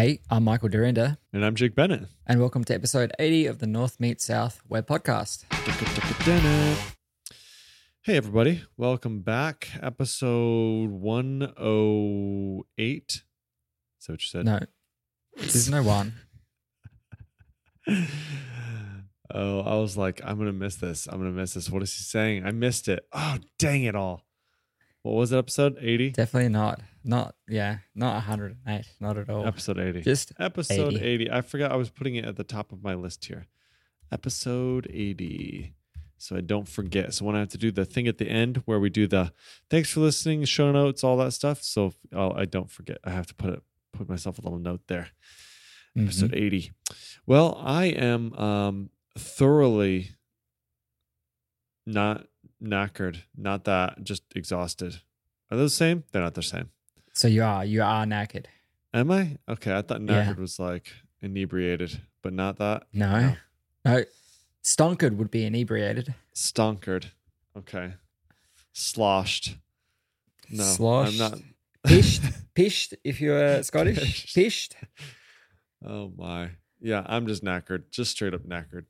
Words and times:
Hey, 0.00 0.20
I'm 0.30 0.44
Michael 0.44 0.70
Dyrynda, 0.70 1.18
And 1.34 1.44
I'm 1.44 1.54
Jake 1.54 1.74
Bennett. 1.74 2.06
and 2.26 2.40
welcome 2.40 2.64
to 2.64 2.74
episode 2.74 3.12
80 3.18 3.44
of 3.44 3.58
the 3.58 3.66
North 3.66 4.00
Meet 4.00 4.22
South 4.22 4.62
web 4.66 4.86
podcast. 4.86 5.44
Hey, 8.00 8.16
everybody. 8.16 8.62
Welcome 8.78 9.20
back. 9.20 9.68
Episode 9.82 10.88
108. 10.88 13.12
Is 13.12 13.22
that 14.06 14.12
what 14.14 14.22
you 14.22 14.26
said? 14.26 14.46
No, 14.46 14.60
there's 15.36 15.68
no 15.68 15.82
one. 15.82 16.14
oh, 19.34 19.60
I 19.60 19.74
was 19.74 19.98
like, 19.98 20.22
I'm 20.24 20.36
going 20.36 20.46
to 20.46 20.54
miss 20.54 20.76
this. 20.76 21.08
I'm 21.08 21.20
going 21.20 21.30
to 21.30 21.38
miss 21.38 21.52
this. 21.52 21.68
What 21.68 21.82
is 21.82 21.94
he 21.94 22.04
saying? 22.04 22.46
I 22.46 22.52
missed 22.52 22.88
it. 22.88 23.04
Oh, 23.12 23.36
dang 23.58 23.84
it 23.84 23.94
all. 23.94 24.24
What 25.02 25.14
was 25.14 25.32
it, 25.32 25.38
episode 25.38 25.78
80? 25.80 26.10
Definitely 26.10 26.50
not. 26.50 26.80
Not, 27.02 27.34
yeah, 27.48 27.78
not 27.94 28.14
108. 28.16 28.84
Not 29.00 29.16
at 29.16 29.30
all. 29.30 29.46
Episode 29.46 29.78
80. 29.78 30.02
Just 30.02 30.32
Episode 30.38 30.94
80. 30.94 31.04
80. 31.04 31.30
I 31.30 31.40
forgot 31.40 31.72
I 31.72 31.76
was 31.76 31.88
putting 31.88 32.16
it 32.16 32.26
at 32.26 32.36
the 32.36 32.44
top 32.44 32.72
of 32.72 32.82
my 32.82 32.94
list 32.94 33.24
here. 33.24 33.46
Episode 34.12 34.86
80. 34.92 35.74
So 36.18 36.36
I 36.36 36.42
don't 36.42 36.68
forget. 36.68 37.14
So 37.14 37.24
when 37.24 37.34
I 37.34 37.38
have 37.38 37.48
to 37.50 37.58
do 37.58 37.70
the 37.70 37.86
thing 37.86 38.06
at 38.06 38.18
the 38.18 38.28
end 38.28 38.58
where 38.66 38.78
we 38.78 38.90
do 38.90 39.06
the 39.06 39.32
thanks 39.70 39.90
for 39.90 40.00
listening, 40.00 40.44
show 40.44 40.70
notes, 40.70 41.02
all 41.02 41.16
that 41.16 41.32
stuff. 41.32 41.62
So 41.62 41.94
oh, 42.12 42.32
I 42.32 42.44
don't 42.44 42.70
forget. 42.70 42.98
I 43.02 43.10
have 43.10 43.26
to 43.28 43.34
put 43.34 43.54
it 43.54 43.62
put 43.94 44.06
myself 44.06 44.38
a 44.38 44.42
little 44.42 44.58
note 44.58 44.82
there. 44.86 45.08
Mhm. 45.96 46.04
Episode 46.04 46.34
80. 46.34 46.72
Well, 47.26 47.58
I 47.64 47.86
am 47.86 48.34
um 48.34 48.90
thoroughly 49.16 50.10
not 51.86 52.26
knackered. 52.62 53.18
Not 53.36 53.64
that, 53.64 54.02
just 54.04 54.22
exhausted. 54.34 55.00
Are 55.50 55.56
those 55.56 55.72
the 55.72 55.76
same? 55.76 56.04
They're 56.12 56.22
not 56.22 56.34
the 56.34 56.42
same. 56.42 56.70
So 57.12 57.28
you 57.28 57.42
are, 57.42 57.64
you 57.64 57.82
are 57.82 58.04
knackered. 58.06 58.46
Am 58.94 59.10
I? 59.10 59.38
Okay, 59.48 59.76
I 59.76 59.82
thought 59.82 60.00
Yeah. 60.02 60.24
knackered 60.26 60.38
was 60.38 60.58
like 60.58 60.92
inebriated, 61.22 62.00
but 62.22 62.32
not 62.32 62.58
that. 62.58 62.84
No, 62.92 63.20
No. 63.20 63.36
no. 63.84 64.04
Stonkered 64.62 65.16
would 65.16 65.30
be 65.30 65.44
inebriated. 65.44 66.14
Stonkered. 66.34 67.06
Okay. 67.56 67.94
Sloshed. 68.72 69.56
No, 70.50 70.64
Sloshed. 70.64 71.20
I'm 71.20 71.30
not. 71.30 71.38
Pished, 71.84 72.22
pished 72.54 72.94
if 73.04 73.20
you're 73.20 73.62
Scottish. 73.62 74.34
Pished. 74.34 74.76
oh 75.84 76.12
my. 76.16 76.50
Yeah, 76.80 77.04
I'm 77.06 77.26
just 77.26 77.42
knackered. 77.44 77.90
Just 77.90 78.10
straight 78.12 78.34
up 78.34 78.42
knackered. 78.42 78.84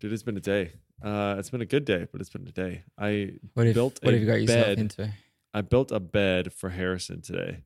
Dude, 0.00 0.12
it's 0.12 0.22
been 0.22 0.36
a 0.36 0.40
day. 0.40 0.72
Uh, 1.04 1.36
it's 1.38 1.50
been 1.50 1.60
a 1.60 1.66
good 1.66 1.84
day, 1.84 2.06
but 2.10 2.20
it's 2.20 2.30
been 2.30 2.46
a 2.48 2.52
day. 2.52 2.82
I 2.98 3.32
What 3.52 3.66
have, 3.66 3.74
Built 3.74 3.98
what 4.02 4.10
a 4.14 4.16
have 4.16 4.20
you 4.22 4.26
got 4.26 4.40
yourself 4.40 4.66
bed. 4.66 4.78
into? 4.78 5.10
I 5.52 5.60
built 5.60 5.92
a 5.92 6.00
bed 6.00 6.52
for 6.52 6.70
Harrison 6.70 7.20
today. 7.20 7.58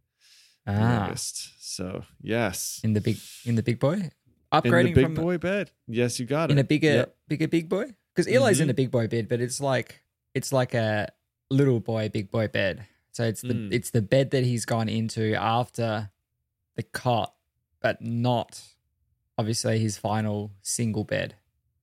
Ah, 0.66 1.04
youngest. 1.04 1.52
So 1.76 2.04
yes, 2.20 2.80
in 2.82 2.92
the 2.94 3.00
big, 3.00 3.16
in 3.44 3.54
the 3.54 3.62
big 3.62 3.78
boy? 3.78 3.94
in 3.94 4.10
Upgrading 4.52 4.84
the 4.88 4.92
big 4.94 5.04
from 5.04 5.14
boy 5.14 5.38
bed. 5.38 5.70
Yes, 5.86 6.18
you 6.18 6.26
got 6.26 6.50
in 6.50 6.58
it. 6.58 6.60
In 6.60 6.64
a 6.64 6.68
bigger 6.68 6.92
Yep. 6.92 7.16
bigger 7.28 7.48
big 7.48 7.68
boy 7.68 7.94
because 8.14 8.26
Eli's 8.26 8.60
in 8.60 8.68
Mhm. 8.68 8.70
a 8.70 8.74
big 8.74 8.90
boy 8.90 9.06
bed 9.06 9.28
but 9.28 9.40
it's 9.40 9.60
like 9.60 10.02
it's 10.34 10.52
like 10.52 10.74
a 10.74 11.08
little 11.50 11.80
boy 11.80 12.08
big 12.08 12.30
boy 12.30 12.48
bed 12.48 12.86
so 13.12 13.24
it's 13.24 13.40
the 13.42 13.54
Mm. 13.54 13.72
it's 13.72 13.90
the 13.90 14.02
bed 14.02 14.30
that 14.32 14.44
he's 14.44 14.64
gone 14.64 14.88
into 14.88 15.34
after 15.34 16.10
the 16.76 16.82
cot 16.82 17.34
but 17.80 18.00
not 18.02 18.60
obviously 19.38 19.78
his 19.78 19.96
final 19.96 20.50
single 20.62 21.04
bed 21.04 21.36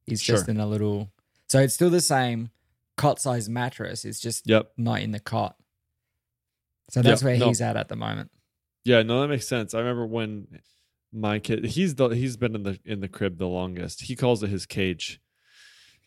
he's 0.05 0.21
just 0.21 0.47
in 0.49 0.59
a 0.59 0.67
little 0.67 1.11
so 1.49 1.59
it's 1.59 1.73
still 1.73 1.89
the 1.89 2.01
same 2.01 2.49
cot 2.97 3.19
size 3.19 3.47
mattress 3.49 4.05
it's 4.05 4.19
just 4.19 4.47
Yep. 4.47 4.71
not 4.77 5.01
in 5.01 5.11
the 5.11 5.19
cot 5.19 5.55
so 6.89 7.01
that's 7.01 7.21
Yep. 7.21 7.25
where 7.25 7.37
No. 7.37 7.47
he's 7.47 7.61
at 7.61 7.75
at 7.77 7.87
the 7.89 7.95
moment 7.95 8.31
Yeah, 8.83 9.01
no, 9.01 9.21
that 9.21 9.27
makes 9.29 9.47
sense. 9.47 9.73
I 9.73 9.79
remember 9.79 10.05
when 10.05 10.59
my 11.11 11.39
kid 11.39 11.65
he's 11.65 11.95
the 11.95 12.09
he's 12.09 12.37
been 12.37 12.53
in 12.55 12.63
the 12.63 12.79
in 12.85 12.99
the 12.99 13.07
crib 13.07 13.37
the 13.37 13.47
longest. 13.47 14.01
He 14.03 14.15
calls 14.15 14.43
it 14.43 14.49
his 14.49 14.65
cage. 14.67 15.19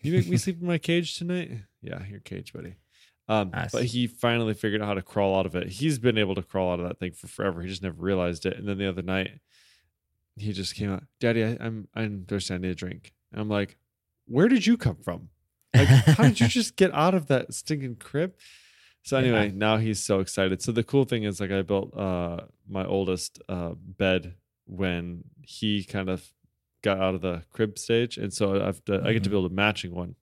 You 0.00 0.12
make 0.12 0.28
me 0.28 0.36
sleep 0.44 0.60
in 0.60 0.66
my 0.68 0.78
cage 0.78 1.16
tonight? 1.18 1.50
Yeah, 1.82 2.04
your 2.06 2.20
cage, 2.20 2.52
buddy. 2.52 2.76
Um, 3.26 3.50
Nice. 3.50 3.72
but 3.72 3.84
he 3.86 4.06
finally 4.06 4.54
figured 4.54 4.80
out 4.80 4.86
how 4.86 4.94
to 4.94 5.02
crawl 5.02 5.36
out 5.38 5.44
of 5.46 5.54
it. 5.56 5.68
He's 5.68 5.98
been 5.98 6.16
able 6.18 6.34
to 6.36 6.42
crawl 6.42 6.72
out 6.72 6.78
of 6.80 6.86
that 6.88 6.98
thing 7.00 7.12
for 7.12 7.26
forever. 7.26 7.60
He 7.62 7.68
just 7.68 7.82
never 7.82 8.00
realized 8.00 8.46
it. 8.46 8.56
And 8.56 8.66
then 8.68 8.78
the 8.78 8.88
other 8.88 9.02
night, 9.02 9.40
he 10.36 10.52
just 10.52 10.74
came 10.76 10.90
out, 10.92 11.02
Daddy, 11.20 11.42
I, 11.44 11.56
I'm 11.60 11.88
I'm 11.96 12.24
thirsty. 12.28 12.54
I 12.54 12.58
need 12.58 12.70
a 12.70 12.74
drink. 12.76 13.12
And 13.32 13.40
I'm 13.40 13.48
like, 13.48 13.76
Where 14.28 14.48
did 14.48 14.66
you 14.66 14.76
come 14.76 14.96
from? 15.02 15.28
Like, 15.74 15.88
how 15.88 16.24
did 16.24 16.40
you 16.40 16.48
just 16.58 16.76
get 16.76 16.92
out 16.94 17.14
of 17.14 17.26
that 17.26 17.52
stinking 17.54 17.96
crib? 17.96 18.34
So 19.02 19.16
Yeah. 19.18 19.24
anyway, 19.24 19.52
now 19.52 19.76
he's 19.78 20.00
so 20.04 20.20
excited. 20.20 20.60
So 20.62 20.72
the 20.72 20.84
cool 20.84 21.04
thing 21.04 21.24
is 21.24 21.40
like 21.40 21.50
I 21.50 21.62
built 21.62 21.96
uh 21.96 22.42
my 22.68 22.84
oldest 22.84 23.40
uh 23.48 23.72
bed 23.74 24.34
when 24.66 25.24
he 25.42 25.82
kind 25.84 26.08
of 26.10 26.30
got 26.82 26.98
out 27.00 27.14
of 27.14 27.20
the 27.22 27.42
crib 27.50 27.78
stage. 27.78 28.18
And 28.18 28.32
so 28.32 28.62
I've 28.64 28.84
to, 28.84 29.02
I 29.04 29.12
get 29.12 29.24
to 29.24 29.28
Mhm. 29.30 29.32
build 29.32 29.50
a 29.50 29.54
matching 29.54 29.94
one 29.94 30.14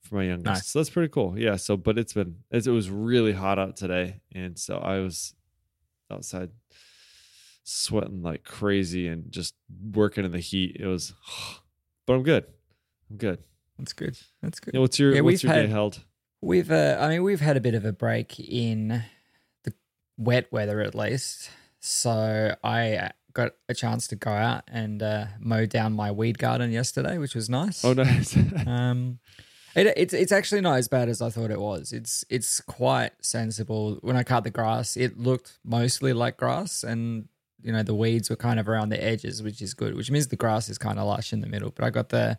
for 0.00 0.14
my 0.16 0.24
youngest. 0.24 0.44
Nice. 0.46 0.66
So 0.68 0.78
that's 0.78 0.90
pretty 0.90 1.10
cool. 1.12 1.38
Yeah. 1.38 1.56
So 1.56 1.76
but 1.76 1.98
it's 1.98 2.12
been 2.14 2.36
it's, 2.50 2.66
it 2.66 2.70
was 2.72 2.88
really 2.90 3.32
hot 3.32 3.58
out 3.58 3.76
today. 3.76 4.20
And 4.34 4.58
so 4.58 4.78
I 4.78 5.00
was 5.00 5.34
outside 6.10 6.50
sweating 7.64 8.22
like 8.22 8.44
crazy 8.44 9.06
and 9.08 9.30
just 9.30 9.54
working 9.92 10.24
in 10.24 10.30
the 10.32 10.40
heat. 10.40 10.76
It 10.80 10.86
was 10.86 11.12
but 12.06 12.14
I'm 12.14 12.22
good. 12.22 12.46
I'm 13.10 13.16
good. 13.16 13.38
that's 13.78 13.92
good 13.92 14.18
that's 14.42 14.60
good 14.60 14.74
Yeah, 14.74 14.80
what's 14.80 14.98
your 14.98 15.14
Yeah, 15.14 15.20
what's 15.20 15.42
your 15.42 15.52
day 15.52 15.66
held? 15.66 16.00
We've, 16.40 16.70
uh, 16.70 16.98
I 17.00 17.08
mean, 17.08 17.24
we've 17.24 17.40
had 17.40 17.56
a 17.56 17.60
bit 17.60 17.74
of 17.74 17.84
a 17.84 17.92
break 17.92 18.38
in 18.38 19.02
the 19.64 19.72
wet 20.16 20.46
weather 20.52 20.80
at 20.80 20.94
least. 20.94 21.50
So 21.80 22.54
I 22.62 22.94
uh, 22.94 23.08
got 23.32 23.52
a 23.68 23.74
chance 23.74 24.06
to 24.08 24.16
go 24.16 24.30
out 24.30 24.62
and 24.68 25.02
uh, 25.02 25.26
mow 25.40 25.66
down 25.66 25.94
my 25.94 26.12
weed 26.12 26.38
garden 26.38 26.70
yesterday, 26.70 27.18
which 27.18 27.34
was 27.34 27.48
nice. 27.48 27.84
Oh 27.84 27.92
nice. 27.92 28.36
Um, 28.66 29.18
it, 29.74 29.92
it's 29.96 30.14
it's 30.14 30.32
actually 30.32 30.60
not 30.60 30.78
as 30.78 30.88
bad 30.88 31.08
as 31.08 31.22
I 31.22 31.30
thought 31.30 31.50
it 31.50 31.60
was. 31.60 31.92
It's 31.92 32.24
it's 32.28 32.60
quite 32.60 33.12
sensible. 33.20 33.98
When 34.00 34.16
I 34.16 34.22
cut 34.24 34.44
the 34.44 34.50
grass, 34.50 34.96
it 34.96 35.18
looked 35.18 35.58
mostly 35.64 36.12
like 36.12 36.36
grass, 36.36 36.82
and 36.82 37.28
you 37.62 37.72
know 37.72 37.82
the 37.82 37.94
weeds 37.94 38.28
were 38.30 38.36
kind 38.36 38.58
of 38.58 38.68
around 38.68 38.88
the 38.88 39.02
edges, 39.02 39.42
which 39.42 39.62
is 39.62 39.74
good. 39.74 39.94
Which 39.94 40.10
means 40.10 40.28
the 40.28 40.36
grass 40.36 40.68
is 40.68 40.78
kind 40.78 40.98
of 40.98 41.06
lush 41.06 41.32
in 41.32 41.40
the 41.40 41.46
middle. 41.46 41.70
But 41.70 41.84
I 41.84 41.90
got 41.90 42.08
the 42.08 42.38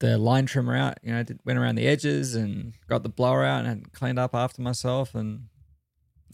the 0.00 0.18
line 0.18 0.46
trimmer 0.46 0.76
out. 0.76 0.98
You 1.02 1.12
know, 1.12 1.22
did, 1.22 1.40
went 1.44 1.58
around 1.58 1.76
the 1.76 1.86
edges 1.86 2.34
and 2.34 2.74
got 2.88 3.02
the 3.02 3.08
blower 3.08 3.44
out 3.44 3.64
and 3.64 3.92
cleaned 3.92 4.18
up 4.18 4.34
after 4.34 4.60
myself, 4.60 5.14
and 5.14 5.44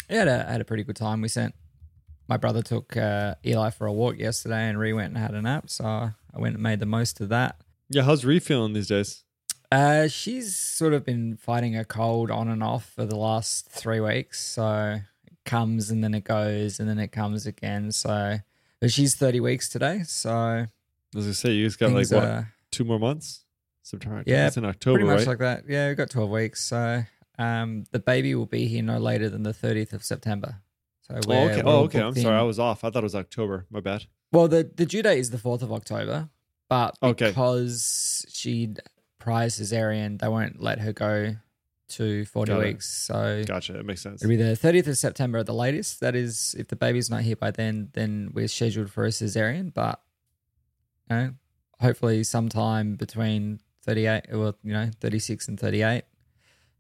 yeah, 0.09 0.17
I 0.17 0.19
had 0.19 0.29
a, 0.29 0.45
had 0.45 0.61
a 0.61 0.65
pretty 0.65 0.83
good 0.85 0.97
time. 0.97 1.21
We 1.21 1.29
sent 1.29 1.55
my 2.29 2.37
brother 2.37 2.63
took 2.63 2.97
uh, 2.97 3.35
Eli 3.45 3.71
for 3.71 3.87
a 3.87 3.93
walk 3.93 4.19
yesterday, 4.19 4.69
and 4.69 4.79
Ree 4.79 4.93
went 4.93 5.09
and 5.09 5.19
had 5.19 5.35
a 5.35 5.43
nap. 5.43 5.71
So 5.71 5.85
I 5.85 6.13
went 6.35 6.55
and 6.55 6.63
made 6.63 6.81
the 6.81 6.87
most 6.87 7.21
of 7.21 7.29
that. 7.29 7.57
yeah, 7.89 8.03
how's 8.03 8.25
Ree 8.25 8.41
feeling 8.41 8.73
these 8.73 8.89
days? 8.89 9.23
Uh, 9.71 10.07
she's 10.09 10.55
sort 10.57 10.93
of 10.93 11.05
been 11.05 11.37
fighting 11.37 11.77
a 11.77 11.85
cold 11.85 12.31
on 12.31 12.49
and 12.49 12.63
off 12.63 12.91
for 12.95 13.05
the 13.05 13.17
last 13.17 13.69
three 13.69 14.01
weeks. 14.01 14.41
So 14.45 15.01
it 15.27 15.37
comes 15.45 15.91
and 15.91 16.03
then 16.05 16.15
it 16.15 16.25
goes 16.25 16.79
and 16.79 16.89
then 16.89 16.99
it 16.99 17.11
comes 17.11 17.47
again. 17.47 17.91
So, 17.91 18.39
but 18.81 18.93
she's 18.93 19.17
30 19.17 19.41
weeks 19.41 19.69
today. 19.69 20.03
So 20.05 20.67
As 21.17 21.29
I 21.29 21.33
say, 21.33 21.53
you 21.53 21.67
just 21.67 21.79
got 21.79 21.93
like 21.93 22.11
what 22.11 22.25
are 22.25 22.55
two 22.71 22.85
more 22.85 23.01
months? 23.01 23.45
September. 23.87 24.25
Yeah, 24.27 24.49
it's 24.49 24.57
in 24.57 24.65
October, 24.65 24.99
pretty 24.99 25.09
much 25.09 25.19
right? 25.21 25.29
like 25.29 25.39
that. 25.39 25.65
Yeah, 25.69 25.89
we've 25.89 25.97
got 25.97 26.11
12 26.11 26.29
weeks. 26.29 26.63
So, 26.65 27.05
um, 27.39 27.85
the 27.93 28.01
baby 28.01 28.35
will 28.35 28.47
be 28.47 28.67
here 28.67 28.83
no 28.83 28.99
later 28.99 29.29
than 29.29 29.45
the 29.45 29.53
30th 29.55 29.93
of 29.93 30.03
September. 30.03 30.57
So 31.03 31.15
oh, 31.15 31.19
okay. 31.49 31.63
Oh, 31.65 31.83
okay. 31.85 32.01
I'm 32.01 32.11
booked 32.11 32.23
sorry. 32.23 32.37
I 32.37 32.43
was 32.43 32.59
off. 32.59 32.83
I 32.83 32.91
thought 32.91 33.03
it 33.03 33.05
was 33.05 33.15
October. 33.15 33.67
My 33.71 33.79
bad. 33.79 34.07
Well, 34.33 34.49
the, 34.49 34.69
the 34.75 34.87
due 34.87 35.03
date 35.03 35.19
is 35.19 35.31
the 35.31 35.37
4th 35.37 35.63
of 35.63 35.73
October, 35.73 36.31
but 36.69 36.99
Okay. 37.01 37.29
because 37.29 38.27
she 38.29 38.75
prior 39.21 39.45
a 39.45 39.49
cesarean, 39.49 40.21
they 40.21 40.29
won't 40.29 40.61
let 40.61 40.81
her 40.81 40.93
go 40.93 41.37
to 41.91 42.25
40 42.25 42.53
Got 42.53 42.63
weeks. 42.65 42.89
So 42.89 43.45
Gotcha. 43.47 43.79
It 43.79 43.87
makes 43.87 44.03
sense. 44.03 44.21
it'll 44.21 44.31
be 44.31 44.37
the 44.37 44.57
30th 44.57 44.89
of 44.89 44.99
September 44.99 45.39
at 45.39 45.47
the 45.47 45.55
latest. 45.55 46.01
That 46.01 46.17
is, 46.17 46.57
if 46.59 46.67
the 46.67 46.77
baby's 46.77 47.09
not 47.09 47.23
here 47.23 47.37
by 47.37 47.53
then, 47.53 47.91
then 47.93 48.31
we're 48.35 48.49
scheduled 48.49 48.91
for 48.91 49.05
a 49.05 49.11
cesarean. 49.11 49.73
But, 49.73 50.01
you 51.09 51.17
know, 51.17 51.35
hopefully 51.81 52.25
sometime 52.25 52.97
between 52.97 53.61
38, 53.87 54.33
or, 54.33 54.55
you 54.63 54.73
know, 54.73 54.91
36 55.01 55.49
and 55.49 55.59
38, 55.59 56.05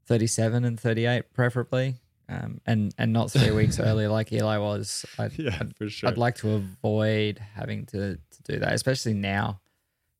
37 0.06 0.64
and 0.64 0.78
38, 0.78 1.32
preferably. 1.32 1.96
Um, 2.28 2.60
and, 2.66 2.92
and 2.98 3.12
not 3.12 3.30
three 3.30 3.50
weeks 3.52 3.78
early 3.78 4.08
like 4.08 4.32
Eli 4.32 4.58
was. 4.58 5.06
I'd, 5.18 5.38
yeah, 5.38 5.56
I'd 5.60 5.76
for 5.76 5.88
sure. 5.88 6.10
I'd 6.10 6.18
like 6.18 6.34
to 6.36 6.54
avoid 6.54 7.40
having 7.54 7.86
to, 7.86 8.16
to 8.16 8.42
do 8.44 8.58
that, 8.58 8.72
especially 8.72 9.14
now. 9.14 9.60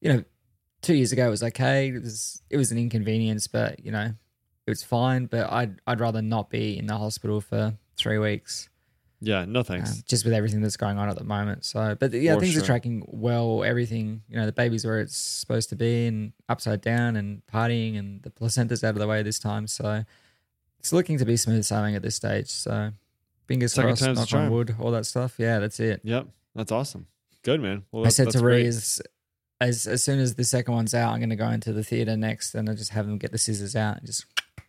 You 0.00 0.12
know, 0.12 0.24
two 0.82 0.94
years 0.94 1.12
ago 1.12 1.26
it 1.26 1.30
was 1.30 1.42
okay. 1.42 1.88
It 1.88 2.02
was 2.02 2.42
it 2.48 2.56
was 2.56 2.70
an 2.70 2.78
inconvenience, 2.78 3.48
but 3.48 3.84
you 3.84 3.90
know, 3.90 4.12
it 4.66 4.70
was 4.70 4.82
fine. 4.82 5.26
But 5.26 5.52
I'd 5.52 5.80
I'd 5.86 6.00
rather 6.00 6.22
not 6.22 6.48
be 6.48 6.78
in 6.78 6.86
the 6.86 6.96
hospital 6.96 7.40
for 7.40 7.74
three 7.96 8.18
weeks, 8.18 8.68
yeah. 9.20 9.44
No 9.44 9.60
um, 9.60 9.64
thanks. 9.64 10.02
just 10.02 10.24
with 10.24 10.34
everything 10.34 10.60
that's 10.60 10.76
going 10.76 10.98
on 10.98 11.08
at 11.08 11.16
the 11.16 11.24
moment. 11.24 11.64
So, 11.64 11.96
but 11.98 12.12
yeah, 12.12 12.34
For 12.34 12.40
things 12.40 12.52
sure. 12.54 12.62
are 12.62 12.66
tracking 12.66 13.04
well. 13.06 13.64
Everything, 13.64 14.22
you 14.28 14.36
know, 14.36 14.46
the 14.46 14.52
baby's 14.52 14.84
where 14.84 15.00
it's 15.00 15.16
supposed 15.16 15.68
to 15.70 15.76
be, 15.76 16.06
and 16.06 16.32
upside 16.48 16.80
down, 16.80 17.16
and 17.16 17.42
partying, 17.52 17.98
and 17.98 18.22
the 18.22 18.30
placenta's 18.30 18.84
out 18.84 18.90
of 18.90 18.98
the 18.98 19.06
way 19.06 19.22
this 19.22 19.38
time. 19.38 19.66
So, 19.66 20.04
it's 20.78 20.92
looking 20.92 21.18
to 21.18 21.24
be 21.24 21.36
smooth 21.36 21.64
sailing 21.64 21.94
at 21.94 22.02
this 22.02 22.16
stage. 22.16 22.48
So, 22.48 22.92
fingers 23.46 23.72
Second 23.72 23.96
crossed, 23.96 24.32
knock 24.32 24.40
on 24.40 24.50
wood, 24.50 24.76
all 24.78 24.90
that 24.92 25.06
stuff. 25.06 25.34
Yeah, 25.38 25.58
that's 25.58 25.80
it. 25.80 26.00
Yep. 26.04 26.28
That's 26.54 26.72
awesome. 26.72 27.06
Good 27.42 27.60
man. 27.60 27.84
Well, 27.92 28.06
I 28.06 28.08
said 28.08 28.30
to. 28.30 28.44
Reese, 28.44 29.00
as 29.60 29.86
as 29.86 30.02
soon 30.02 30.18
as 30.18 30.34
the 30.34 30.44
second 30.44 30.74
one's 30.74 30.94
out, 30.94 31.12
I'm 31.12 31.20
going 31.20 31.30
to 31.30 31.36
go 31.36 31.48
into 31.48 31.72
the 31.72 31.84
theater 31.84 32.16
next, 32.16 32.54
and 32.54 32.68
I 32.68 32.74
just 32.74 32.90
have 32.90 33.06
them 33.06 33.18
get 33.18 33.32
the 33.32 33.38
scissors 33.38 33.76
out 33.76 33.98
and 33.98 34.06
just 34.06 34.24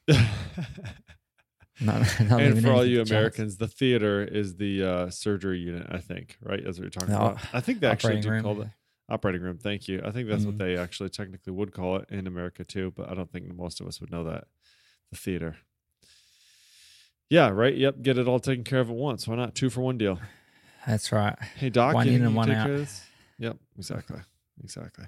not, 1.80 2.02
not 2.22 2.42
and 2.42 2.62
for 2.62 2.72
all 2.72 2.86
you 2.86 2.98
to 2.98 3.02
chance. 3.02 3.12
Americans, 3.12 3.58
the 3.58 3.68
theater 3.68 4.24
is 4.24 4.56
the 4.56 4.84
uh, 4.84 5.10
surgery 5.10 5.60
unit. 5.60 5.88
I 5.90 6.00
think, 6.00 6.38
right? 6.42 6.64
As 6.66 6.80
we're 6.80 6.90
talking 6.90 7.10
No, 7.14 7.20
about. 7.22 7.38
I 7.54 7.60
think 7.62 7.80
they 7.82 7.88
actually 7.88 8.20
do 8.22 8.30
room. 8.32 8.44
call 8.44 8.62
it 8.62 8.68
operating 9.10 9.42
room. 9.42 9.58
Thank 9.58 9.88
you. 9.88 10.02
I 10.04 10.12
think 10.12 10.28
that's 10.28 10.44
what 10.46 10.56
Mhm. 10.56 10.60
they 10.60 10.78
actually 10.78 11.10
technically 11.10 11.54
would 11.54 11.72
call 11.74 11.98
it 11.98 12.06
in 12.10 12.28
America 12.28 12.64
too, 12.64 12.92
but 12.96 13.10
I 13.10 13.14
don't 13.14 13.32
think 13.32 13.54
most 13.56 13.80
of 13.80 13.88
us 13.88 14.02
would 14.02 14.12
know 14.12 14.24
that. 14.26 14.46
The 15.12 15.18
theater. 15.18 15.58
Yeah. 17.30 17.50
Right. 17.50 17.76
Yep. 17.76 18.02
Get 18.02 18.18
it 18.18 18.28
all 18.28 18.40
taken 18.40 18.64
care 18.64 18.80
of 18.80 18.90
at 18.90 18.96
once. 18.96 19.28
Why 19.28 19.36
not 19.36 19.56
two 19.56 19.70
for 19.70 19.82
one 19.82 19.98
deal? 19.98 20.20
That's 20.86 21.12
right. 21.12 21.38
Hey 21.56 21.70
Doc, 21.70 21.94
One 21.96 22.08
in 22.08 22.24
and 22.24 22.36
one 22.36 22.50
out. 22.52 22.66
care 22.66 22.74
of 22.76 22.80
this? 22.80 23.04
Yep. 23.40 23.58
Exactly. 23.78 24.20
Exactly. 24.64 25.06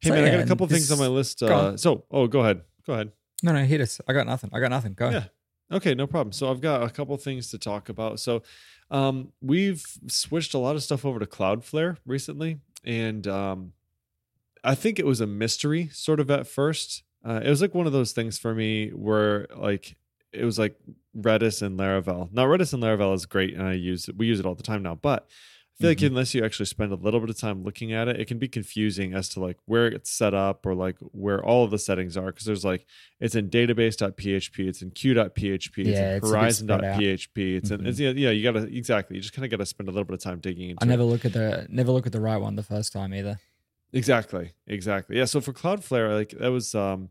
Hey 0.00 0.10
So, 0.10 0.14
man, 0.14 0.24
I 0.24 0.30
got 0.36 0.40
a 0.40 0.46
couple 0.46 0.66
things 0.68 0.90
on 0.92 0.98
my 0.98 1.06
list. 1.08 1.42
Uh, 1.42 1.68
on. 1.68 1.78
so, 1.78 2.04
oh, 2.10 2.26
go 2.26 2.40
ahead. 2.40 2.62
Go 2.86 2.92
ahead. 2.92 3.12
No, 3.42 3.52
no, 3.52 3.64
hit 3.64 3.80
us. 3.80 4.00
I 4.06 4.12
got 4.12 4.26
nothing. 4.26 4.50
I 4.52 4.60
got 4.60 4.70
nothing. 4.70 4.92
Go. 4.94 5.10
Yeah. 5.10 5.24
Okay, 5.70 5.94
no 5.94 6.06
problem. 6.06 6.32
So 6.32 6.50
I've 6.50 6.60
got 6.60 6.82
a 6.82 6.90
couple 6.90 7.16
things 7.16 7.50
to 7.50 7.58
talk 7.58 7.88
about. 7.88 8.20
So 8.20 8.42
um, 8.90 9.32
we've 9.42 9.84
switched 10.06 10.54
a 10.54 10.58
lot 10.58 10.76
of 10.76 10.82
stuff 10.82 11.04
over 11.04 11.18
to 11.18 11.26
Cloudflare 11.26 11.98
recently, 12.06 12.60
and 12.84 13.26
um, 13.26 13.72
I 14.64 14.74
think 14.74 14.98
it 14.98 15.06
was 15.06 15.20
a 15.20 15.26
mystery 15.26 15.88
sort 15.92 16.20
of 16.20 16.30
at 16.30 16.46
first. 16.46 17.02
Uh, 17.24 17.40
it 17.44 17.50
was 17.50 17.60
like 17.60 17.74
one 17.74 17.86
of 17.86 17.92
those 17.92 18.12
things 18.12 18.38
for 18.38 18.54
me 18.54 18.90
where 18.90 19.46
like 19.56 19.96
it 20.32 20.44
was 20.44 20.58
like 20.58 20.76
Redis 21.16 21.62
and 21.62 21.78
Laravel. 21.78 22.32
Now 22.32 22.46
Redis 22.46 22.72
and 22.72 22.82
Laravel 22.82 23.14
is 23.14 23.26
great, 23.26 23.54
and 23.54 23.62
I 23.62 23.74
use 23.74 24.08
it. 24.08 24.16
We 24.16 24.26
use 24.26 24.40
it 24.40 24.46
all 24.46 24.54
the 24.54 24.62
time 24.62 24.82
now, 24.82 24.94
but 24.94 25.28
I 25.78 25.82
feel 25.82 25.90
like 25.90 25.98
Mhm. 25.98 26.06
unless 26.08 26.34
you 26.34 26.44
actually 26.44 26.66
spend 26.66 26.90
a 26.90 26.96
little 26.96 27.20
bit 27.20 27.30
of 27.30 27.38
time 27.38 27.62
looking 27.62 27.92
at 27.92 28.08
it, 28.08 28.18
it 28.18 28.26
can 28.26 28.38
be 28.38 28.48
confusing 28.48 29.14
as 29.14 29.28
to 29.30 29.40
like 29.40 29.58
where 29.66 29.86
it's 29.86 30.10
set 30.10 30.34
up 30.34 30.66
or 30.66 30.74
like 30.74 30.96
where 31.12 31.40
all 31.44 31.62
of 31.64 31.70
the 31.70 31.78
settings 31.78 32.16
are. 32.16 32.26
Because 32.26 32.46
there's 32.46 32.64
like 32.64 32.84
it's 33.20 33.36
in 33.36 33.48
database.php, 33.48 34.66
it's 34.66 34.82
in 34.82 34.90
queue.php, 34.90 35.38
it's 35.46 35.68
Yeah, 35.76 35.84
in 35.84 35.88
it's 36.16 36.28
a 36.28 36.32
bit 36.36 36.52
spread 36.52 36.84
out. 36.84 36.96
horizon.php, 36.96 37.56
it's 37.56 37.70
in 37.70 37.80
Mhm. 37.80 37.86
it's, 37.86 38.00
yeah, 38.00 38.10
yeah, 38.10 38.30
you 38.30 38.42
gotta 38.42 38.64
exactly. 38.64 39.16
You 39.16 39.22
just 39.22 39.32
kind 39.34 39.44
of 39.44 39.52
gotta 39.52 39.66
spend 39.66 39.88
a 39.88 39.92
little 39.92 40.04
bit 40.04 40.14
of 40.14 40.20
time 40.20 40.40
digging 40.40 40.70
into 40.70 40.82
I 40.82 40.86
it. 40.86 40.88
never 40.90 41.04
look 41.04 41.24
at 41.24 41.32
the 41.32 41.68
never 41.70 41.92
look 41.92 42.06
at 42.06 42.12
the 42.12 42.20
right 42.20 42.38
one 42.38 42.56
the 42.56 42.64
first 42.64 42.92
time 42.92 43.14
either. 43.14 43.38
Exactly. 43.92 44.52
Exactly. 44.66 45.16
Yeah. 45.16 45.26
So 45.26 45.40
for 45.40 45.52
Cloudflare, 45.52 46.12
like 46.12 46.30
that 46.40 46.48
was 46.50 46.74
um, 46.74 47.10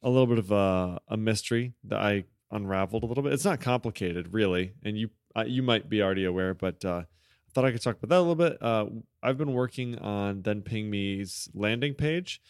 a 0.00 0.08
little 0.08 0.28
bit 0.28 0.38
of 0.38 0.52
a, 0.52 1.00
a 1.08 1.16
mystery 1.16 1.74
that 1.84 1.98
I 1.98 2.24
unraveled 2.52 3.02
a 3.02 3.06
little 3.06 3.24
bit. 3.24 3.32
It's 3.32 3.44
not 3.44 3.60
complicated, 3.60 4.32
really, 4.32 4.74
and 4.84 4.96
you 4.96 5.10
uh, 5.34 5.44
you 5.44 5.64
might 5.64 5.88
be 5.88 6.00
already 6.00 6.24
aware, 6.24 6.54
but 6.54 6.84
uh, 6.84 7.02
thought 7.52 7.64
I 7.64 7.72
could 7.72 7.82
talk 7.82 7.96
about 7.96 8.08
that 8.08 8.18
a 8.18 8.20
little 8.20 8.34
bit. 8.34 8.58
Uh, 8.62 8.86
I've 9.22 9.38
been 9.38 9.52
working 9.52 9.98
on 9.98 10.42
Then 10.42 10.62
Ping 10.62 10.90
Me's 10.90 11.48
landing 11.54 11.94
page. 11.94 12.40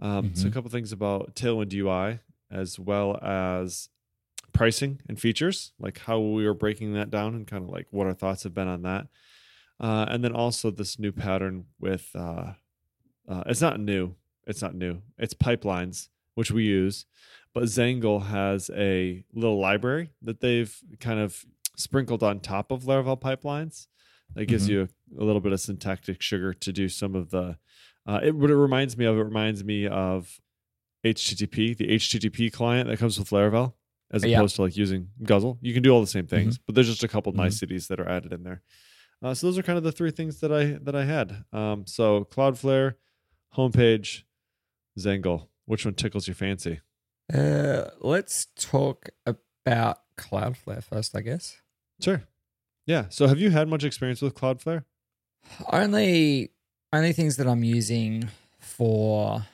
Um, 0.00 0.34
So 0.34 0.46
a 0.46 0.50
Mhm. 0.50 0.54
couple 0.54 0.70
things 0.70 0.92
about 0.92 1.34
Tailwind 1.34 1.72
UI 1.72 2.20
as 2.50 2.78
well 2.78 3.18
as 3.22 3.88
pricing 4.52 5.00
and 5.08 5.20
features, 5.20 5.72
like 5.78 5.98
how 5.98 6.18
we 6.20 6.44
were 6.46 6.54
breaking 6.54 6.94
that 6.94 7.10
down 7.10 7.34
and 7.34 7.46
kind 7.46 7.64
of 7.64 7.70
like 7.70 7.86
what 7.90 8.06
our 8.06 8.14
thoughts 8.14 8.42
have 8.44 8.54
been 8.54 8.68
on 8.68 8.82
that. 8.82 9.06
Uh, 9.80 10.06
and 10.08 10.24
then 10.24 10.32
also 10.32 10.70
this 10.70 10.98
new 10.98 11.12
pattern 11.12 11.66
with 11.78 12.10
uh, 12.14 12.54
uh, 13.28 13.42
it's 13.46 13.60
not 13.60 13.78
new. 13.78 14.14
It's 14.46 14.62
not 14.62 14.74
new. 14.74 15.02
It's 15.18 15.34
pipelines, 15.34 16.08
which 16.34 16.50
we 16.50 16.64
use. 16.64 17.04
But 17.52 17.64
Zangle 17.64 18.26
has 18.26 18.70
a 18.74 19.24
little 19.34 19.58
library 19.58 20.10
that 20.22 20.40
they've 20.40 20.74
kind 21.00 21.20
of 21.20 21.44
sprinkled 21.76 22.22
on 22.22 22.40
top 22.40 22.70
of 22.72 22.84
Laravel 22.84 23.20
pipelines. 23.20 23.86
That 24.34 24.46
gives 24.46 24.66
Mhm. 24.66 24.70
you 24.70 24.88
a, 25.18 25.22
a 25.22 25.24
little 25.24 25.40
bit 25.40 25.52
of 25.52 25.60
syntactic 25.60 26.20
sugar 26.22 26.52
to 26.54 26.72
do 26.72 26.88
some 26.88 27.14
of 27.14 27.30
the. 27.30 27.58
Uh, 28.06 28.20
it 28.22 28.34
what 28.34 28.50
it 28.50 28.56
reminds 28.56 28.96
me 28.96 29.04
of. 29.04 29.16
It 29.16 29.22
reminds 29.22 29.64
me 29.64 29.86
of 29.86 30.40
HTTP, 31.04 31.76
the 31.76 31.88
HTTP 31.94 32.52
client 32.52 32.88
that 32.88 32.98
comes 32.98 33.18
with 33.18 33.30
Laravel, 33.30 33.74
as 34.10 34.24
Yeah. 34.24 34.38
opposed 34.38 34.56
to 34.56 34.62
like 34.62 34.76
using 34.76 35.10
Guzzle. 35.22 35.58
You 35.60 35.72
can 35.74 35.82
do 35.82 35.90
all 35.90 36.00
the 36.00 36.06
same 36.06 36.26
things, 36.26 36.58
but 36.58 36.74
there's 36.74 36.88
just 36.88 37.02
a 37.04 37.08
couple 37.08 37.32
Mhm. 37.32 37.36
niceties 37.36 37.88
that 37.88 38.00
are 38.00 38.08
added 38.08 38.32
in 38.32 38.42
there. 38.42 38.62
Uh, 39.22 39.34
so 39.34 39.46
those 39.46 39.58
are 39.58 39.62
kind 39.62 39.76
of 39.78 39.84
the 39.84 39.92
three 39.92 40.10
things 40.10 40.40
that 40.40 40.52
I 40.52 40.78
that 40.82 40.94
I 40.94 41.04
had. 41.04 41.44
Um, 41.52 41.86
so 41.86 42.24
Cloudflare, 42.24 42.94
homepage, 43.56 44.22
Zangle. 44.98 45.48
Which 45.64 45.84
one 45.84 45.94
tickles 45.94 46.26
your 46.26 46.34
fancy? 46.34 46.80
Uh, 47.32 47.90
let's 48.00 48.46
talk 48.56 49.10
about 49.26 49.98
Cloudflare 50.16 50.82
first, 50.82 51.14
I 51.16 51.20
guess. 51.20 51.60
Sure. 52.00 52.22
Yeah. 52.88 53.04
So 53.10 53.26
have 53.28 53.38
you 53.38 53.50
had 53.50 53.68
much 53.68 53.84
experience 53.84 54.22
with 54.22 54.34
Cloudflare? 54.34 54.84
Only 55.70 56.50
only 56.92 57.12
things 57.12 57.36
that 57.36 57.46
I'm 57.46 57.62
using 57.62 58.28
for 58.58 59.44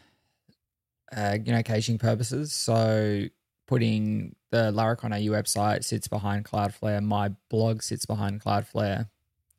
uh, 1.14 1.36
you 1.44 1.52
know 1.52 1.62
caching 1.62 1.98
purposes. 1.98 2.52
So 2.52 3.25
putting 3.66 4.36
the 4.50 4.70
Laracon 4.72 5.12
AU 5.12 5.31
website 5.32 5.82
sits 5.84 6.06
behind 6.08 6.44
Cloudflare. 6.44 7.02
My 7.02 7.31
blog 7.50 7.82
sits 7.82 8.06
behind 8.06 8.40
Cloudflare, 8.42 9.08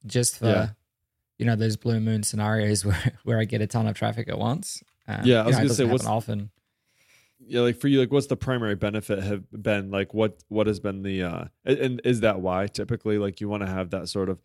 just 0.06 0.40
for 0.40 0.46
Yeah. 0.48 0.70
you 1.38 1.46
know 1.46 1.56
those 1.58 1.76
blue 1.76 2.00
moon 2.00 2.24
scenarios 2.24 2.86
where 2.86 3.12
where 3.24 3.40
I 3.40 3.46
get 3.46 3.62
a 3.62 3.68
ton 3.68 3.88
of 3.88 3.96
traffic 3.96 4.30
at 4.30 4.40
once. 4.40 4.82
Um, 5.08 5.22
Yeah, 5.26 5.42
I 5.42 5.42
you 5.42 5.46
was 5.48 5.56
know, 5.56 5.62
gonna 5.64 5.74
say, 5.74 5.86
what's- 5.86 6.06
often. 6.06 6.50
Yeah, 7.48 7.62
like 7.62 7.78
for 7.78 7.88
you, 7.88 8.00
like 8.00 8.12
what's 8.12 8.28
the 8.28 8.36
primary 8.38 8.76
benefit 8.76 9.22
have 9.24 9.44
been? 9.52 9.92
Like 9.92 10.14
what 10.14 10.44
what 10.50 10.68
has 10.68 10.80
been 10.80 11.04
the 11.04 11.24
uh 11.24 11.46
and- 11.66 12.02
is 12.04 12.22
that 12.22 12.42
why 12.42 12.68
typically 12.68 13.18
like 13.18 13.40
you 13.42 13.48
want 13.50 13.62
to 13.64 13.70
have 13.70 13.92
that 13.92 14.10
sort 14.10 14.30
of 14.30 14.40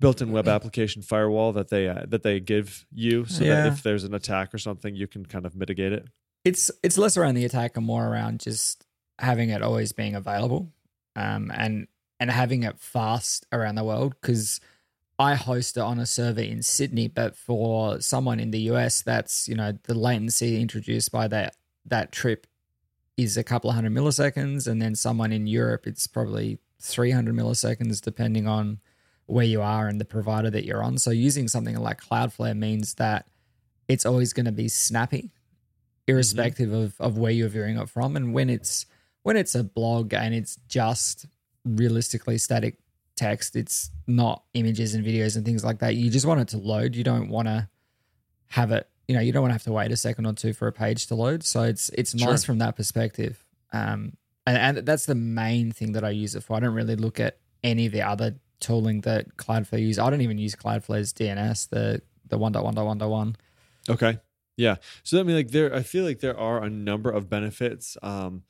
built-in 0.00 0.30
web 0.30 0.46
application 0.46 1.02
firewall 1.02 1.52
that 1.52 1.68
they 1.70 1.88
uh, 1.88 2.04
that 2.06 2.22
they 2.22 2.38
give 2.40 2.86
you 2.92 3.24
so 3.24 3.42
Yeah. 3.44 3.54
that 3.62 3.66
if 3.72 3.82
there's 3.82 4.04
an 4.04 4.14
attack 4.14 4.54
or 4.54 4.58
something 4.58 4.94
you 4.94 5.08
can 5.08 5.26
kind 5.26 5.44
of 5.44 5.56
mitigate 5.56 5.92
it. 5.92 6.06
it's 6.44 6.70
it's 6.84 6.96
less 6.96 7.16
around 7.16 7.34
the 7.34 7.44
attack 7.44 7.76
and 7.76 7.84
more 7.84 8.06
around 8.06 8.38
just 8.40 8.84
having 9.18 9.50
it 9.50 9.60
always 9.60 9.92
being 9.92 10.14
available 10.14 10.72
um 11.16 11.50
and 11.52 11.88
and 12.20 12.30
having 12.30 12.62
it 12.62 12.78
fast 12.78 13.44
around 13.52 13.74
the 13.74 13.84
world 13.84 14.14
because 14.20 14.60
I 15.20 15.34
host 15.34 15.76
it 15.76 15.80
on 15.80 15.98
a 15.98 16.06
server 16.06 16.42
in 16.42 16.62
Sydney, 16.62 17.08
but 17.08 17.34
for 17.34 18.00
someone 18.00 18.38
in 18.38 18.52
the 18.52 18.60
US, 18.70 19.02
that's 19.02 19.48
you 19.48 19.56
know 19.56 19.72
the 19.82 19.94
latency 19.94 20.60
introduced 20.60 21.10
by 21.10 21.26
that 21.26 21.56
that 21.88 22.12
trip 22.12 22.46
is 23.16 23.36
a 23.36 23.44
couple 23.44 23.70
of 23.70 23.76
hundred 23.76 23.92
milliseconds, 23.92 24.66
and 24.66 24.80
then 24.80 24.94
someone 24.94 25.32
in 25.32 25.46
Europe, 25.46 25.86
it's 25.86 26.06
probably 26.06 26.58
300 26.80 27.34
milliseconds, 27.34 28.00
depending 28.00 28.46
on 28.46 28.78
where 29.26 29.44
you 29.44 29.60
are 29.60 29.88
and 29.88 30.00
the 30.00 30.04
provider 30.04 30.50
that 30.50 30.64
you're 30.64 30.82
on. 30.82 30.96
So 30.98 31.10
using 31.10 31.48
something 31.48 31.76
like 31.76 32.00
Cloudflare 32.00 32.56
means 32.56 32.94
that 32.94 33.26
it's 33.88 34.06
always 34.06 34.32
going 34.32 34.46
to 34.46 34.52
be 34.52 34.68
snappy, 34.68 35.22
mm-hmm. 35.22 36.12
irrespective 36.12 36.72
of 36.72 36.94
of 37.00 37.18
where 37.18 37.32
you're 37.32 37.48
viewing 37.48 37.78
it 37.78 37.88
from. 37.88 38.16
And 38.16 38.32
when 38.32 38.48
it's 38.48 38.86
when 39.22 39.36
it's 39.36 39.54
a 39.54 39.64
blog 39.64 40.14
and 40.14 40.34
it's 40.34 40.56
just 40.68 41.26
realistically 41.64 42.38
static 42.38 42.78
text, 43.16 43.56
it's 43.56 43.90
not 44.06 44.44
images 44.54 44.94
and 44.94 45.04
videos 45.04 45.36
and 45.36 45.44
things 45.44 45.64
like 45.64 45.80
that. 45.80 45.96
You 45.96 46.10
just 46.10 46.24
want 46.24 46.40
it 46.40 46.48
to 46.48 46.58
load. 46.58 46.94
You 46.94 47.04
don't 47.04 47.28
want 47.28 47.48
to 47.48 47.68
have 48.48 48.70
it. 48.72 48.88
You 49.08 49.14
know, 49.14 49.20
you 49.20 49.32
don't 49.32 49.42
want 49.42 49.50
to 49.50 49.54
have 49.54 49.62
to 49.64 49.72
wait 49.72 49.90
a 49.90 49.96
second 49.96 50.26
or 50.26 50.34
two 50.34 50.52
for 50.52 50.68
a 50.68 50.72
page 50.72 51.06
to 51.08 51.14
load. 51.14 51.42
So 51.42 51.62
it's 51.62 51.88
it's 51.90 52.16
Sure. 52.16 52.30
nice 52.30 52.44
from 52.44 52.58
that 52.58 52.76
perspective. 52.76 53.42
Um, 53.72 54.12
and, 54.46 54.78
and 54.78 54.86
that's 54.86 55.06
the 55.06 55.14
main 55.14 55.72
thing 55.72 55.92
that 55.92 56.04
I 56.04 56.10
use 56.10 56.34
it 56.34 56.42
for. 56.42 56.56
I 56.56 56.60
don't 56.60 56.74
really 56.74 56.96
look 56.96 57.18
at 57.18 57.38
any 57.64 57.86
of 57.86 57.92
the 57.92 58.02
other 58.02 58.36
tooling 58.60 59.00
that 59.02 59.36
Cloudflare 59.36 59.80
use. 59.80 59.98
I 59.98 60.08
don't 60.10 60.20
even 60.20 60.38
use 60.38 60.54
Cloudflare's 60.54 61.12
DNS, 61.12 61.68
the 61.70 62.02
the 62.28 62.38
one 62.38 62.52
dot 62.52 62.64
one 62.64 62.74
dot 62.74 62.84
one 62.86 62.98
dot 62.98 63.10
one. 63.10 63.36
Okay. 63.88 64.18
Yeah. 64.56 64.76
So 65.04 65.18
I 65.20 65.22
mean, 65.22 65.36
like 65.36 65.50
there, 65.52 65.74
I 65.74 65.82
feel 65.82 66.04
like 66.04 66.20
there 66.20 66.38
are 66.38 66.62
a 66.62 66.68
number 66.68 67.10
of 67.10 67.30
benefits 67.30 67.96
um, 68.02 68.42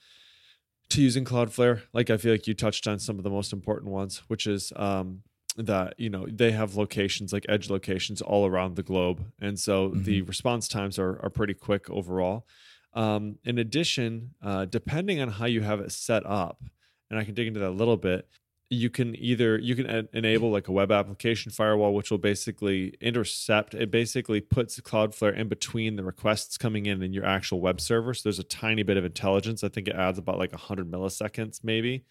to 0.91 1.03
using 1.03 1.25
Cloudflare. 1.25 1.83
Like 1.93 2.11
I 2.11 2.17
feel 2.17 2.33
like 2.33 2.47
you 2.49 2.55
touched 2.55 2.88
on 2.88 2.99
some 2.99 3.19
of 3.19 3.25
the 3.25 3.31
most 3.31 3.53
important 3.53 3.93
ones, 3.93 4.23
which 4.29 4.47
is 4.47 4.73
um, 4.75 5.23
that 5.59 5.95
you 5.99 6.09
know 6.11 6.27
they 6.31 6.53
have 6.53 6.77
locations 6.77 7.33
like 7.33 7.45
edge 7.49 7.69
locations 7.71 8.23
all 8.23 8.47
around 8.47 8.77
the 8.77 8.83
globe, 8.83 9.25
and 9.41 9.59
so 9.59 9.88
the 9.91 10.23
response 10.23 10.69
times 10.69 10.99
are 10.99 11.21
are 11.23 11.31
pretty 11.31 11.55
quick 11.55 11.88
overall. 11.91 12.47
Um, 12.95 13.38
in 13.45 13.59
addition, 13.59 14.35
uh, 14.43 14.65
depending 14.65 15.21
on 15.21 15.29
how 15.29 15.47
you 15.47 15.61
have 15.61 15.81
it 15.81 15.93
set 15.93 16.25
up, 16.27 16.62
and 17.11 17.19
I 17.19 17.25
can 17.25 17.35
dig 17.35 17.47
into 17.47 17.61
that 17.61 17.69
a 17.69 17.71
little 17.71 17.97
bit, 17.97 18.27
you 18.71 18.88
can 18.91 19.15
either 19.17 19.59
you 19.59 19.75
can 19.77 19.87
en- 19.87 20.09
enable 20.12 20.50
like 20.50 20.69
a 20.69 20.73
web 20.73 20.91
application 20.93 21.50
firewall 21.53 21.95
which 21.95 22.11
will 22.11 22.19
basically 22.19 22.95
intercept 23.00 23.75
it 23.75 23.91
basically 23.91 24.41
puts 24.41 24.79
cloudflare 24.81 25.35
in 25.37 25.49
between 25.49 25.97
the 25.97 26.05
requests 26.05 26.57
coming 26.59 26.87
in 26.87 27.03
and 27.03 27.15
your 27.15 27.25
actual 27.25 27.61
web 27.61 27.81
server. 27.81 28.12
So 28.15 28.23
there's 28.25 28.38
a 28.38 28.45
tiny 28.45 28.83
bit 28.83 28.97
of 28.97 29.05
intelligence. 29.05 29.65
I 29.65 29.69
think 29.69 29.88
it 29.88 29.95
adds 29.97 30.19
about 30.19 30.38
like 30.38 30.53
100 30.53 30.91
milliseconds 30.91 31.65
maybe. 31.65 32.05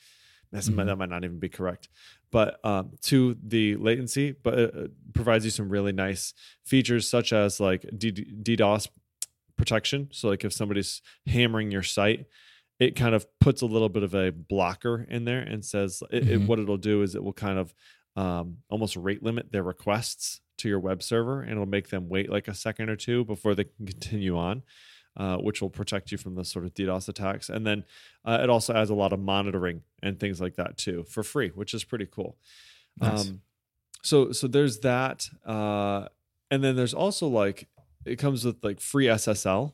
That's, 0.52 0.70
Mhm. 0.70 0.86
that 0.86 0.96
might 0.96 1.10
not 1.10 1.26
even 1.26 1.40
be 1.40 1.50
correct 1.50 1.90
but 2.32 2.60
um, 2.66 2.92
to 3.02 3.36
the 3.44 3.76
latency 3.78 4.34
but 4.44 4.54
it 4.60 4.76
uh, 4.76 4.88
provides 5.14 5.46
you 5.46 5.52
some 5.52 5.70
really 5.70 5.92
nice 5.94 6.34
features 6.66 7.10
such 7.10 7.32
as 7.34 7.60
like 7.60 7.84
ddos 7.98 8.88
protection 9.58 10.08
so 10.12 10.28
like 10.30 10.44
if 10.46 10.54
somebody's 10.54 11.02
hammering 11.26 11.72
your 11.72 11.84
site 11.84 12.26
it 12.80 12.96
kind 12.96 13.16
of 13.16 13.26
puts 13.40 13.64
a 13.64 13.66
little 13.66 13.90
bit 13.90 14.04
of 14.04 14.14
a 14.14 14.32
blocker 14.32 15.06
in 15.10 15.26
there 15.26 15.40
and 15.40 15.66
says 15.66 16.04
it, 16.12 16.28
it- 16.30 16.40
Mhm. 16.42 16.48
what 16.48 16.60
it'll 16.60 16.78
do 16.78 17.02
is 17.02 17.16
it 17.16 17.24
will 17.24 17.34
kind 17.34 17.58
of 17.58 17.74
um, 18.16 18.58
almost 18.70 18.96
rate 18.96 19.24
limit 19.24 19.52
their 19.52 19.64
requests 19.64 20.42
to 20.60 20.68
your 20.70 20.80
web 20.80 21.02
server 21.04 21.42
and 21.42 21.52
it'll 21.52 21.66
make 21.68 21.90
them 21.90 22.08
wait 22.10 22.30
like 22.32 22.48
a 22.48 22.54
second 22.54 22.90
or 22.90 22.96
two 22.96 23.24
before 23.26 23.54
they 23.56 23.64
can 23.66 23.86
continue 23.86 24.36
on. 24.38 24.64
Uh, 25.18 25.38
which 25.38 25.64
will 25.64 25.70
protect 25.72 26.12
you 26.12 26.18
from 26.18 26.36
the 26.36 26.46
sort 26.46 26.64
of 26.64 26.76
DDoS 26.76 27.10
attacks. 27.10 27.50
And 27.50 27.66
then 27.66 27.86
uh, 28.24 28.38
it 28.44 28.52
also 28.52 28.76
adds 28.76 28.92
a 28.92 28.94
lot 28.94 29.14
of 29.14 29.20
monitoring 29.20 29.82
and 30.04 30.20
things 30.20 30.40
like 30.40 30.58
that 30.58 30.78
too 30.78 31.06
for 31.10 31.24
free, 31.24 31.50
which 31.50 31.74
is 31.74 31.84
pretty 31.84 32.06
cool. 32.06 32.38
Nice. 33.02 33.28
Um, 33.28 33.42
so 34.04 34.32
so 34.32 34.48
there's 34.48 34.82
that, 34.82 35.28
uh, 35.44 36.08
and 36.52 36.64
then 36.64 36.76
there's 36.76 36.94
also 36.94 37.28
like 37.28 37.68
it 38.06 38.18
comes 38.18 38.46
with 38.46 38.64
like 38.64 38.80
free 38.80 39.06
SSL 39.08 39.74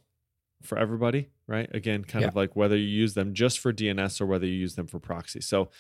for 0.62 0.78
everybody, 0.78 1.28
right? 1.46 1.70
Again, 1.76 2.06
kind 2.06 2.24
of 2.30 2.38
like 2.38 2.56
whether 2.56 2.78
you 2.78 2.88
use 2.88 3.14
them 3.14 3.34
just 3.34 3.60
for 3.60 3.74
DNS 3.74 4.22
or 4.22 4.26
whether 4.26 4.46
you 4.46 4.54
use 4.54 4.76
them 4.76 4.88
for 4.88 5.00
proxy. 5.00 5.42
So 5.42 5.72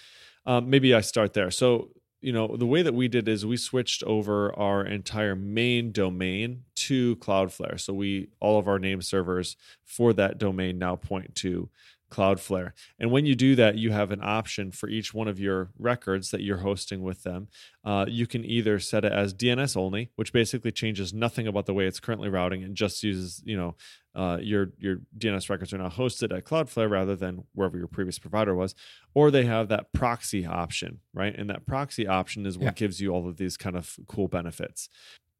um, 0.45 0.69
maybe 0.69 0.93
I 0.93 0.99
start 0.99 1.31
there. 1.31 1.51
So 1.51 1.91
you 2.23 2.31
know 2.31 2.55
the 2.55 2.65
way 2.65 2.81
that 2.81 2.93
we 2.93 3.07
did 3.09 3.27
is 3.27 3.45
we 3.45 3.57
switched 3.57 4.01
over 4.03 4.57
our 4.57 4.85
entire 4.85 5.35
main 5.35 5.91
domain 5.91 6.63
to 6.75 7.17
cloudflare. 7.17 7.79
So 7.79 7.93
we 7.93 8.29
all 8.39 8.57
of 8.57 8.67
our 8.67 8.79
name 8.79 9.01
servers 9.01 9.57
for 9.83 10.13
that 10.13 10.37
domain 10.37 10.79
now 10.79 10.95
point 10.95 11.35
to 11.35 11.69
cloudflare 12.13 12.71
and 12.99 13.11
when 13.11 13.25
you 13.25 13.35
do 13.35 13.55
that 13.55 13.77
you 13.77 13.91
have 13.91 14.11
an 14.11 14.19
option 14.21 14.71
for 14.71 14.87
each 14.89 15.13
one 15.13 15.27
of 15.27 15.39
your 15.39 15.71
records 15.79 16.29
that 16.31 16.41
you're 16.41 16.57
hosting 16.69 17.01
with 17.01 17.23
them 17.23 17.47
uh, 17.85 18.05
you 18.07 18.27
can 18.27 18.45
either 18.45 18.79
set 18.79 19.03
it 19.03 19.11
as 19.11 19.33
dns 19.33 19.75
only 19.75 20.11
which 20.15 20.31
basically 20.31 20.71
changes 20.71 21.13
nothing 21.13 21.47
about 21.47 21.65
the 21.65 21.73
way 21.73 21.85
it's 21.87 21.99
currently 21.99 22.29
routing 22.29 22.63
and 22.63 22.75
just 22.75 23.03
uses 23.03 23.41
you 23.45 23.57
know 23.57 23.75
uh, 24.15 24.37
your 24.41 24.73
your 24.77 24.97
DNS 25.17 25.49
records 25.49 25.73
are 25.73 25.79
now 25.79 25.89
hosted 25.89 26.35
at 26.37 26.45
Cloudflare 26.45 26.87
rather 26.87 27.15
than 27.15 27.45
wherever 27.55 27.79
your 27.79 27.87
previous 27.87 28.19
provider 28.19 28.53
was, 28.53 28.75
or 29.15 29.31
they 29.31 29.45
have 29.45 29.69
that 29.69 29.91
proxy 29.91 30.45
option, 30.45 30.99
right? 31.15 31.33
And 31.35 31.49
that 31.49 31.65
proxy 31.65 32.05
option 32.05 32.45
is 32.45 32.55
what 32.55 32.65
Yeah. 32.65 32.71
gives 32.73 33.01
you 33.01 33.09
all 33.09 33.27
of 33.27 33.37
these 33.37 33.57
kind 33.57 33.75
of 33.75 33.95
cool 34.07 34.27
benefits. 34.27 34.87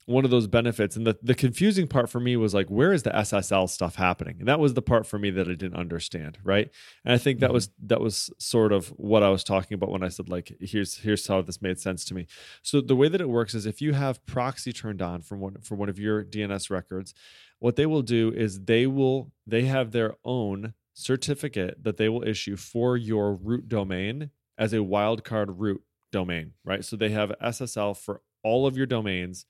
One 0.06 0.26
of 0.26 0.32
those 0.32 0.48
benefits, 0.48 0.96
and 0.98 1.08
the, 1.08 1.18
the 1.24 1.34
confusing 1.36 1.88
part 1.88 2.10
for 2.10 2.20
me 2.20 2.36
was 2.36 2.54
like, 2.54 2.68
where 2.68 2.92
is 2.92 3.04
the 3.04 3.12
SSL 3.12 3.70
stuff 3.70 3.96
happening? 3.96 4.36
And 4.40 4.48
that 4.50 4.60
was 4.60 4.74
the 4.74 4.82
part 4.82 5.06
for 5.06 5.18
me 5.18 5.30
that 5.32 5.48
I 5.48 5.54
didn't 5.56 5.76
understand, 5.76 6.40
right? 6.44 6.70
And 7.06 7.14
I 7.14 7.18
think 7.18 7.40
that 7.40 7.52
Mhm. 7.52 7.54
was 7.54 7.70
that 7.86 8.02
was 8.02 8.30
sort 8.38 8.74
of 8.74 8.90
what 8.90 9.24
I 9.24 9.30
was 9.30 9.44
talking 9.44 9.76
about 9.76 9.92
when 9.92 10.04
I 10.04 10.10
said 10.10 10.28
like, 10.30 10.54
here's 10.60 10.98
here's 10.98 11.26
how 11.28 11.42
this 11.42 11.62
made 11.62 11.80
sense 11.80 12.04
to 12.06 12.14
me. 12.14 12.28
So 12.62 12.82
the 12.82 12.96
way 12.96 13.08
that 13.08 13.22
it 13.22 13.30
works 13.30 13.54
is 13.56 13.66
if 13.66 13.82
you 13.82 13.94
have 13.94 14.26
proxy 14.26 14.74
turned 14.74 15.02
on 15.02 15.22
from 15.22 15.40
one 15.40 15.58
for 15.62 15.76
one 15.76 15.90
of 15.90 15.98
your 16.00 16.24
DNS 16.24 16.70
records, 16.70 17.14
what 17.60 17.76
they 17.78 17.86
will 17.86 18.02
do 18.02 18.32
is 18.36 18.66
they 18.66 18.86
will 18.88 19.32
they 19.48 19.64
have 19.66 19.92
their 19.92 20.16
own 20.26 20.74
certificate 20.94 21.84
that 21.84 21.98
they 21.98 22.10
will 22.10 22.24
issue 22.24 22.56
for 22.58 22.98
your 22.98 23.34
root 23.36 23.68
domain 23.70 24.32
as 24.58 24.74
a 24.74 24.78
wildcard 24.78 25.54
root 25.58 25.82
domain, 26.12 26.54
right? 26.64 26.84
So 26.86 26.96
they 26.96 27.10
have 27.10 27.32
SSL 27.42 27.94
for 27.96 28.22
all 28.44 28.68
of 28.68 28.76
your 28.78 28.86
domains 28.86 29.46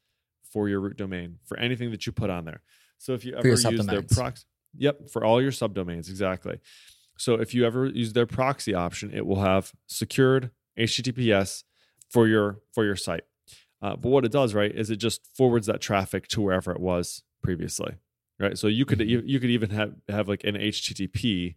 for 0.54 0.70
your 0.70 0.80
root 0.80 0.96
domain 0.96 1.40
for 1.46 1.58
anything 1.58 1.92
that 1.92 2.06
you 2.06 2.12
put 2.12 2.30
on 2.30 2.46
there. 2.46 2.62
So 3.00 3.14
if 3.14 3.26
you 3.26 3.36
ever 3.36 3.48
use 3.48 3.86
their 3.86 4.04
proxy, 4.04 4.46
yep, 4.78 5.10
for 5.10 5.26
all 5.26 5.42
your 5.42 5.52
subdomains 5.52 6.08
exactly. 6.10 6.60
So 7.18 7.36
if 7.36 7.54
you 7.54 7.66
ever 7.66 7.88
use 7.88 8.14
their 8.14 8.28
proxy 8.28 8.74
option, 8.74 9.12
it 9.14 9.26
will 9.26 9.42
have 9.42 9.74
secured 9.88 10.52
HTTPS 10.80 11.64
for 12.10 12.28
your 12.28 12.60
for 12.74 12.86
your 12.86 12.96
site. 12.96 13.24
Uh, 13.82 13.98
but 13.98 14.10
what 14.10 14.24
it 14.24 14.32
does, 14.32 14.54
right, 14.54 14.74
is 14.74 14.90
it 14.90 14.96
just 14.96 15.28
forwards 15.36 15.68
that 15.68 15.82
traffic 15.82 16.28
to 16.30 16.42
wherever 16.42 16.72
it 16.72 16.80
was 16.80 17.24
previously, 17.42 17.96
right? 18.40 18.58
So 18.58 18.68
you 18.68 18.86
could 18.86 19.02
you, 19.02 19.22
you 19.26 19.40
could 19.40 19.50
even 19.50 19.72
have 19.72 19.96
have 20.08 20.30
like 20.30 20.44
an 20.44 20.56
HTTP. 20.56 21.56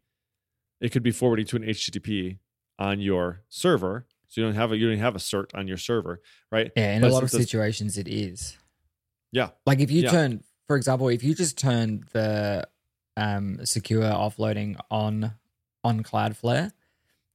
It 0.81 0.91
could 0.91 1.03
be 1.03 1.12
forwarding 1.12 1.47
to 1.47 1.57
an 1.57 1.62
HTTP 1.62 2.38
on 2.79 3.00
your 3.00 3.43
server, 3.49 4.07
so 4.26 4.41
you 4.41 4.47
don't 4.47 4.57
have 4.57 4.73
a 4.73 4.76
you 4.76 4.91
don't 4.91 4.99
have 4.99 5.15
a 5.15 5.21
cert 5.21 5.55
on 5.55 5.69
your 5.69 5.76
server, 5.76 6.21
right? 6.50 6.73
Yeah, 6.76 6.97
in 6.97 7.03
But 7.03 7.11
a 7.11 7.15
lot 7.15 7.23
of 7.23 7.31
situations, 7.31 7.97
it 7.97 8.09
is. 8.09 8.57
Yeah. 9.37 9.50
Like 9.66 9.81
if 9.81 9.90
you 9.90 10.02
Yeah. 10.02 10.11
turn, 10.11 10.45
for 10.66 10.76
example, 10.76 11.09
if 11.09 11.23
you 11.23 11.35
just 11.35 11.59
turn 11.59 12.05
the 12.12 12.66
um, 13.19 13.64
secure 13.64 14.02
offloading 14.02 14.78
on 14.90 15.33
on 15.85 16.02
Cloudflare, 16.02 16.73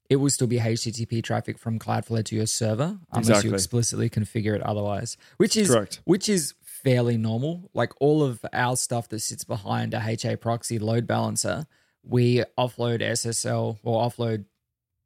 it 0.10 0.17
will 0.17 0.29
still 0.29 0.48
be 0.48 0.58
HTTP 0.58 1.22
traffic 1.24 1.58
from 1.58 1.79
Cloudflare 1.79 2.25
to 2.25 2.36
your 2.36 2.48
server 2.48 3.00
unless 3.12 3.27
Exactly. 3.29 3.50
you 3.50 3.53
explicitly 3.55 4.10
configure 4.10 4.55
it 4.55 4.62
otherwise. 4.62 5.15
Which 5.38 5.55
is 5.55 5.70
Correct. 5.70 6.01
which 6.03 6.27
is 6.27 6.53
fairly 6.62 7.17
normal. 7.17 7.70
Like 7.74 7.93
all 8.01 8.22
of 8.24 8.43
our 8.51 8.75
stuff 8.75 9.08
that 9.10 9.20
sits 9.22 9.43
behind 9.43 9.93
a 9.93 10.01
HA 10.01 10.36
proxy 10.38 10.79
load 10.79 11.05
balancer, 11.08 11.65
we 12.03 12.43
offload 12.58 13.01
SSL 13.01 13.77
or 13.84 14.03
offload 14.05 14.46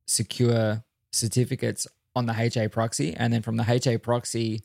secure 0.07 0.83
certificates 1.11 1.87
on 2.15 2.25
the 2.25 2.33
HA 2.33 2.69
proxy, 2.69 3.13
and 3.13 3.31
then 3.33 3.41
from 3.41 3.57
the 3.57 3.65
HA 3.69 3.97
proxy 3.97 4.61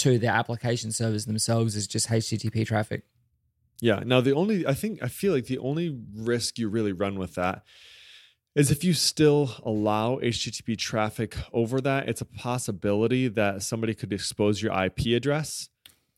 to 0.00 0.18
the 0.18 0.28
application 0.28 0.92
servers 0.92 1.26
themselves 1.26 1.76
is 1.76 1.86
just 1.86 2.08
HTTP 2.08 2.66
traffic. 2.66 3.04
Yeah. 3.80 4.02
Now 4.04 4.20
the 4.20 4.34
only 4.34 4.66
I 4.66 4.74
think 4.74 5.02
I 5.02 5.08
feel 5.08 5.32
like 5.32 5.46
the 5.46 5.58
only 5.58 5.98
risk 6.14 6.58
you 6.58 6.68
really 6.68 6.92
run 6.92 7.18
with 7.18 7.34
that 7.34 7.62
is 8.54 8.70
if 8.70 8.82
you 8.82 8.92
still 8.92 9.52
allow 9.64 10.16
HTTP 10.16 10.76
traffic 10.76 11.36
over 11.52 11.80
that, 11.80 12.08
it's 12.08 12.20
a 12.20 12.26
possibility 12.26 13.28
that 13.28 13.62
somebody 13.62 13.94
could 13.94 14.12
expose 14.12 14.60
your 14.60 14.72
IP 14.72 15.16
address. 15.16 15.68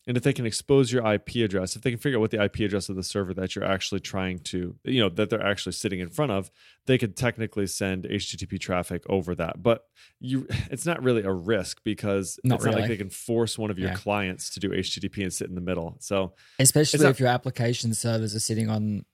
And 0.06 0.16
if 0.16 0.24
they 0.24 0.32
can 0.32 0.46
expose 0.46 0.90
your 0.92 1.06
IP 1.06 1.36
address, 1.36 1.76
if 1.76 1.82
they 1.82 1.90
can 1.90 1.98
figure 1.98 2.18
out 2.18 2.22
what 2.22 2.32
the 2.32 2.42
IP 2.42 2.60
address 2.60 2.88
of 2.88 2.96
the 2.96 3.04
server 3.04 3.32
that 3.34 3.54
you're 3.54 3.64
actually 3.64 4.00
trying 4.00 4.40
to, 4.40 4.74
you 4.82 5.00
know, 5.00 5.08
that 5.10 5.30
they're 5.30 5.44
actually 5.46 5.72
sitting 5.72 6.00
in 6.00 6.08
front 6.10 6.32
of, 6.32 6.50
they 6.86 6.98
could 6.98 7.16
technically 7.16 7.68
send 7.68 8.04
HTTP 8.04 8.58
traffic 8.58 9.04
over 9.08 9.34
that. 9.36 9.62
But 9.62 9.84
you, 10.18 10.48
it's 10.72 10.84
not 10.86 11.02
really 11.02 11.22
a 11.22 11.32
risk 11.32 11.82
because 11.84 12.40
Not 12.42 12.56
it's 12.56 12.64
not 12.64 12.74
like 12.74 12.88
they 12.88 12.96
can 12.96 13.10
force 13.10 13.56
one 13.56 13.70
of 13.70 13.78
your 13.78 13.90
Yeah. 13.90 13.94
clients 13.96 14.50
to 14.50 14.60
do 14.60 14.70
HTTP 14.70 15.22
and 15.22 15.32
sit 15.32 15.48
in 15.48 15.54
the 15.54 15.60
middle. 15.60 15.96
So 16.00 16.32
Especially 16.58 17.04
not- 17.04 17.10
if 17.10 17.20
your 17.20 17.28
application 17.28 17.94
servers 17.94 18.34
are 18.34 18.40
sitting 18.40 18.68
on 18.68 19.04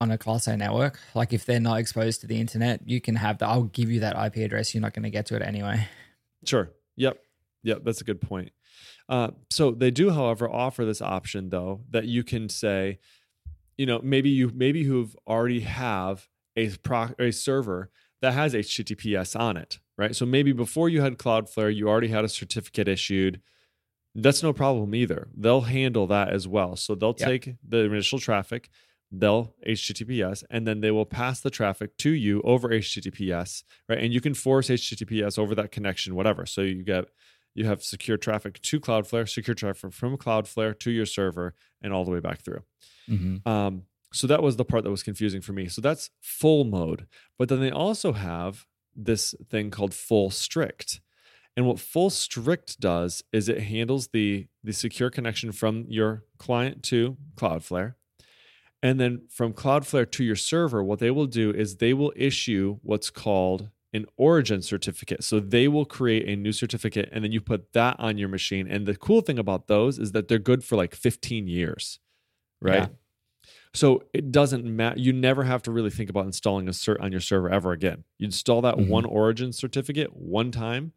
on 0.00 0.10
a 0.10 0.18
class 0.18 0.46
A 0.48 0.56
network. 0.56 0.98
Like 1.14 1.32
if 1.32 1.46
they're 1.46 1.60
not 1.60 1.78
exposed 1.78 2.20
to 2.22 2.26
the 2.26 2.38
internet, 2.38 2.80
you 2.86 3.00
can 3.00 3.14
have 3.14 3.38
that. 3.38 3.48
I'll 3.48 3.62
give 3.62 3.90
you 3.90 4.00
that 4.00 4.16
IP 4.16 4.38
address. 4.44 4.74
You're 4.74 4.82
not 4.82 4.92
going 4.92 5.04
to 5.04 5.10
get 5.10 5.24
to 5.26 5.36
it 5.36 5.40
anyway. 5.42 5.86
Sure. 6.44 6.70
Yep. 6.96 7.18
Yep. 7.62 7.84
That's 7.84 8.00
a 8.00 8.04
good 8.04 8.20
point. 8.20 8.50
Uh, 9.08 9.30
so 9.50 9.70
they 9.70 9.90
do, 9.90 10.10
however, 10.10 10.50
offer 10.50 10.84
this 10.84 11.02
option 11.02 11.50
though 11.50 11.82
that 11.90 12.06
you 12.06 12.24
can 12.24 12.48
say, 12.48 12.98
you 13.76 13.86
know, 13.86 14.00
maybe 14.02 14.30
you 14.30 14.50
maybe 14.54 14.80
you've 14.80 15.16
already 15.26 15.60
have 15.60 16.28
a 16.56 16.70
pro- 16.78 17.14
a 17.18 17.30
server 17.30 17.90
that 18.22 18.32
has 18.32 18.54
HTTPS 18.54 19.38
on 19.38 19.56
it, 19.56 19.80
right? 19.98 20.16
So 20.16 20.24
maybe 20.24 20.52
before 20.52 20.88
you 20.88 21.02
had 21.02 21.18
Cloudflare, 21.18 21.74
you 21.74 21.88
already 21.88 22.08
had 22.08 22.24
a 22.24 22.28
certificate 22.28 22.88
issued. 22.88 23.40
That's 24.14 24.42
no 24.42 24.52
problem 24.52 24.94
either. 24.94 25.28
They'll 25.36 25.62
handle 25.62 26.06
that 26.06 26.30
as 26.30 26.46
well. 26.46 26.76
So 26.76 26.94
they'll 26.94 27.14
take 27.14 27.56
the 27.68 27.78
initial 27.78 28.20
traffic, 28.20 28.70
they'll 29.10 29.54
HTTPS, 29.66 30.44
and 30.50 30.66
then 30.66 30.80
they 30.80 30.92
will 30.92 31.04
pass 31.04 31.40
the 31.40 31.50
traffic 31.50 31.96
to 31.98 32.10
you 32.10 32.40
over 32.42 32.68
HTTPS, 32.68 33.64
right? 33.88 33.98
And 33.98 34.14
you 34.14 34.20
can 34.20 34.32
force 34.34 34.68
HTTPS 34.68 35.38
over 35.38 35.54
that 35.56 35.72
connection, 35.72 36.14
whatever. 36.14 36.46
So 36.46 36.60
you 36.60 36.84
get 36.84 37.06
you 37.54 37.66
have 37.66 37.82
secure 37.82 38.16
traffic 38.16 38.60
to 38.62 38.80
Cloudflare, 38.80 39.28
secure 39.28 39.54
traffic 39.54 39.92
from 39.92 40.16
Cloudflare 40.18 40.78
to 40.80 40.90
your 40.90 41.06
server, 41.06 41.54
and 41.82 41.92
all 41.92 42.04
the 42.04 42.10
way 42.10 42.20
back 42.20 42.40
through. 42.40 42.62
Mm-hmm. 43.08 43.48
Um, 43.48 43.82
so 44.12 44.26
that 44.26 44.42
was 44.42 44.56
the 44.56 44.64
part 44.64 44.84
that 44.84 44.90
was 44.90 45.02
confusing 45.02 45.40
for 45.40 45.52
me. 45.52 45.68
So 45.68 45.80
that's 45.80 46.10
full 46.20 46.64
mode. 46.64 47.06
But 47.38 47.48
then 47.48 47.60
they 47.60 47.70
also 47.70 48.12
have 48.12 48.66
this 48.94 49.34
thing 49.50 49.70
called 49.70 49.92
full 49.92 50.30
strict. 50.30 51.00
And 51.56 51.66
what 51.66 51.78
full 51.78 52.10
strict 52.10 52.80
does 52.80 53.22
is 53.32 53.48
it 53.48 53.60
handles 53.60 54.08
the 54.08 54.48
the 54.62 54.72
secure 54.72 55.10
connection 55.10 55.52
from 55.52 55.84
your 55.88 56.24
client 56.38 56.82
to 56.84 57.16
Cloudflare. 57.36 57.94
And 58.82 59.00
then 59.00 59.22
from 59.30 59.52
Cloudflare 59.52 60.10
to 60.12 60.24
your 60.24 60.36
server, 60.36 60.82
what 60.82 60.98
they 60.98 61.10
will 61.10 61.26
do 61.26 61.50
is 61.50 61.76
they 61.76 61.94
will 61.94 62.12
issue 62.16 62.78
what's 62.82 63.10
called 63.10 63.70
an 63.94 64.04
origin 64.16 64.60
certificate. 64.60 65.24
So 65.24 65.40
they 65.40 65.68
will 65.68 65.84
create 65.86 66.28
a 66.28 66.36
new 66.36 66.52
certificate 66.52 67.08
and 67.12 67.24
then 67.24 67.32
you 67.32 67.40
put 67.40 67.72
that 67.72 67.96
on 67.98 68.18
your 68.18 68.28
machine. 68.28 68.66
And 68.68 68.86
the 68.86 68.96
cool 68.96 69.20
thing 69.22 69.38
about 69.38 69.68
those 69.68 69.98
is 69.98 70.12
that 70.12 70.28
they're 70.28 70.38
good 70.38 70.64
for 70.64 70.76
like 70.76 70.94
15 70.94 71.46
years, 71.46 72.00
right? 72.60 72.90
Yeah. 72.90 73.50
So 73.72 74.04
it 74.12 74.30
doesn't 74.30 74.64
matter. 74.64 74.98
You 75.00 75.12
never 75.12 75.44
have 75.44 75.62
to 75.62 75.72
really 75.72 75.90
think 75.90 76.10
about 76.10 76.26
installing 76.26 76.68
a 76.68 76.72
cert 76.72 77.00
on 77.00 77.12
your 77.12 77.20
server 77.20 77.48
ever 77.50 77.72
again. 77.72 78.04
You 78.18 78.26
install 78.26 78.60
that 78.62 78.76
Mhm. 78.76 78.88
one 78.88 79.04
origin 79.04 79.52
certificate 79.52 80.14
one 80.14 80.50
time 80.50 80.92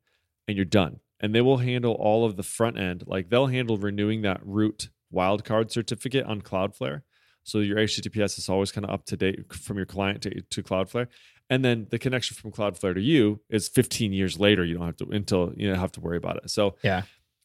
and 0.48 0.56
you're 0.58 0.66
done. 0.66 1.00
And 1.20 1.34
they 1.34 1.42
will 1.42 1.58
handle 1.58 1.94
all 1.94 2.26
of 2.26 2.36
the 2.36 2.44
front 2.44 2.78
end. 2.78 3.04
Like 3.08 3.30
they'll 3.30 3.48
handle 3.48 3.78
renewing 3.78 4.22
that 4.24 4.40
root 4.46 4.90
wildcard 5.14 5.72
certificate 5.72 6.26
on 6.26 6.42
Cloudflare. 6.42 7.02
So 7.44 7.60
your 7.60 7.78
HTTPS 7.78 8.38
is 8.38 8.50
always 8.50 8.72
kind 8.72 8.86
of 8.86 8.92
up 8.92 9.06
to 9.06 9.18
date 9.18 9.54
from 9.54 9.78
your 9.78 9.86
client 9.86 10.22
to, 10.24 10.42
to 10.42 10.62
Cloudflare. 10.64 11.08
And 11.50 11.64
then 11.64 11.88
the 11.90 12.00
connection 12.00 12.36
from 12.36 12.52
Cloudflare 12.52 12.94
to 12.94 13.02
you 13.02 13.40
is 13.50 13.68
15 13.70 14.14
years 14.14 14.40
later. 14.40 14.66
You 14.66 14.78
don't 14.78 14.86
have 14.86 14.98
to 14.98 15.10
until 15.12 15.54
you 15.56 15.74
have 15.74 15.92
to 15.94 16.02
worry 16.02 16.18
about 16.18 16.38
it. 16.38 16.50
So 16.50 16.76
Yeah. 16.84 17.04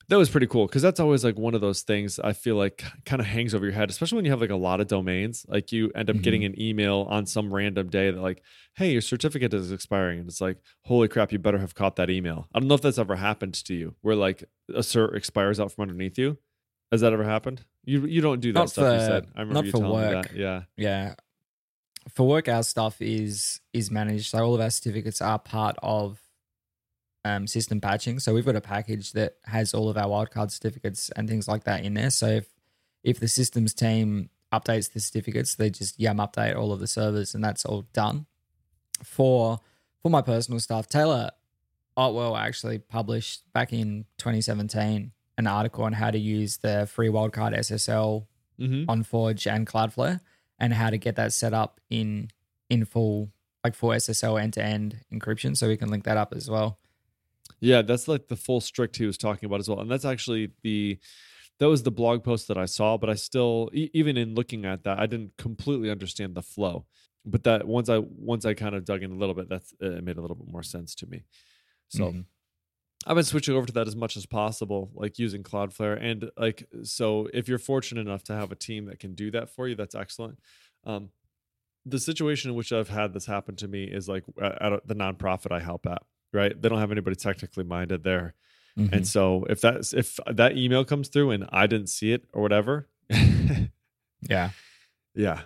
that 0.09 0.17
was 0.17 0.29
pretty 0.29 0.49
cool 0.49 0.67
because 0.67 0.83
that's 0.83 0.99
always 0.99 1.25
like 1.25 1.39
one 1.39 1.55
of 1.55 1.61
those 1.61 1.83
things 1.83 2.19
I 2.19 2.33
feel 2.33 2.57
like 2.57 2.83
kind 3.07 3.21
of 3.21 3.27
hangs 3.27 3.55
over 3.55 3.65
your 3.65 3.75
head, 3.75 3.91
especially 3.91 4.17
when 4.17 4.25
you 4.25 4.33
have 4.33 4.41
like 4.41 4.51
a 4.51 4.57
lot 4.57 4.81
of 4.81 4.89
domains. 4.89 5.47
Like 5.49 5.71
you 5.71 5.93
end 5.95 6.11
up 6.11 6.21
getting 6.21 6.43
mm-hmm. 6.43 6.55
an 6.55 6.61
email 6.61 7.07
on 7.09 7.27
some 7.27 7.55
random 7.55 7.89
day 7.89 8.11
that 8.11 8.21
like, 8.21 8.43
hey, 8.75 8.91
your 8.91 9.01
certificate 9.01 9.55
is 9.55 9.71
expiring, 9.71 10.19
and 10.19 10.29
it's 10.29 10.41
like, 10.41 10.59
holy 10.83 11.07
crap, 11.09 11.31
you 11.31 11.39
better 11.39 11.59
have 11.59 11.75
caught 11.75 11.97
that 11.97 12.11
email. 12.11 12.49
I 12.53 12.59
don't 12.59 12.69
know 12.69 12.75
if 12.75 12.83
that's 12.83 12.99
ever 12.99 13.17
happened 13.17 13.55
to 13.55 13.75
you, 13.75 13.95
where 14.01 14.17
like 14.17 14.45
a 14.69 14.81
cert 14.81 15.15
expires 15.15 15.61
out 15.61 15.71
from 15.73 15.83
underneath 15.83 16.19
you. 16.19 16.39
Has 16.91 17.01
that 17.03 17.13
ever 17.13 17.25
happened? 17.25 17.65
You 17.85 18.05
you 18.05 18.21
don't 18.21 18.41
do 18.41 18.53
that 18.53 18.59
Not 18.59 18.71
stuff. 18.71 19.01
you 19.01 19.07
said. 19.07 19.27
I 19.35 19.41
remember 19.41 19.65
you 19.65 19.71
for 19.71 19.79
telling 19.79 20.05
me 20.05 20.13
that. 20.13 20.35
Yeah. 20.35 20.63
Yeah. 20.77 21.15
For 22.09 22.27
work, 22.27 22.49
our 22.49 22.63
stuff 22.63 23.01
is 23.01 23.61
is 23.73 23.91
managed. 23.91 24.27
So 24.31 24.39
all 24.39 24.55
of 24.55 24.61
our 24.61 24.71
certificates 24.71 25.21
are 25.21 25.39
part 25.39 25.77
of 25.83 26.21
um, 27.25 27.47
system 27.47 27.81
patching. 27.81 28.19
So 28.19 28.35
we've 28.35 28.45
got 28.45 28.57
a 28.57 28.61
package 28.61 29.13
that 29.13 29.37
has 29.45 29.73
all 29.75 29.89
of 29.89 29.97
our 29.97 30.07
wildcard 30.07 30.51
certificates 30.51 31.11
and 31.11 31.29
things 31.29 31.47
like 31.47 31.65
that 31.65 31.85
in 31.85 31.95
there. 31.95 32.11
So 32.11 32.27
if 32.29 32.49
if 33.05 33.21
the 33.21 33.29
systems 33.29 33.73
team 33.75 34.31
updates 34.53 34.93
the 34.93 35.01
certificates, 35.01 35.55
they 35.55 35.71
just 35.71 35.99
yum 35.99 36.19
update 36.19 36.57
all 36.57 36.73
of 36.73 36.81
the 36.81 36.87
servers, 36.87 37.35
and 37.35 37.43
that's 37.43 37.65
all 37.65 37.87
done. 37.93 38.27
For 39.05 39.61
for 40.03 40.11
my 40.11 40.23
personal 40.23 40.59
stuff, 40.61 40.89
Taylor 40.89 41.31
Otwell 41.97 42.37
actually 42.37 42.79
published 42.79 43.43
back 43.53 43.73
in 43.73 44.07
2017 44.19 45.13
an 45.39 45.47
article 45.47 45.85
on 45.85 45.93
how 45.93 46.11
to 46.11 46.19
use 46.19 46.59
the 46.59 46.87
free 46.93 47.09
wildcard 47.09 47.57
SSL 47.57 48.27
Mm-hmm. 48.61 48.89
on 48.89 49.03
Forge 49.03 49.47
and 49.49 49.67
Cloudflare 49.67 50.21
and 50.63 50.73
how 50.73 50.89
to 50.89 50.97
get 50.97 51.17
that 51.17 51.35
set 51.35 51.53
up 51.53 51.79
in 51.91 52.31
in 52.71 52.87
full 52.87 53.31
like 53.65 53.75
full 53.75 53.91
SSL 53.91 54.41
end 54.43 54.55
to 54.55 54.65
end 54.65 55.01
encryption. 55.13 55.55
So 55.57 55.69
we 55.69 55.77
can 55.77 55.91
link 55.91 56.05
that 56.05 56.17
up 56.17 56.33
as 56.35 56.49
well. 56.49 56.79
Yeah, 57.61 57.83
that's 57.83 58.09
like 58.09 58.29
the 58.29 58.37
full 58.37 58.61
strict 58.61 58.97
he 58.97 59.05
was 59.07 59.19
talking 59.19 59.47
about 59.47 59.61
as 59.61 59.69
well, 59.69 59.81
and 59.81 59.91
that's 59.91 60.05
actually 60.07 60.53
the 60.63 60.99
that 61.59 61.69
was 61.69 61.83
the 61.83 61.93
blog 61.93 62.25
post 62.25 62.49
that 62.49 62.57
I 62.59 62.65
saw. 62.65 62.97
But 62.97 63.11
I 63.11 63.15
still, 63.15 63.71
e- 63.73 63.91
even 63.93 64.17
in 64.17 64.35
looking 64.35 64.65
at 64.65 64.83
that, 64.85 64.99
I 64.99 65.07
didn't 65.07 65.37
completely 65.37 65.91
understand 65.91 66.35
the 66.35 66.43
flow. 66.43 66.87
But 67.25 67.45
that 67.45 67.69
once 67.69 67.89
I 67.89 67.99
once 67.99 68.45
I 68.45 68.55
kind 68.55 68.75
of 68.75 68.85
dug 68.85 69.03
in 69.03 69.13
a 69.13 69.17
little 69.17 69.35
bit, 69.35 69.49
that's 69.49 69.73
it 69.81 70.03
made 70.03 70.17
a 70.17 70.21
little 70.21 70.35
bit 70.37 70.49
more 70.49 70.63
sense 70.65 70.95
to 70.97 71.07
me. 71.07 71.23
So 71.89 72.05
Mhm. 72.13 72.25
I've 73.07 73.17
been 73.17 73.25
switching 73.25 73.57
over 73.57 73.67
to 73.67 73.73
that 73.73 73.89
as 73.89 73.97
much 73.97 74.17
as 74.17 74.27
possible, 74.27 74.91
like 74.95 75.19
using 75.19 75.43
Cloudflare. 75.43 75.99
And 76.01 76.31
like, 76.37 76.69
so 76.85 77.29
if 77.35 77.49
you're 77.49 77.59
fortunate 77.59 78.03
enough 78.03 78.23
to 78.25 78.35
have 78.35 78.53
a 78.53 78.57
team 78.57 78.87
that 78.87 79.01
can 79.01 79.15
do 79.15 79.31
that 79.33 79.51
for 79.51 79.67
you, 79.67 79.75
that's 79.75 79.95
excellent. 79.95 80.39
Um, 80.85 81.11
the 81.85 81.99
situation 81.99 82.51
in 82.51 82.57
which 82.57 82.73
I've 82.73 82.89
had 82.89 83.13
this 83.13 83.27
happen 83.27 83.57
to 83.57 83.69
me 83.69 83.85
is 83.85 84.09
like 84.09 84.25
at 84.41 84.87
the 84.87 84.95
nonprofit 84.95 85.51
I 85.51 85.59
help 85.59 85.87
at, 85.87 86.03
right? 86.33 86.61
They 86.61 86.69
don't 86.69 86.79
have 86.79 86.93
anybody 86.93 87.17
technically 87.17 87.65
minded 87.65 88.05
there. 88.05 88.35
Mhm. 88.79 88.93
And 88.93 89.07
so 89.07 89.45
if 89.51 89.61
that's, 89.61 89.93
if 89.93 90.21
that 90.31 90.57
email 90.57 90.85
comes 90.85 91.09
through 91.09 91.33
and 91.33 91.49
I 91.53 91.67
didn't 91.67 91.89
see 91.89 92.13
it 92.13 92.25
or 92.33 92.41
whatever, 92.41 92.89
yeah. 94.29 94.51
yeah. 95.15 95.41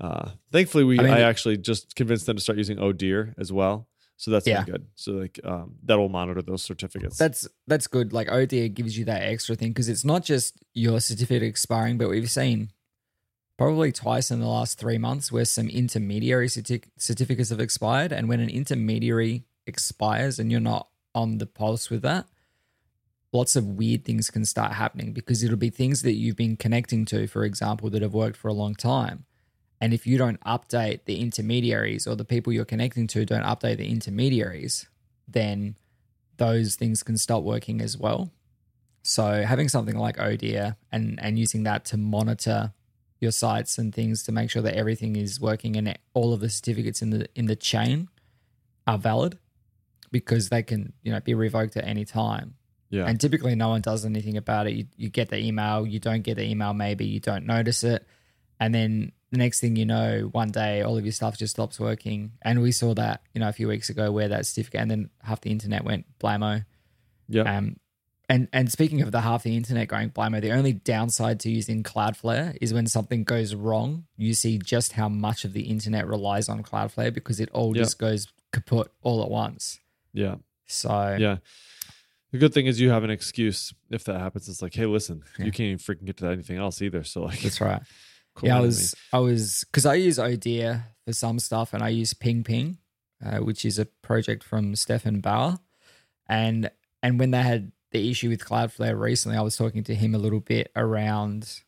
Uh, 0.00 0.30
thankfully, 0.52 0.84
we 0.84 0.98
I 0.98 1.18
I, 1.18 1.20
actually 1.20 1.56
just 1.56 1.94
convinced 1.94 2.26
them 2.26 2.36
to 2.36 2.42
start 2.42 2.58
using 2.58 2.78
Odeer 2.78 3.34
as 3.38 3.52
well. 3.52 3.88
So 4.16 4.30
that's 4.30 4.46
Yeah. 4.46 4.64
good. 4.64 4.86
So 4.94 5.12
like 5.12 5.40
um, 5.44 5.74
that 5.84 5.98
will 5.98 6.08
monitor 6.08 6.40
those 6.42 6.62
certificates. 6.62 7.18
That's 7.18 7.48
that's 7.66 7.86
good. 7.86 8.12
Like 8.12 8.30
ODA 8.30 8.68
gives 8.68 8.96
you 8.96 9.04
that 9.06 9.22
extra 9.22 9.56
thing 9.56 9.70
because 9.70 9.88
it's 9.88 10.04
not 10.04 10.24
just 10.24 10.62
your 10.72 11.00
certificate 11.00 11.42
expiring, 11.42 11.98
but 11.98 12.08
we've 12.08 12.30
seen 12.30 12.70
probably 13.58 13.92
twice 13.92 14.30
in 14.30 14.40
the 14.40 14.46
last 14.48 14.78
three 14.78 14.98
months 14.98 15.30
where 15.32 15.44
some 15.44 15.68
intermediary 15.68 16.48
certi- 16.48 16.84
certificates 16.96 17.50
have 17.50 17.60
expired. 17.60 18.12
And 18.12 18.28
when 18.28 18.40
an 18.40 18.48
intermediary 18.50 19.44
expires 19.66 20.38
and 20.38 20.50
you're 20.50 20.60
not 20.60 20.88
on 21.14 21.38
the 21.38 21.46
pulse 21.46 21.90
with 21.90 22.02
that, 22.02 22.26
lots 23.32 23.56
of 23.56 23.66
weird 23.66 24.04
things 24.04 24.30
can 24.30 24.44
start 24.44 24.72
happening 24.72 25.12
because 25.12 25.42
it'll 25.42 25.56
be 25.56 25.70
things 25.70 26.02
that 26.02 26.14
you've 26.14 26.36
been 26.36 26.56
connecting 26.56 27.04
to, 27.06 27.26
for 27.26 27.44
example, 27.44 27.90
that 27.90 28.02
have 28.02 28.14
worked 28.14 28.36
for 28.36 28.48
a 28.48 28.52
long 28.52 28.74
time. 28.74 29.24
And 29.80 29.92
if 29.92 30.06
you 30.06 30.16
don't 30.18 30.40
update 30.44 31.04
the 31.04 31.20
intermediaries 31.20 32.06
or 32.06 32.16
the 32.16 32.24
people 32.24 32.52
you're 32.52 32.64
connecting 32.64 33.06
to 33.08 33.24
don't 33.24 33.42
update 33.42 33.76
the 33.76 33.88
intermediaries, 33.88 34.86
then 35.28 35.76
those 36.36 36.76
things 36.76 37.02
can 37.02 37.18
stop 37.18 37.42
working 37.42 37.80
as 37.80 37.96
well. 37.96 38.30
So 39.02 39.42
having 39.42 39.68
something 39.68 39.96
like 39.96 40.16
Odia 40.16 40.76
and 40.90 41.18
and 41.20 41.38
using 41.38 41.64
that 41.64 41.84
to 41.86 41.96
monitor 41.96 42.72
your 43.20 43.32
sites 43.32 43.78
and 43.78 43.94
things 43.94 44.22
to 44.24 44.32
make 44.32 44.50
sure 44.50 44.62
that 44.62 44.74
everything 44.74 45.16
is 45.16 45.40
working 45.40 45.76
and 45.76 45.98
all 46.14 46.32
of 46.32 46.40
the 46.40 46.48
certificates 46.48 47.02
in 47.02 47.10
the 47.10 47.28
in 47.34 47.46
the 47.46 47.56
chain 47.56 48.08
are 48.86 48.98
valid 48.98 49.38
because 50.10 50.48
they 50.48 50.62
can 50.62 50.92
you 51.02 51.12
know 51.12 51.20
be 51.20 51.34
revoked 51.34 51.76
at 51.76 51.84
any 51.84 52.04
time. 52.04 52.54
yeah. 52.90 53.04
And 53.04 53.20
typically 53.20 53.54
no 53.54 53.68
one 53.68 53.80
does 53.80 54.04
anything 54.04 54.36
about 54.36 54.66
it. 54.68 54.74
You, 54.74 54.86
you 54.96 55.08
get 55.10 55.28
the 55.28 55.38
email, 55.38 55.86
you 55.86 55.98
don't 55.98 56.22
get 56.22 56.36
the 56.36 56.44
email, 56.44 56.72
maybe 56.72 57.04
you 57.04 57.20
don't 57.20 57.44
notice 57.44 57.84
it. 57.84 58.06
And 58.60 58.74
then 58.74 59.12
the 59.30 59.38
next 59.38 59.60
thing 59.60 59.76
you 59.76 59.84
know, 59.86 60.28
one 60.32 60.50
day 60.50 60.82
all 60.82 60.96
of 60.96 61.04
your 61.04 61.12
stuff 61.12 61.36
just 61.36 61.54
stops 61.54 61.80
working. 61.80 62.32
And 62.42 62.62
we 62.62 62.70
saw 62.72 62.94
that, 62.94 63.22
you 63.34 63.40
know, 63.40 63.48
a 63.48 63.52
few 63.52 63.66
weeks 63.68 63.90
ago 63.90 64.12
where 64.12 64.28
that 64.28 64.46
certificate 64.46 64.80
and 64.80 64.90
then 64.90 65.10
half 65.22 65.40
the 65.40 65.50
internet 65.50 65.84
went 65.84 66.06
blamo. 66.20 66.64
yeah. 67.28 67.42
Um 67.58 67.76
and 68.28 68.48
and 68.54 68.72
speaking 68.72 69.02
of 69.02 69.12
the 69.12 69.20
half 69.20 69.42
the 69.42 69.54
internet 69.56 69.88
going 69.88 70.10
blamo, 70.10 70.40
the 70.40 70.52
only 70.52 70.72
downside 70.72 71.40
to 71.40 71.50
using 71.50 71.82
Cloudflare 71.82 72.56
is 72.60 72.72
when 72.72 72.86
something 72.86 73.22
goes 73.24 73.54
wrong, 73.54 74.04
you 74.16 74.32
see 74.34 74.56
just 74.58 74.92
how 74.92 75.08
much 75.10 75.44
of 75.44 75.52
the 75.52 75.62
internet 75.62 76.06
relies 76.06 76.48
on 76.48 76.62
Cloudflare 76.62 77.12
because 77.12 77.38
it 77.40 77.50
all 77.50 77.76
Yeah. 77.76 77.82
just 77.82 77.98
goes 77.98 78.26
kaput 78.52 78.90
all 79.02 79.22
at 79.22 79.30
once. 79.30 79.78
yeah. 80.12 80.36
So 80.66 81.16
Yeah. 81.18 81.38
The 82.32 82.38
good 82.38 82.54
thing 82.54 82.66
is 82.66 82.80
you 82.80 82.90
have 82.90 83.04
an 83.04 83.10
excuse 83.10 83.72
if 83.90 84.04
that 84.04 84.18
happens. 84.18 84.48
It's 84.48 84.60
like, 84.62 84.74
hey, 84.74 84.86
listen, 84.86 85.22
Yeah. 85.38 85.44
you 85.44 85.52
can't 85.52 85.66
even 85.68 85.78
freaking 85.78 86.04
get 86.06 86.16
to 86.16 86.26
anything 86.26 86.56
else 86.56 86.80
either. 86.82 87.04
So 87.04 87.22
like, 87.24 87.40
that's 87.40 87.60
right. 87.60 87.82
Cool 88.34 88.48
yeah, 88.48 88.58
I 88.58 88.60
was, 88.60 88.94
I 89.12 89.18
was, 89.18 89.64
because 89.64 89.86
I 89.86 89.94
use 89.94 90.18
Odea 90.18 90.84
for 91.04 91.12
some 91.12 91.38
stuff, 91.38 91.72
and 91.72 91.82
I 91.82 91.90
use 91.90 92.14
PingPing, 92.14 92.78
uh, 93.24 93.38
which 93.38 93.64
is 93.64 93.78
a 93.78 93.86
project 93.86 94.42
from 94.42 94.74
Stefan 94.74 95.20
Bauer, 95.20 95.58
and 96.28 96.70
and 97.02 97.18
when 97.18 97.30
they 97.30 97.42
had 97.42 97.72
the 97.92 98.10
issue 98.10 98.28
with 98.28 98.44
Cloudflare 98.44 98.98
recently, 98.98 99.38
I 99.38 99.42
was 99.42 99.56
talking 99.56 99.84
to 99.84 99.94
him 99.94 100.14
a 100.14 100.18
little 100.18 100.40
bit 100.40 100.72
around 100.74 101.60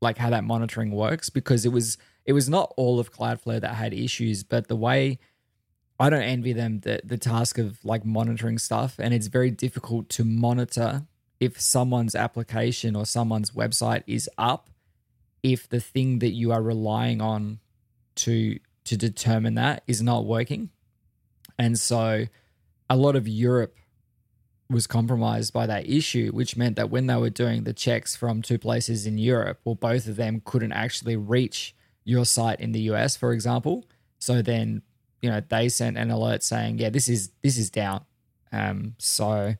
like 0.00 0.16
how 0.16 0.30
that 0.30 0.44
monitoring 0.44 0.90
works 0.90 1.28
because 1.28 1.66
it 1.66 1.68
was 1.72 1.98
it 2.24 2.32
was 2.32 2.48
not 2.48 2.72
all 2.76 2.98
of 2.98 3.12
Cloudflare 3.12 3.60
that 3.60 3.74
had 3.74 3.92
issues, 3.92 4.42
but 4.42 4.68
the 4.68 4.76
way 4.76 5.18
I 5.98 6.08
don't 6.08 6.22
envy 6.22 6.54
them 6.54 6.80
the 6.80 7.00
the 7.04 7.18
task 7.18 7.58
of 7.58 7.84
like 7.84 8.04
monitoring 8.06 8.58
stuff, 8.58 8.96
and 8.98 9.12
it's 9.12 9.26
very 9.26 9.50
difficult 9.50 10.08
to 10.10 10.24
monitor 10.24 11.02
if 11.38 11.60
someone's 11.60 12.14
application 12.14 12.96
or 12.96 13.04
someone's 13.04 13.50
website 13.50 14.02
is 14.06 14.28
up 14.38 14.69
if 15.42 15.68
the 15.68 15.80
thing 15.80 16.18
that 16.20 16.30
you 16.30 16.52
are 16.52 16.62
relying 16.62 17.20
on 17.20 17.60
to 18.16 18.58
to 18.84 18.96
determine 18.96 19.54
that 19.54 19.82
is 19.86 20.02
not 20.02 20.24
working. 20.24 20.70
And 21.58 21.78
so 21.78 22.26
a 22.88 22.96
lot 22.96 23.14
of 23.14 23.28
Europe 23.28 23.76
was 24.68 24.86
compromised 24.86 25.52
by 25.52 25.66
that 25.66 25.88
issue, 25.88 26.30
which 26.32 26.56
meant 26.56 26.76
that 26.76 26.90
when 26.90 27.06
they 27.06 27.16
were 27.16 27.30
doing 27.30 27.64
the 27.64 27.72
checks 27.72 28.16
from 28.16 28.40
two 28.40 28.58
places 28.58 29.06
in 29.06 29.18
Europe, 29.18 29.60
well, 29.64 29.74
both 29.74 30.06
of 30.06 30.16
them 30.16 30.40
couldn't 30.44 30.72
actually 30.72 31.16
reach 31.16 31.74
your 32.04 32.24
site 32.24 32.60
in 32.60 32.72
the 32.72 32.80
US, 32.92 33.16
for 33.16 33.32
example. 33.32 33.84
So 34.18 34.42
then, 34.42 34.82
you 35.20 35.28
know, 35.28 35.42
they 35.46 35.68
sent 35.68 35.98
an 35.98 36.10
alert 36.10 36.42
saying, 36.42 36.78
"Yeah, 36.78 36.90
this 36.90 37.08
is 37.08 37.30
this 37.42 37.58
is 37.58 37.68
down." 37.70 38.04
Um, 38.52 38.94
so 38.98 39.54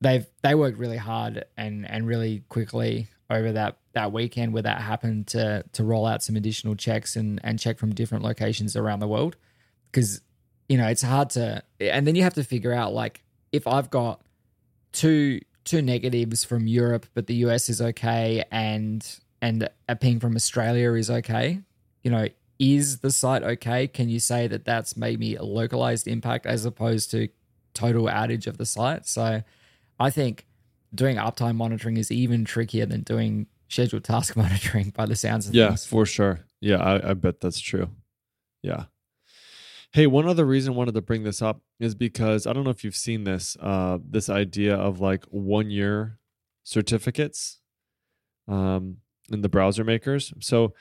they've 0.00 0.26
they 0.42 0.54
worked 0.54 0.78
really 0.78 0.96
hard 0.96 1.44
and 1.56 1.88
and 1.88 2.06
really 2.06 2.44
quickly 2.48 3.08
over 3.28 3.52
that 3.52 3.78
that 3.92 4.12
weekend 4.12 4.52
where 4.52 4.62
that 4.62 4.80
happened 4.80 5.26
to 5.28 5.64
to 5.72 5.84
roll 5.84 6.06
out 6.06 6.22
some 6.22 6.36
additional 6.36 6.74
checks 6.74 7.16
and 7.16 7.40
and 7.42 7.58
check 7.58 7.78
from 7.78 7.94
different 7.94 8.24
locations 8.24 8.76
around 8.76 9.00
the 9.00 9.08
world. 9.08 9.36
Because 9.90 10.20
you 10.68 10.78
know 10.78 10.86
it's 10.86 11.02
hard 11.02 11.30
to 11.30 11.62
and 11.80 12.06
then 12.06 12.14
you 12.14 12.22
have 12.22 12.34
to 12.34 12.44
figure 12.44 12.72
out 12.72 12.92
like 12.92 13.22
if 13.52 13.66
I've 13.66 13.90
got 13.90 14.22
two 14.92 15.40
two 15.64 15.82
negatives 15.82 16.44
from 16.44 16.66
Europe 16.66 17.06
but 17.14 17.26
the 17.26 17.34
US 17.46 17.68
is 17.68 17.80
okay 17.80 18.44
and 18.50 19.06
and 19.42 19.68
a 19.88 19.96
ping 19.96 20.20
from 20.20 20.36
Australia 20.36 20.92
is 20.92 21.10
okay 21.10 21.60
you 22.02 22.10
know 22.10 22.28
is 22.60 22.98
the 22.98 23.10
site 23.10 23.42
okay? 23.42 23.88
Can 23.88 24.10
you 24.10 24.20
say 24.20 24.46
that 24.46 24.66
that's 24.66 24.96
maybe 24.96 25.34
a 25.34 25.42
localized 25.42 26.06
impact 26.06 26.44
as 26.44 26.66
opposed 26.66 27.10
to 27.10 27.28
total 27.72 28.04
outage 28.04 28.46
of 28.46 28.58
the 28.58 28.66
site? 28.66 29.06
So 29.06 29.42
I 29.98 30.10
think 30.10 30.46
doing 30.94 31.16
uptime 31.16 31.56
monitoring 31.56 31.96
is 31.96 32.12
even 32.12 32.44
trickier 32.44 32.84
than 32.84 33.00
doing 33.00 33.46
scheduled 33.70 34.04
task 34.04 34.36
monitoring 34.42 34.90
by 34.90 35.06
the 35.06 35.16
sounds 35.16 35.48
of 35.48 35.54
Yeah, 35.54 35.68
things. 35.68 35.86
for 35.86 36.04
sure. 36.04 36.40
Yeah, 36.60 36.76
I, 36.76 37.10
I 37.10 37.14
bet 37.14 37.40
that's 37.40 37.60
true. 37.60 37.88
Yeah. 38.62 38.84
Hey, 39.92 40.06
one 40.06 40.28
other 40.28 40.44
reason 40.44 40.74
I 40.74 40.76
wanted 40.76 40.94
to 40.94 41.00
bring 41.00 41.22
this 41.24 41.40
up 41.42 41.62
is 41.80 41.94
because 41.94 42.46
I 42.46 42.52
don't 42.52 42.64
know 42.64 42.70
if 42.70 42.84
you've 42.84 42.94
seen 42.94 43.24
this, 43.24 43.56
uh, 43.60 43.98
this 44.08 44.28
idea 44.28 44.76
of 44.76 45.00
like 45.00 45.24
one 45.30 45.70
year 45.70 46.18
certificates 46.62 47.58
um, 48.46 48.98
in 49.32 49.40
the 49.40 49.48
browser 49.48 49.82
makers. 49.82 50.32
So 50.40 50.74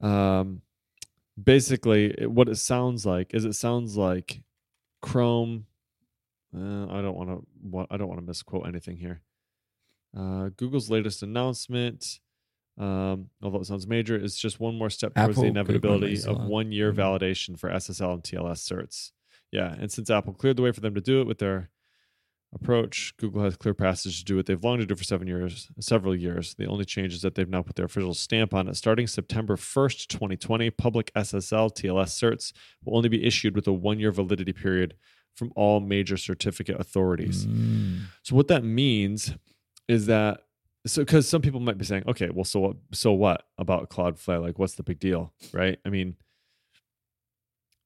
um, 0.00 0.60
basically, 1.42 2.14
it- 2.18 2.30
what 2.30 2.48
it 2.48 2.56
sounds 2.56 3.06
like 3.06 3.32
is 3.34 3.44
it 3.44 3.54
sounds 3.54 3.96
like 3.96 4.42
Chrome. 5.00 5.66
Uh, 6.56 6.86
I 6.86 7.00
don't 7.02 7.16
want 7.16 7.30
to. 7.30 7.86
I 7.90 7.96
don't 7.96 8.08
want 8.08 8.20
to 8.20 8.26
misquote 8.26 8.66
anything 8.68 8.96
here. 8.96 9.22
Uh, 10.16 10.50
Google's 10.56 10.90
latest 10.90 11.22
announcement, 11.22 12.20
um, 12.78 13.30
although 13.42 13.60
it 13.60 13.66
sounds 13.66 13.86
major, 13.86 14.16
is 14.16 14.36
just 14.36 14.60
one 14.60 14.76
more 14.76 14.90
step 14.90 15.14
towards 15.14 15.30
Apple, 15.30 15.42
the 15.42 15.48
inevitability 15.48 16.22
of 16.26 16.44
one 16.44 16.72
year 16.72 16.92
Mhm. 16.92 16.96
validation 16.96 17.58
for 17.58 17.70
SSL 17.70 18.14
and 18.14 18.22
TLS 18.24 18.68
certs. 18.68 19.12
Yeah, 19.52 19.74
and 19.78 19.90
since 19.90 20.10
Apple 20.10 20.34
cleared 20.34 20.56
the 20.56 20.62
way 20.62 20.72
for 20.72 20.80
them 20.80 20.94
to 20.94 21.00
do 21.00 21.20
it 21.20 21.26
with 21.26 21.38
their 21.38 21.70
approach. 22.54 23.14
Google 23.16 23.42
has 23.42 23.56
clear 23.56 23.74
passage 23.74 24.20
to 24.20 24.24
do 24.24 24.36
what 24.36 24.46
they've 24.46 24.62
longed 24.62 24.80
to 24.80 24.86
do 24.86 24.94
for 24.94 25.04
seven 25.04 25.26
years, 25.26 25.70
several 25.80 26.14
years. 26.14 26.54
The 26.54 26.66
only 26.66 26.84
change 26.84 27.12
is 27.12 27.22
that 27.22 27.34
they've 27.34 27.48
now 27.48 27.62
put 27.62 27.74
their 27.74 27.86
official 27.86 28.14
stamp 28.14 28.54
on 28.54 28.68
it. 28.68 28.76
Starting 28.76 29.06
September 29.08 29.56
1st, 29.56 30.08
2020, 30.08 30.70
public 30.70 31.10
SSL 31.16 31.68
TLS 31.70 32.16
certs 32.18 32.52
will 32.84 32.96
only 32.96 33.08
be 33.08 33.24
issued 33.24 33.56
with 33.56 33.66
a 33.66 33.72
one 33.72 33.98
year 33.98 34.12
validity 34.12 34.52
period 34.52 34.94
from 35.34 35.52
all 35.56 35.80
major 35.80 36.16
certificate 36.16 36.78
authorities. 36.78 37.44
Mm. 37.44 38.02
So 38.22 38.36
what 38.36 38.46
that 38.48 38.62
means 38.62 39.34
is 39.88 40.06
that 40.06 40.40
so 40.86 41.02
because 41.02 41.28
some 41.28 41.40
people 41.42 41.60
might 41.60 41.78
be 41.78 41.84
saying, 41.84 42.04
okay, 42.08 42.28
well, 42.30 42.44
so 42.44 42.60
what? 42.60 42.76
So 42.92 43.12
what 43.12 43.44
about 43.58 43.88
Cloudflare? 43.90 44.40
Like, 44.42 44.58
what's 44.58 44.74
the 44.74 44.82
big 44.82 44.98
deal, 44.98 45.32
right? 45.52 45.78
I 45.84 45.88
mean, 45.88 46.16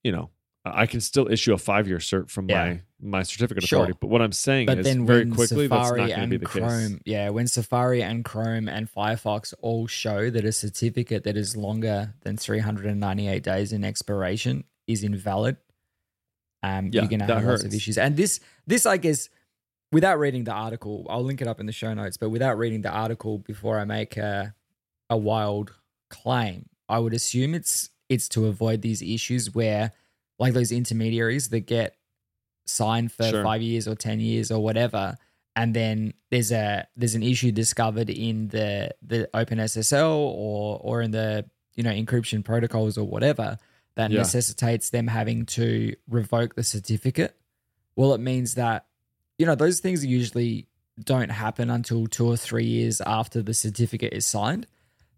you 0.02 0.12
know, 0.12 0.30
I 0.64 0.87
can 0.87 1.00
still 1.00 1.30
issue 1.30 1.52
a 1.52 1.58
five 1.58 1.87
year 1.88 1.98
cert 1.98 2.30
from 2.30 2.48
Yeah. 2.48 2.64
my 2.64 2.82
my 3.00 3.22
certificate 3.22 3.62
Sure. 3.62 3.78
authority. 3.78 3.96
But 4.00 4.08
what 4.08 4.20
I'm 4.20 4.32
saying 4.32 4.66
But 4.66 4.78
is 4.78 4.84
then 4.84 5.06
very 5.06 5.24
quickly 5.30 5.68
that's 5.68 5.90
not 5.92 6.08
going 6.08 6.20
to 6.22 6.26
be 6.26 6.37
the 6.37 6.46
Chrome, 6.46 6.94
case. 6.94 7.02
yeah, 7.06 7.28
when 7.28 7.46
Safari 7.46 8.02
and 8.02 8.24
Chrome 8.24 8.68
and 8.68 8.92
Firefox 8.92 9.54
all 9.61 9.87
show 9.87 10.28
that 10.30 10.44
a 10.44 10.50
certificate 10.50 11.22
that 11.22 11.37
is 11.37 11.56
longer 11.56 12.14
than 12.22 12.37
398 12.37 13.44
days 13.44 13.72
in 13.72 13.84
expiration 13.84 14.64
is 14.88 15.04
invalid, 15.04 15.58
um, 16.64 16.87
Yeah, 16.92 17.02
you're 17.02 17.08
going 17.08 17.20
to 17.20 17.26
have 17.26 17.44
lots 17.44 17.62
of 17.62 17.72
issues. 17.72 17.96
And 17.98 18.16
this, 18.16 18.40
this, 18.66 18.84
I 18.84 18.96
guess, 18.96 19.28
without 19.92 20.18
reading 20.18 20.44
the 20.44 20.53
article, 20.53 21.07
I'll 21.09 21.24
link 21.24 21.40
it 21.40 21.48
up 21.48 21.61
in 21.61 21.66
the 21.66 21.72
show 21.72 21.92
notes. 21.94 22.16
But 22.16 22.31
without 22.31 22.59
reading 22.59 22.83
the 22.83 22.90
article 22.90 23.38
before 23.38 23.79
I 23.79 23.85
make 23.85 24.16
a, 24.16 24.55
a 25.11 25.16
wild 25.16 25.72
claim, 26.11 26.68
I 26.88 26.98
would 26.98 27.14
assume 27.14 27.55
it's 27.55 27.90
it's 28.09 28.29
to 28.31 28.46
avoid 28.46 28.81
these 28.83 29.03
issues 29.03 29.55
where, 29.55 29.92
like 30.38 30.55
those 30.55 30.72
intermediaries 30.72 31.51
that 31.51 31.61
get 31.61 31.96
signed 32.66 33.12
for 33.12 33.24
Sure. 33.24 33.42
five 33.42 33.62
years 33.62 33.87
or 33.87 33.94
ten 33.94 34.20
years 34.20 34.51
or 34.51 34.62
whatever, 34.62 35.16
and 35.57 35.74
then 35.74 36.14
there's 36.31 36.51
a 36.53 36.87
there's 36.96 37.14
an 37.14 37.22
issue 37.22 37.53
discovered 37.53 38.09
in 38.11 38.48
the 38.48 38.94
the 39.03 39.29
OpenSSL 39.35 40.09
or 40.11 40.79
or 40.83 41.03
in 41.03 41.11
the 41.11 41.44
you 41.77 41.83
know 41.83 41.90
encryption 41.92 42.44
protocols 42.44 42.96
or 42.98 43.05
whatever 43.07 43.59
that 43.96 44.11
Yeah. 44.11 44.18
necessitates 44.18 44.90
them 44.90 45.07
having 45.09 45.44
to 45.46 45.94
revoke 46.09 46.55
the 46.55 46.62
certificate. 46.64 47.37
Well, 47.96 48.14
it 48.14 48.20
means 48.20 48.55
that 48.55 48.87
you 49.38 49.46
know 49.46 49.55
those 49.55 49.81
things 49.81 50.05
usually 50.05 50.66
don't 51.03 51.31
happen 51.31 51.70
until 51.70 52.07
two 52.07 52.27
or 52.27 52.37
three 52.37 52.64
years 52.66 53.01
after 53.01 53.40
the 53.42 53.55
certificate 53.55 54.12
is 54.12 54.27
signed. 54.27 54.66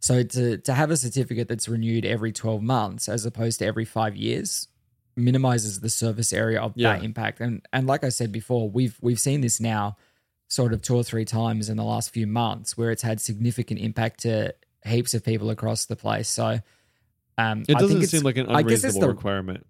So 0.01 0.23
to 0.23 0.59
to 0.59 0.73
have 0.75 0.91
a 0.91 0.97
certificate 0.97 1.49
that's 1.49 1.69
renewed 1.69 2.05
every 2.05 2.33
twelve 2.33 2.63
months 2.63 3.09
as 3.09 3.25
opposed 3.27 3.59
to 3.59 3.67
every 3.67 3.85
five 3.85 4.17
years 4.17 4.69
minimizes 5.17 5.81
the 5.81 5.91
surface 5.91 6.33
area 6.33 6.61
of 6.61 6.73
Yeah. 6.77 6.95
that 6.97 7.05
impact. 7.05 7.41
And 7.41 7.67
and 7.73 7.87
like 7.87 8.05
I 8.05 8.11
said 8.11 8.33
before, 8.33 8.71
we've 8.71 8.97
we've 9.01 9.21
seen 9.21 9.41
this 9.41 9.61
now 9.61 9.97
sort 10.49 10.73
of 10.73 10.83
two 10.83 10.97
or 10.97 11.05
three 11.05 11.25
times 11.25 11.69
in 11.69 11.77
the 11.77 11.85
last 11.85 12.11
few 12.11 12.27
months 12.27 12.77
where 12.77 12.91
it's 12.91 13.03
had 13.03 13.21
significant 13.21 13.81
impact 13.81 14.21
to 14.21 14.55
heaps 14.85 15.15
of 15.15 15.25
people 15.25 15.51
across 15.51 15.85
the 15.87 15.97
place. 15.97 16.29
So 16.29 16.61
um, 17.39 17.63
It 17.69 17.77
I 17.77 17.79
think 17.81 17.93
doesn't 17.93 18.07
seem 18.07 18.23
like 18.23 18.37
an 18.37 18.49
I 18.49 18.63
guess 18.63 18.85
it's 18.85 18.85
unreasonable 18.85 19.01
the 19.01 19.15
requirement. 19.15 19.67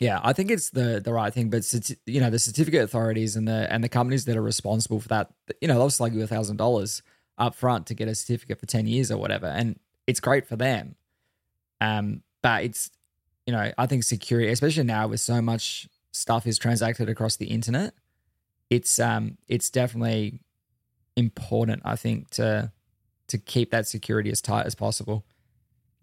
Yeah, 0.00 0.20
I 0.22 0.32
think 0.32 0.50
it's 0.50 0.70
the 0.70 1.00
the 1.00 1.12
right 1.12 1.32
thing, 1.32 1.50
but 1.50 1.64
you 2.06 2.20
know 2.20 2.30
the 2.30 2.38
certificate 2.38 2.82
authorities 2.82 3.36
and 3.36 3.46
the 3.46 3.72
and 3.72 3.84
the 3.84 3.88
companies 3.88 4.24
that 4.24 4.36
are 4.36 4.42
responsible 4.42 5.00
for 5.00 5.08
that, 5.08 5.30
you 5.60 5.68
know, 5.68 5.74
they'll 5.74 5.90
slug 5.90 6.14
you 6.14 6.22
a 6.22 6.26
thousand 6.26 6.56
dollars 6.56 7.02
up 7.38 7.54
front 7.54 7.86
to 7.86 7.94
get 7.94 8.08
a 8.08 8.14
certificate 8.14 8.58
for 8.58 8.66
ten 8.66 8.86
years 8.86 9.10
or 9.10 9.18
whatever, 9.18 9.46
and 9.46 9.78
it's 10.06 10.20
great 10.20 10.46
for 10.48 10.56
them. 10.56 10.96
Um, 11.80 12.22
but 12.42 12.64
it's 12.64 12.90
you 13.46 13.52
know 13.52 13.72
I 13.78 13.86
think 13.86 14.02
security, 14.02 14.50
especially 14.50 14.84
now 14.84 15.06
with 15.06 15.20
so 15.20 15.40
much 15.40 15.88
stuff 16.10 16.46
is 16.46 16.58
transacted 16.58 17.08
across 17.08 17.36
the 17.36 17.46
internet, 17.46 17.94
it's 18.70 18.98
um 18.98 19.38
it's 19.46 19.70
definitely 19.70 20.40
important. 21.16 21.82
I 21.84 21.94
think 21.94 22.30
to 22.30 22.72
to 23.28 23.38
keep 23.38 23.70
that 23.70 23.86
security 23.86 24.30
as 24.30 24.40
tight 24.40 24.66
as 24.66 24.74
possible. 24.74 25.24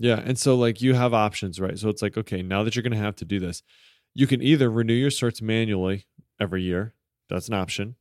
Yeah. 0.02 0.22
And 0.26 0.38
so, 0.38 0.56
like, 0.56 0.82
you 0.82 0.94
have 0.96 1.14
options, 1.14 1.60
right? 1.60 1.78
So 1.78 1.90
it's 1.90 2.02
like, 2.02 2.18
okay, 2.18 2.42
now 2.42 2.64
that 2.64 2.76
you're 2.76 2.84
going 2.84 2.92
to 2.94 2.98
have 2.98 3.16
to 3.18 3.26
do 3.26 3.40
this, 3.40 3.62
you 4.14 4.28
can 4.28 4.42
either 4.42 4.70
renew 4.70 4.94
your 4.94 5.12
certs 5.12 5.42
manually 5.42 6.06
every 6.40 6.64
year. 6.64 6.94
That's 7.30 7.48
an 7.48 7.54
option. 7.54 7.96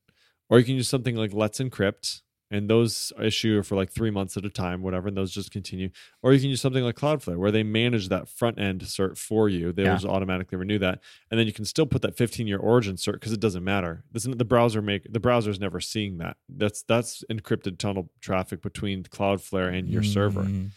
Or 0.48 0.58
you 0.58 0.64
can 0.64 0.74
use 0.74 0.88
something 0.88 1.14
like 1.14 1.32
Let's 1.32 1.60
Encrypt, 1.60 2.22
and 2.50 2.68
those 2.68 3.12
issue 3.22 3.62
for 3.62 3.76
like 3.76 3.92
three 3.92 4.10
months 4.10 4.36
at 4.36 4.44
a 4.44 4.50
time, 4.50 4.82
whatever, 4.82 5.06
and 5.06 5.16
those 5.16 5.30
just 5.30 5.52
continue. 5.52 5.90
Or 6.20 6.32
you 6.32 6.40
can 6.40 6.48
use 6.50 6.60
something 6.60 6.82
like 6.82 6.96
Cloudflare, 6.96 7.36
where 7.36 7.52
they 7.52 7.62
manage 7.62 8.08
that 8.08 8.28
front 8.28 8.58
end 8.58 8.80
cert 8.80 9.16
for 9.16 9.48
you. 9.48 9.70
They 9.72 9.84
Yeah. 9.84 9.94
just 9.94 10.04
automatically 10.06 10.58
renew 10.58 10.78
that, 10.80 11.00
and 11.30 11.38
then 11.38 11.46
you 11.46 11.52
can 11.52 11.64
still 11.64 11.86
put 11.86 12.02
that 12.02 12.16
15 12.16 12.48
year 12.48 12.58
origin 12.58 12.96
cert 12.96 13.12
because 13.12 13.32
it 13.32 13.38
doesn't 13.38 13.62
matter. 13.62 14.02
This, 14.10 14.24
the 14.24 14.44
browser 14.44 14.82
make 14.82 15.12
the 15.12 15.20
browser's 15.20 15.60
never 15.60 15.80
seeing 15.80 16.18
that. 16.18 16.38
That's 16.48 16.82
that's 16.82 17.22
encrypted 17.30 17.78
tunnel 17.78 18.10
traffic 18.20 18.62
between 18.62 19.04
Cloudflare 19.04 19.72
and 19.72 19.88
your 19.88 20.02
server. 20.02 20.42
Mm. 20.42 20.70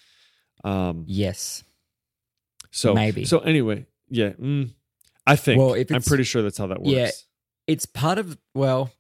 Um, 0.64 1.06
yes. 1.08 1.64
so 2.72 2.94
Maybe. 2.94 3.26
So 3.26 3.40
anyway, 3.40 3.86
yeah. 4.10 4.30
Mm, 4.32 4.72
I 5.28 5.36
think. 5.36 5.60
Well, 5.60 5.74
if 5.74 5.92
I'm 5.92 6.02
pretty 6.02 6.24
sure 6.24 6.42
that's 6.42 6.58
how 6.58 6.68
that 6.68 6.82
works. 6.82 6.92
Yeah. 6.92 7.12
It's 7.68 7.86
part 7.86 8.18
of 8.18 8.38
well, 8.54 8.92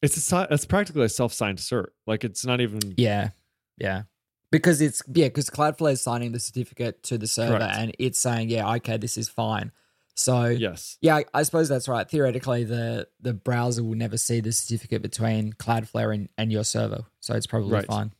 It's 0.00 0.32
a 0.32 0.48
it's 0.50 0.64
practically 0.64 1.04
a 1.04 1.08
self 1.08 1.32
signed 1.32 1.58
cert. 1.58 1.88
Like 2.06 2.24
it's 2.24 2.44
not 2.46 2.60
even. 2.60 2.80
Yeah, 2.96 3.30
yeah. 3.78 4.02
Because 4.50 4.80
it's 4.80 5.02
yeah, 5.12 5.26
because 5.26 5.48
Cloudflare 5.50 5.92
is 5.92 6.02
signing 6.02 6.32
the 6.32 6.40
certificate 6.40 7.02
to 7.04 7.18
the 7.18 7.26
server 7.26 7.58
Correct. 7.58 7.76
and 7.78 7.94
it's 7.98 8.18
saying, 8.18 8.50
yeah, 8.50 8.70
okay, 8.76 8.96
this 8.98 9.16
is 9.16 9.28
fine. 9.28 9.72
So 10.14 10.44
Yes. 10.46 10.98
yeah, 11.00 11.16
I, 11.16 11.24
I 11.32 11.42
suppose 11.42 11.70
that's 11.70 11.88
right. 11.88 12.08
Theoretically, 12.08 12.64
the 12.64 13.08
the 13.20 13.32
browser 13.32 13.82
will 13.82 13.94
never 13.94 14.18
see 14.18 14.40
the 14.40 14.52
certificate 14.52 15.00
between 15.02 15.54
Cloudflare 15.54 16.14
and, 16.14 16.28
and 16.36 16.52
your 16.52 16.64
server, 16.64 17.04
so 17.20 17.34
it's 17.34 17.46
probably 17.46 17.72
Right. 17.72 17.86
fine. 17.86 18.12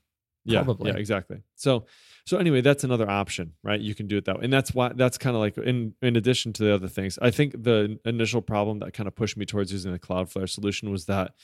Yeah. 0.44 0.62
Probably. 0.64 0.90
Yeah. 0.90 0.96
Exactly. 0.96 1.42
So 1.54 1.84
so 2.24 2.38
anyway, 2.38 2.60
that's 2.60 2.84
another 2.84 3.10
option, 3.10 3.54
right? 3.62 3.80
You 3.80 3.94
can 3.94 4.06
do 4.06 4.16
it 4.16 4.24
that 4.26 4.38
way, 4.38 4.44
and 4.44 4.52
that's 4.52 4.72
why 4.74 4.92
that's 4.94 5.18
kind 5.18 5.34
of 5.34 5.40
like 5.40 5.58
in 5.58 5.94
in 6.02 6.16
addition 6.16 6.52
to 6.54 6.64
the 6.64 6.74
other 6.74 6.88
things. 6.88 7.18
I 7.20 7.30
think 7.30 7.62
the 7.62 7.98
initial 8.04 8.42
problem 8.42 8.78
that 8.80 8.92
kind 8.92 9.08
of 9.08 9.14
pushed 9.14 9.36
me 9.36 9.44
towards 9.44 9.72
using 9.72 9.92
the 9.92 9.98
Cloudflare 9.98 10.48
solution 10.48 10.90
was 10.90 11.06
that. 11.06 11.34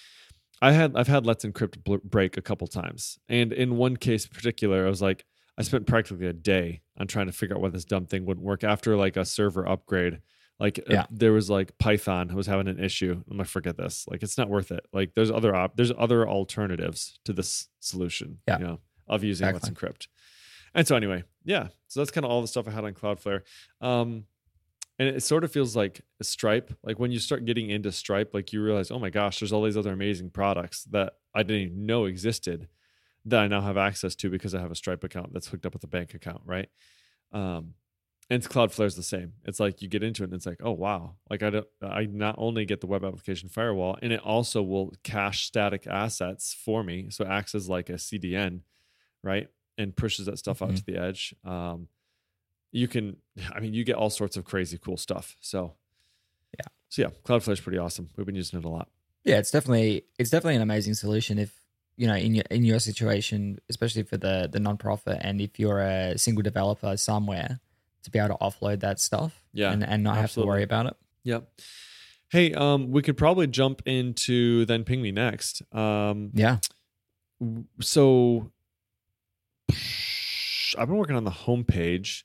I 0.60 0.72
had 0.72 0.96
I've 0.96 1.06
had 1.06 1.24
Let's 1.24 1.44
Encrypt 1.44 1.84
bl- 1.84 1.96
break 2.02 2.36
a 2.36 2.42
couple 2.42 2.66
times, 2.66 3.18
and 3.28 3.52
in 3.52 3.76
one 3.76 3.96
case 3.96 4.24
in 4.24 4.30
particular, 4.34 4.84
I 4.86 4.88
was 4.88 5.00
like, 5.00 5.24
I 5.56 5.62
spent 5.62 5.86
practically 5.86 6.26
a 6.26 6.32
day 6.32 6.82
on 6.96 7.06
trying 7.06 7.26
to 7.26 7.32
figure 7.32 7.54
out 7.54 7.62
why 7.62 7.68
this 7.68 7.84
dumb 7.84 8.06
thing 8.06 8.26
wouldn't 8.26 8.44
work 8.44 8.64
after 8.64 8.96
like 8.96 9.16
a 9.16 9.24
server 9.24 9.68
upgrade. 9.68 10.20
Like 10.58 10.80
uh, 10.90 11.04
there 11.10 11.32
was 11.32 11.48
like 11.48 11.78
Python 11.78 12.34
was 12.34 12.48
having 12.48 12.66
an 12.66 12.80
issue. 12.80 13.22
I'm 13.30 13.38
like, 13.38 13.46
forget 13.46 13.76
this. 13.76 14.04
Like 14.10 14.24
it's 14.24 14.36
not 14.36 14.48
worth 14.48 14.72
it. 14.72 14.84
Like 14.92 15.14
there's 15.14 15.30
other 15.30 15.54
op- 15.54 15.76
there's 15.76 15.92
other 15.96 16.28
alternatives 16.28 17.20
to 17.24 17.32
this 17.32 17.68
solution. 17.78 18.38
Yeah. 18.48 18.58
You 18.58 18.64
know, 18.64 18.80
of 19.06 19.22
using 19.22 19.46
Let's 19.46 19.68
Exactly. 19.68 19.88
Encrypt. 19.88 20.06
And 20.78 20.86
so 20.86 20.94
anyway, 20.94 21.24
yeah. 21.44 21.68
So 21.88 21.98
that's 21.98 22.12
kind 22.12 22.24
of 22.24 22.30
all 22.30 22.40
the 22.40 22.46
stuff 22.46 22.68
I 22.68 22.70
had 22.70 22.84
on 22.84 22.94
Cloudflare. 22.94 23.40
Um, 23.80 24.26
and 25.00 25.08
it 25.08 25.24
sort 25.24 25.42
of 25.42 25.50
feels 25.50 25.74
like 25.74 26.02
Stripe. 26.22 26.72
Like 26.84 27.00
when 27.00 27.10
you 27.10 27.18
start 27.18 27.44
getting 27.44 27.68
into 27.68 27.90
Stripe, 27.90 28.30
like 28.32 28.52
you 28.52 28.62
realize, 28.62 28.92
oh 28.92 29.00
my 29.00 29.10
gosh, 29.10 29.40
there's 29.40 29.52
all 29.52 29.64
these 29.64 29.76
other 29.76 29.92
amazing 29.92 30.30
products 30.30 30.84
that 30.84 31.14
I 31.34 31.42
didn't 31.42 31.62
even 31.62 31.86
know 31.86 32.04
existed 32.04 32.68
that 33.24 33.40
I 33.40 33.48
now 33.48 33.60
have 33.60 33.76
access 33.76 34.14
to 34.16 34.30
because 34.30 34.54
I 34.54 34.60
have 34.60 34.70
a 34.70 34.76
Stripe 34.76 35.02
account 35.02 35.32
that's 35.32 35.48
hooked 35.48 35.66
up 35.66 35.74
with 35.74 35.82
a 35.82 35.88
bank 35.88 36.14
account, 36.14 36.42
right? 36.44 36.68
Um, 37.32 37.74
and 38.30 38.40
Cloudflare 38.40 38.86
is 38.86 38.94
the 38.94 39.02
same. 39.02 39.32
It's 39.46 39.58
like 39.58 39.82
you 39.82 39.88
get 39.88 40.04
into 40.04 40.22
it 40.22 40.26
and 40.26 40.34
it's 40.34 40.46
like, 40.46 40.60
oh 40.62 40.70
wow, 40.70 41.16
like 41.28 41.42
I 41.42 41.50
don't, 41.50 41.66
I 41.82 42.04
not 42.04 42.36
only 42.38 42.66
get 42.66 42.80
the 42.80 42.86
web 42.86 43.04
application 43.04 43.48
firewall, 43.48 43.98
and 44.00 44.12
it 44.12 44.20
also 44.20 44.62
will 44.62 44.94
cache 45.02 45.44
static 45.44 45.88
assets 45.88 46.54
for 46.64 46.84
me, 46.84 47.10
so 47.10 47.24
it 47.24 47.30
acts 47.30 47.56
as 47.56 47.68
like 47.68 47.88
a 47.90 47.94
CDN, 47.94 48.60
right, 49.24 49.48
and 49.78 49.96
pushes 49.96 50.26
that 50.26 50.38
stuff 50.38 50.60
out 50.60 50.70
Mhm. 50.70 50.76
to 50.76 50.84
the 50.84 50.96
edge. 50.98 51.34
Um, 51.44 51.88
you 52.72 52.86
can, 52.88 53.16
I 53.54 53.60
mean, 53.60 53.72
you 53.72 53.84
get 53.84 53.96
all 53.96 54.10
sorts 54.10 54.36
of 54.36 54.44
crazy 54.44 54.76
cool 54.76 54.96
stuff. 54.98 55.36
So, 55.40 55.74
Yeah. 56.58 56.66
so 56.88 57.02
yeah, 57.02 57.08
Cloudflare 57.24 57.52
is 57.52 57.60
pretty 57.60 57.78
awesome. 57.78 58.10
We've 58.16 58.26
been 58.26 58.34
using 58.34 58.58
it 58.58 58.64
a 58.64 58.68
lot. 58.68 58.90
Yeah, 59.24 59.38
it's 59.38 59.50
definitely 59.50 60.04
it's 60.18 60.30
definitely 60.30 60.56
an 60.56 60.62
amazing 60.62 60.94
solution 60.94 61.38
if 61.38 61.62
you 61.96 62.06
know 62.06 62.14
in 62.16 62.34
your 62.34 62.44
in 62.50 62.64
your 62.64 62.78
situation, 62.78 63.58
especially 63.68 64.02
for 64.04 64.16
the 64.16 64.48
the 64.50 64.58
nonprofit, 64.58 65.18
and 65.20 65.40
if 65.40 65.58
you're 65.58 65.80
a 65.80 66.16
single 66.18 66.42
developer 66.42 66.96
somewhere 66.96 67.60
to 68.04 68.10
be 68.10 68.18
able 68.18 68.36
to 68.38 68.44
offload 68.44 68.80
that 68.80 69.00
stuff, 69.00 69.44
Yeah, 69.52 69.72
and 69.72 69.84
and 69.84 70.02
not 70.04 70.16
have 70.16 70.32
to 70.32 70.46
worry 70.46 70.62
about 70.62 70.86
it. 70.86 70.96
Yep. 71.24 71.50
Hey, 72.30 72.52
um, 72.54 72.90
we 72.90 73.02
could 73.02 73.16
probably 73.16 73.46
jump 73.48 73.82
into 73.86 74.64
then 74.66 74.84
ping 74.84 75.02
me 75.02 75.10
next. 75.12 75.62
Um, 75.74 76.30
Yeah, 76.34 76.58
so 77.80 78.50
I've 79.70 80.88
been 80.88 80.96
working 80.96 81.16
on 81.16 81.24
the 81.24 81.30
homepage. 81.30 82.22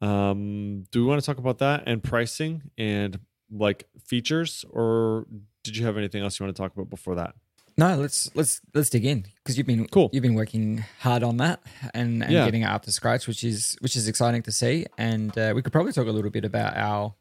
Um, 0.00 0.84
do 0.90 1.02
we 1.02 1.06
want 1.08 1.20
to 1.20 1.26
talk 1.26 1.38
about 1.38 1.58
that 1.58 1.84
and 1.86 2.02
pricing 2.02 2.62
and 2.78 3.18
like 3.50 3.88
features, 4.04 4.64
or 4.70 5.26
did 5.62 5.76
you 5.76 5.86
have 5.86 5.96
anything 5.96 6.22
else 6.22 6.38
you 6.38 6.44
want 6.46 6.54
to 6.54 6.60
talk 6.62 6.72
about 6.74 6.90
before 6.90 7.14
that? 7.16 7.34
No, 7.76 7.96
let's 7.96 8.30
let's 8.36 8.60
let's 8.74 8.88
dig 8.90 9.04
in 9.04 9.26
because 9.36 9.58
you've 9.58 9.66
been 9.66 9.86
Cool. 9.88 10.08
You've 10.12 10.22
been 10.22 10.34
working 10.34 10.84
hard 11.00 11.22
on 11.24 11.38
that 11.38 11.60
and, 11.92 12.22
and 12.22 12.32
Yeah. 12.32 12.44
getting 12.44 12.62
it 12.62 12.66
up 12.66 12.84
to 12.84 12.92
scratch, 12.92 13.26
which 13.26 13.42
is 13.42 13.76
which 13.80 13.96
is 13.96 14.06
exciting 14.06 14.42
to 14.42 14.52
see. 14.52 14.86
And 14.96 15.36
uh, 15.36 15.52
we 15.56 15.62
could 15.62 15.72
probably 15.72 15.92
talk 15.92 16.06
a 16.06 16.12
little 16.12 16.30
bit 16.30 16.44
about 16.44 16.76
our 16.76 17.14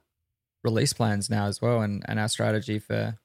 release 0.64 0.94
plans 0.94 1.30
now 1.30 1.48
as 1.48 1.62
well, 1.62 1.82
and 1.82 2.04
and 2.08 2.20
our 2.20 2.28
strategy 2.30 2.78
for 2.80 3.18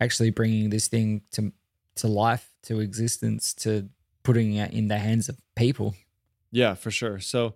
actually 0.00 0.30
bringing 0.30 0.70
this 0.70 0.88
thing 0.88 1.22
to 1.32 1.52
to 1.96 2.08
life, 2.08 2.50
to 2.64 2.80
existence, 2.80 3.54
to 3.54 3.88
putting 4.22 4.54
it 4.54 4.72
in 4.72 4.88
the 4.88 4.98
hands 4.98 5.28
of 5.28 5.36
people. 5.56 5.94
Yeah, 6.50 6.74
for 6.74 6.90
sure. 6.90 7.18
So 7.18 7.54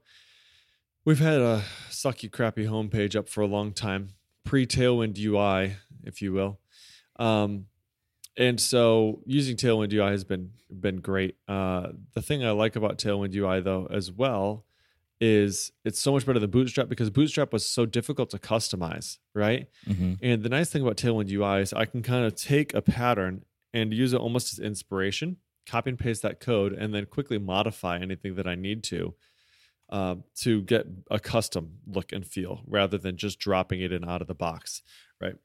we've 1.05 1.19
had 1.19 1.41
a 1.41 1.63
sucky, 1.91 2.31
crappy 2.31 2.67
homepage 2.67 3.17
up 3.17 3.29
for 3.29 3.43
a 3.43 3.47
long 3.47 3.73
time, 3.73 4.11
pre 4.45 4.67
Tailwind 4.67 5.19
UI, 5.19 5.77
if 6.03 6.23
you 6.23 6.33
will. 6.33 6.59
Um, 7.19 7.67
and 8.37 8.61
so 8.61 9.23
using 9.25 9.57
Tailwind 9.57 9.93
UI 9.93 10.11
has 10.11 10.25
been 10.25 10.51
been 10.71 10.97
great. 10.97 11.37
Uh, 11.49 11.89
the 12.15 12.23
thing 12.23 12.45
I 12.45 12.51
like 12.51 12.77
about 12.77 12.99
Tailwind 12.99 13.35
UI 13.35 13.61
though 13.61 13.87
as 13.91 14.13
well 14.13 14.65
is 15.21 15.73
it's 15.85 16.01
so 16.01 16.13
much 16.13 16.27
better 16.27 16.39
than 16.39 16.51
Bootstrap 16.51 16.89
because 16.89 17.09
Bootstrap 17.09 17.53
was 17.53 17.65
so 17.65 17.87
difficult 17.87 18.31
to 18.31 18.39
customize, 18.39 19.19
right? 19.35 19.67
Mm-hmm. 19.87 20.15
And 20.21 20.43
the 20.43 20.49
nice 20.51 20.69
thing 20.69 20.83
about 20.83 20.97
Tailwind 20.97 21.31
UI 21.31 21.63
is 21.63 21.73
I 21.73 21.87
can 21.87 22.03
kind 22.03 22.27
of 22.27 22.35
take 22.35 22.75
a 22.75 22.83
pattern 22.83 23.45
and 23.73 23.95
use 23.95 24.13
it 24.13 24.21
almost 24.21 24.53
as 24.53 24.59
inspiration, 24.59 25.39
copy 25.67 25.91
and 25.91 25.99
paste 25.99 26.23
that 26.23 26.41
code, 26.41 26.73
and 26.73 26.95
then 26.95 27.07
quickly 27.07 27.39
modify 27.39 27.99
anything 27.99 28.37
that 28.37 28.47
I 28.47 28.55
need 28.55 28.83
to 28.85 29.15
uh, 29.89 30.17
to 30.37 30.63
get 30.63 30.87
a 31.11 31.19
custom 31.19 31.79
look 31.87 32.13
and 32.13 32.27
feel 32.27 32.63
rather 32.67 32.99
than 32.99 33.17
just 33.17 33.39
dropping 33.39 33.81
it 33.81 33.93
in 33.93 34.09
out 34.09 34.21
of 34.21 34.29
the 34.29 34.35
box, 34.35 34.83
right? 35.21 35.37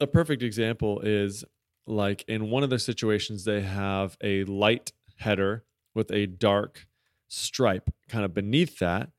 A 0.00 0.06
perfect 0.06 0.42
example 0.42 1.00
is 1.00 1.44
like 1.86 2.24
in 2.28 2.50
one 2.50 2.62
of 2.62 2.70
the 2.70 2.78
situations, 2.78 3.44
they 3.44 3.60
have 3.60 4.16
a 4.22 4.44
light 4.44 4.92
header 5.16 5.64
with 5.94 6.10
a 6.10 6.26
dark 6.26 6.86
stripe 7.28 7.90
kind 8.08 8.24
of 8.24 8.34
beneath 8.34 8.78
that 8.78 9.10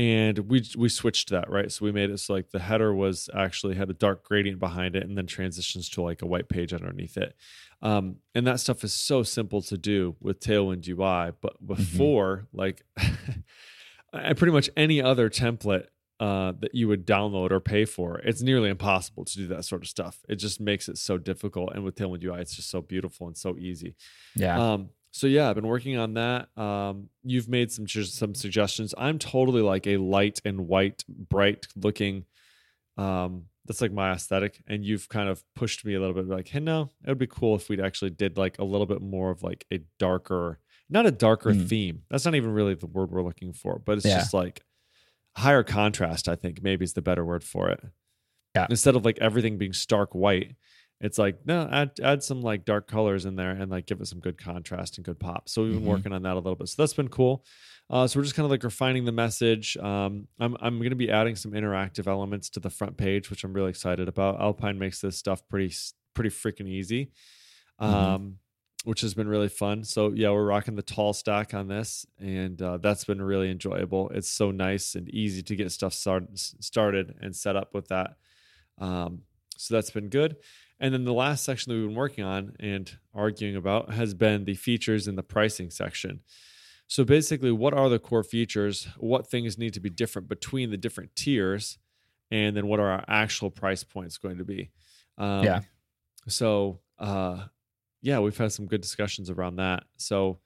and 0.00 0.38
we 0.50 0.58
we 0.82 0.88
switched 0.88 1.28
that 1.30 1.50
right? 1.50 1.70
So 1.70 1.84
we 1.84 1.92
made 1.92 2.10
it 2.10 2.18
so 2.20 2.32
like 2.32 2.50
the 2.50 2.58
header 2.68 2.94
was 2.94 3.28
actually 3.34 3.74
had 3.74 3.90
a 3.90 3.92
dark 4.06 4.24
gradient 4.24 4.58
behind 4.58 4.96
it 4.96 5.02
and 5.06 5.14
then 5.18 5.26
transitions 5.26 5.88
to 5.90 6.02
like 6.02 6.22
a 6.22 6.26
white 6.26 6.48
page 6.48 6.72
underneath 6.72 7.16
it. 7.16 7.34
Um, 7.82 8.16
and 8.34 8.46
that 8.46 8.60
stuff 8.60 8.82
is 8.84 8.92
so 8.92 9.22
simple 9.22 9.60
to 9.62 9.76
do 9.76 10.16
with 10.20 10.40
tailwind 10.40 10.88
ui 10.88 11.32
but 11.44 11.54
Mm-hmm. 11.62 11.74
before 11.74 12.46
like 12.52 12.78
I- 14.12 14.32
pretty 14.34 14.52
much 14.52 14.70
any 14.76 15.02
other 15.02 15.28
template 15.30 15.86
uh, 16.18 16.52
that 16.60 16.74
you 16.74 16.86
would 16.88 17.06
download 17.06 17.50
or 17.50 17.60
pay 17.60 17.84
for 17.86 18.18
it's 18.18 18.42
nearly 18.42 18.68
impossible 18.68 19.24
to 19.24 19.34
do 19.38 19.46
that 19.48 19.64
sort 19.64 19.82
of 19.82 19.88
stuff. 19.88 20.18
It 20.28 20.36
just 20.36 20.60
makes 20.60 20.88
it 20.88 20.98
so 20.98 21.16
difficult. 21.18 21.72
And 21.74 21.84
with 21.84 21.94
tailwind 21.96 22.24
ui 22.24 22.40
it's 22.40 22.54
just 22.56 22.70
so 22.70 22.80
beautiful 22.82 23.26
and 23.26 23.36
so 23.36 23.56
easy. 23.58 23.94
Yeah. 24.36 24.56
um, 24.72 24.90
so 25.12 25.26
yeah, 25.26 25.48
I've 25.48 25.54
been 25.56 25.66
working 25.66 25.96
on 25.96 26.14
that. 26.14 26.48
Um, 26.56 27.08
you've 27.24 27.48
made 27.48 27.70
some 27.72 27.86
some 27.88 28.34
suggestions. 28.34 28.94
I'm 28.96 29.18
totally 29.18 29.62
like 29.62 29.86
a 29.86 29.96
light 29.96 30.40
and 30.44 30.68
white, 30.68 31.04
bright 31.08 31.66
looking. 31.76 32.24
Um, 32.96 33.46
that's 33.66 33.80
like 33.80 33.92
my 33.92 34.12
aesthetic, 34.12 34.62
and 34.66 34.84
you've 34.84 35.08
kind 35.08 35.28
of 35.28 35.44
pushed 35.54 35.84
me 35.84 35.94
a 35.94 36.00
little 36.00 36.14
bit. 36.14 36.26
Like, 36.26 36.48
hey, 36.48 36.60
no, 36.60 36.90
it 37.04 37.08
would 37.08 37.18
be 37.18 37.26
cool 37.26 37.54
if 37.54 37.68
we'd 37.68 37.80
actually 37.80 38.10
did 38.10 38.36
like 38.36 38.58
a 38.58 38.64
little 38.64 38.86
bit 38.86 39.00
more 39.00 39.30
of 39.30 39.42
like 39.42 39.64
a 39.72 39.80
darker, 39.98 40.58
not 40.88 41.06
a 41.06 41.10
darker 41.10 41.52
Mm. 41.52 41.68
theme. 41.68 42.02
That's 42.10 42.24
not 42.24 42.34
even 42.34 42.50
really 42.52 42.74
the 42.74 42.86
word 42.86 43.10
we're 43.10 43.22
looking 43.22 43.52
for, 43.52 43.78
but 43.78 43.98
it's 43.98 44.06
Yeah. 44.06 44.18
just 44.18 44.34
like 44.34 44.64
higher 45.36 45.62
contrast. 45.62 46.28
I 46.28 46.34
think 46.34 46.62
maybe 46.62 46.84
is 46.84 46.94
the 46.94 47.02
better 47.02 47.24
word 47.24 47.44
for 47.44 47.68
it. 47.70 47.80
Yeah. 48.56 48.66
Instead 48.68 48.96
of 48.96 49.04
like 49.04 49.18
everything 49.18 49.58
being 49.58 49.72
stark 49.72 50.14
white, 50.14 50.56
it's 51.00 51.16
like 51.18 51.38
no 51.46 51.68
add 51.72 51.92
add 52.02 52.22
some 52.22 52.42
like 52.42 52.64
dark 52.64 52.86
colors 52.86 53.24
in 53.24 53.34
there 53.36 53.50
and 53.52 53.70
like 53.70 53.86
give 53.86 54.00
it 54.00 54.06
some 54.06 54.20
good 54.20 54.36
contrast 54.38 54.98
and 54.98 55.04
good 55.04 55.18
pop. 55.18 55.48
So 55.48 55.62
we've 55.62 55.72
been 55.72 55.82
Mhm. 55.82 55.86
working 55.86 56.12
on 56.12 56.22
that 56.22 56.32
a 56.34 56.36
little 56.36 56.54
bit. 56.56 56.68
So 56.68 56.82
that's 56.82 56.92
been 56.94 57.08
cool. 57.08 57.44
Uh, 57.88 58.06
so 58.06 58.18
we're 58.20 58.24
just 58.24 58.36
kind 58.36 58.44
of 58.44 58.50
like 58.50 58.62
refining 58.62 59.04
the 59.04 59.12
message. 59.12 59.76
Um, 59.78 60.28
i'm, 60.38 60.56
I'm 60.60 60.78
going 60.78 60.90
to 60.90 60.96
be 60.96 61.10
adding 61.10 61.34
some 61.36 61.52
interactive 61.52 62.06
elements 62.06 62.48
to 62.50 62.60
the 62.60 62.70
front 62.70 62.96
page 62.96 63.30
which 63.30 63.42
i'm 63.44 63.52
really 63.52 63.70
excited 63.70 64.08
about. 64.08 64.40
Alpine 64.40 64.78
makes 64.78 65.00
this 65.00 65.16
stuff 65.16 65.42
pretty 65.48 65.74
pretty 66.14 66.30
freaking 66.30 66.68
easy 66.68 67.10
um, 67.78 67.92
Mhm. 67.92 68.34
which 68.84 69.00
has 69.00 69.14
been 69.14 69.26
really 69.28 69.48
fun. 69.48 69.84
So 69.84 70.12
yeah 70.12 70.30
we're 70.30 70.44
rocking 70.44 70.76
the 70.76 70.82
tall 70.82 71.12
stack 71.14 71.54
on 71.54 71.68
this 71.68 72.04
and 72.18 72.60
uh, 72.60 72.76
that's 72.76 73.04
been 73.04 73.22
really 73.22 73.50
enjoyable. 73.50 74.10
It's 74.10 74.30
so 74.30 74.50
nice 74.50 74.94
and 74.94 75.08
easy 75.08 75.42
to 75.42 75.56
get 75.56 75.72
stuff 75.72 75.92
start, 75.94 76.24
started 76.38 77.16
and 77.20 77.34
set 77.34 77.56
up 77.56 77.74
with 77.74 77.88
that. 77.88 78.16
Um, 78.78 79.22
so 79.56 79.74
that's 79.74 79.90
been 79.90 80.08
good 80.08 80.36
and 80.80 80.94
then 80.94 81.04
the 81.04 81.12
last 81.12 81.44
section 81.44 81.70
that 81.70 81.78
we've 81.78 81.88
been 81.88 81.96
working 81.96 82.24
on 82.24 82.56
and 82.58 82.90
arguing 83.14 83.54
about 83.54 83.92
has 83.92 84.14
been 84.14 84.44
the 84.44 84.54
features 84.54 85.06
in 85.06 85.14
the 85.14 85.22
pricing 85.22 85.70
section. 85.70 86.20
So 86.86 87.04
basically, 87.04 87.52
what 87.52 87.74
are 87.74 87.88
the 87.88 87.98
core 87.98 88.24
features? 88.24 88.88
What 88.98 89.30
things 89.30 89.58
need 89.58 89.74
to 89.74 89.80
be 89.80 89.90
different 89.90 90.26
between 90.28 90.70
the 90.70 90.76
different 90.76 91.14
tiers? 91.14 91.78
And 92.30 92.56
then 92.56 92.66
what 92.66 92.80
are 92.80 92.88
our 92.88 93.04
actual 93.06 93.50
price 93.50 93.84
points 93.84 94.18
going 94.18 94.38
to 94.38 94.44
be? 94.44 94.70
Um, 95.18 95.44
Yeah. 95.44 95.60
So, 96.26 96.80
uh, 96.98 97.44
yeah, 98.02 98.20
we've 98.20 98.36
had 98.36 98.52
some 98.52 98.66
good 98.66 98.80
discussions 98.80 99.30
around 99.30 99.56
that. 99.56 99.84
So, 99.98 100.40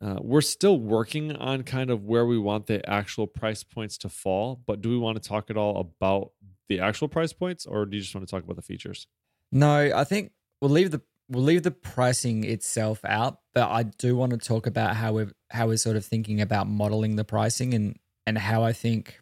uh, 0.00 0.18
we're 0.20 0.40
still 0.40 0.78
working 0.78 1.34
on 1.34 1.64
kind 1.64 1.90
of 1.90 2.04
where 2.04 2.24
we 2.24 2.38
want 2.38 2.66
the 2.66 2.88
actual 2.88 3.26
price 3.26 3.64
points 3.64 3.98
to 3.98 4.08
fall, 4.08 4.62
but 4.66 4.80
do 4.80 4.88
we 4.88 4.96
want 4.96 5.20
to 5.20 5.28
talk 5.28 5.50
at 5.50 5.56
all 5.56 5.78
about 5.80 6.32
the 6.68 6.80
actual 6.80 7.08
price 7.08 7.32
points 7.32 7.66
or 7.66 7.84
do 7.84 7.96
you 7.96 8.02
just 8.02 8.14
want 8.14 8.26
to 8.26 8.30
talk 8.30 8.44
about 8.44 8.56
the 8.56 8.62
features? 8.62 9.08
No, 9.50 9.90
I 9.94 10.04
think 10.04 10.32
we'll 10.60 10.70
leave 10.70 10.90
the 10.90 11.00
we'll 11.28 11.44
leave 11.44 11.62
the 11.62 11.70
pricing 11.70 12.44
itself 12.44 13.04
out, 13.04 13.40
but 13.54 13.68
I 13.70 13.82
do 13.82 14.16
want 14.16 14.32
to 14.32 14.38
talk 14.38 14.66
about 14.66 14.96
how 14.96 15.12
we're 15.12 15.32
how 15.50 15.68
we're 15.68 15.76
sort 15.76 15.96
of 15.96 16.04
thinking 16.04 16.40
about 16.40 16.68
modeling 16.68 17.16
the 17.16 17.24
pricing 17.24 17.74
and 17.74 17.98
and 18.26 18.36
how 18.38 18.62
I 18.62 18.72
think 18.72 19.20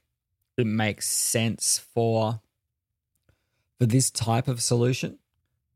it 0.57 0.67
makes 0.67 1.09
sense 1.09 1.79
for 1.79 2.41
for 3.79 3.87
this 3.87 4.11
type 4.11 4.49
of 4.49 4.63
solution, 4.63 5.19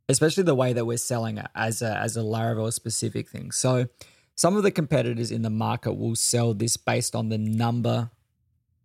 especially 0.09 0.45
the 0.45 0.55
way 0.55 0.73
that 0.73 0.85
we're 0.85 0.99
selling 0.99 1.39
it 1.39 1.49
as 1.55 1.83
a 1.83 1.97
as 1.97 2.17
a 2.17 2.21
Laravel 2.21 2.73
specific 2.73 3.29
thing. 3.29 3.53
So 3.53 3.89
some 4.35 4.57
of 4.57 4.63
the 4.63 4.71
competitors 4.71 5.31
in 5.31 5.43
the 5.43 5.51
market 5.51 5.93
will 5.93 6.17
sell 6.17 6.55
this 6.55 6.77
based 6.77 7.15
on 7.15 7.29
the 7.29 7.39
number 7.39 8.11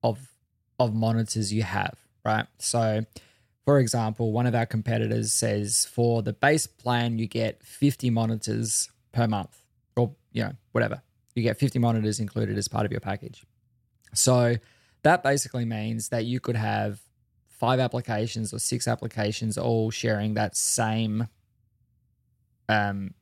of 0.04 0.36
of 0.80 0.94
monitors 0.94 1.54
you 1.54 1.64
have, 1.64 1.98
right? 2.24 2.46
So 2.60 3.06
for 3.66 3.80
example, 3.80 4.32
one 4.32 4.46
of 4.46 4.54
our 4.54 4.68
competitors 4.68 5.34
says 5.34 5.86
for 5.86 6.22
the 6.22 6.34
base 6.34 6.68
plan, 6.68 7.18
you 7.18 7.28
get 7.28 7.64
50 7.64 8.12
monitors 8.12 8.90
per 9.12 9.28
month, 9.28 9.58
or 9.96 10.16
you 10.32 10.44
know, 10.44 10.54
whatever. 10.72 11.02
You 11.34 11.44
get 11.44 11.58
50 11.58 11.80
monitors 11.80 12.20
included 12.20 12.58
as 12.58 12.68
part 12.68 12.86
of 12.86 12.92
your 12.92 13.02
package. 13.02 13.44
So 14.14 14.56
that 15.04 15.24
basically 15.24 15.66
means 15.66 16.10
that 16.10 16.26
you 16.26 16.40
could 16.40 16.56
have 16.56 17.02
five 17.48 17.80
applications 17.80 18.54
or 18.54 18.60
six 18.60 18.88
applications 18.88 19.58
all 19.58 19.90
sharing 19.90 20.34
that 20.36 20.56
same 20.56 21.28
um 22.68 23.14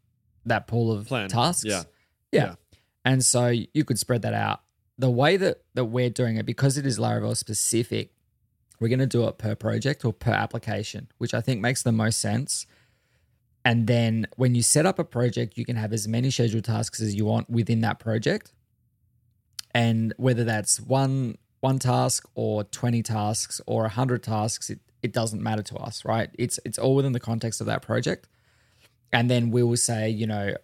that 0.46 0.68
pool 0.68 0.92
of 0.92 1.08
Plan. 1.08 1.30
tasks. 1.30 1.64
Yeah. 1.66 1.84
yeah. 2.32 2.44
Yeah. 2.46 2.56
And 3.06 3.24
so 3.24 3.48
you 3.48 3.84
could 3.84 4.00
spread 4.00 4.22
that 4.24 4.34
out. 4.34 4.62
The 4.98 5.10
way 5.10 5.38
that 5.38 5.64
that 5.74 5.86
we're 5.86 6.10
doing 6.10 6.38
it, 6.38 6.46
because 6.46 6.78
it 6.78 6.86
is 6.86 7.00
Laravel 7.00 7.36
specific, 7.36 8.13
we're 8.84 8.90
going 8.90 9.00
to 9.00 9.08
do 9.08 9.26
it 9.30 9.38
per 9.38 9.56
project 9.56 10.04
or 10.04 10.12
per 10.12 10.34
application, 10.34 11.08
which 11.18 11.34
I 11.34 11.40
think 11.40 11.62
makes 11.62 11.84
the 11.84 11.94
most 11.94 12.20
sense. 12.20 12.66
And 13.64 13.88
then 13.88 14.28
when 14.36 14.56
you 14.56 14.62
set 14.62 14.86
up 14.86 15.00
a 15.00 15.06
project, 15.06 15.58
you 15.58 15.64
can 15.64 15.78
have 15.78 15.94
as 15.94 16.06
many 16.06 16.30
scheduled 16.30 16.66
tasks 16.66 17.00
as 17.00 17.16
you 17.16 17.24
want 17.24 17.50
within 17.50 17.80
that 17.80 18.00
project. 18.00 18.52
And 19.74 20.14
whether 20.18 20.44
that's 20.44 20.82
one 20.82 21.38
one 21.62 21.80
task 21.80 22.28
or 22.36 22.66
20 22.66 23.02
tasks 23.04 23.62
or 23.66 23.84
100 23.84 24.22
tasks, 24.22 24.70
it, 24.70 24.80
it 25.02 25.14
doesn't 25.14 25.42
matter 25.42 25.64
to 25.64 25.78
us, 25.78 26.04
right? 26.04 26.30
It's 26.38 26.60
it's 26.66 26.78
all 26.78 26.94
within 26.94 27.14
the 27.14 27.22
context 27.22 27.62
of 27.62 27.68
that 27.68 27.84
project. 27.84 28.28
And 29.14 29.32
then 29.32 29.50
we 29.50 29.64
will 29.64 29.78
say, 29.78 30.10
you 30.10 30.28
know, 30.28 30.56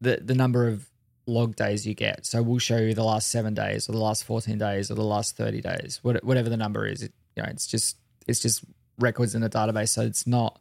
the 0.00 0.22
the 0.24 0.34
number 0.34 0.66
of 0.66 0.88
log 1.26 1.56
days 1.56 1.86
you 1.86 1.92
get. 1.92 2.24
So 2.24 2.42
we'll 2.42 2.58
show 2.58 2.78
you 2.78 2.94
the 2.94 3.04
last 3.04 3.28
7 3.28 3.52
days 3.52 3.86
or 3.86 3.92
the 3.92 3.98
last 3.98 4.24
14 4.24 4.56
days 4.56 4.90
or 4.90 4.94
the 4.94 5.04
last 5.04 5.36
30 5.36 5.60
days, 5.60 6.00
whatever 6.02 6.48
the 6.48 6.56
number 6.56 6.86
is. 6.86 7.02
It, 7.02 7.12
you 7.36 7.42
know, 7.42 7.48
it's 7.50 7.66
just 7.66 7.98
it's 8.26 8.40
just 8.40 8.64
records 8.98 9.34
in 9.34 9.42
a 9.42 9.50
database, 9.50 9.90
so 9.90 10.02
it's 10.02 10.26
not 10.26 10.58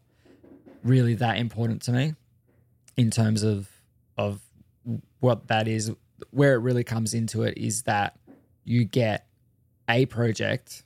really 0.84 1.16
that 1.16 1.38
important 1.38 1.82
to 1.84 1.92
me 1.92 2.14
in 2.98 3.10
terms 3.10 3.44
of 3.44 3.70
of 4.18 4.42
what 5.20 5.48
that 5.48 5.68
is. 5.68 5.92
Where 6.32 6.54
it 6.54 6.60
really 6.60 6.84
comes 6.84 7.14
into 7.14 7.44
it 7.44 7.58
is 7.58 7.84
that 7.84 8.18
you 8.64 8.86
get 8.86 9.28
a 9.90 10.06
project 10.06 10.84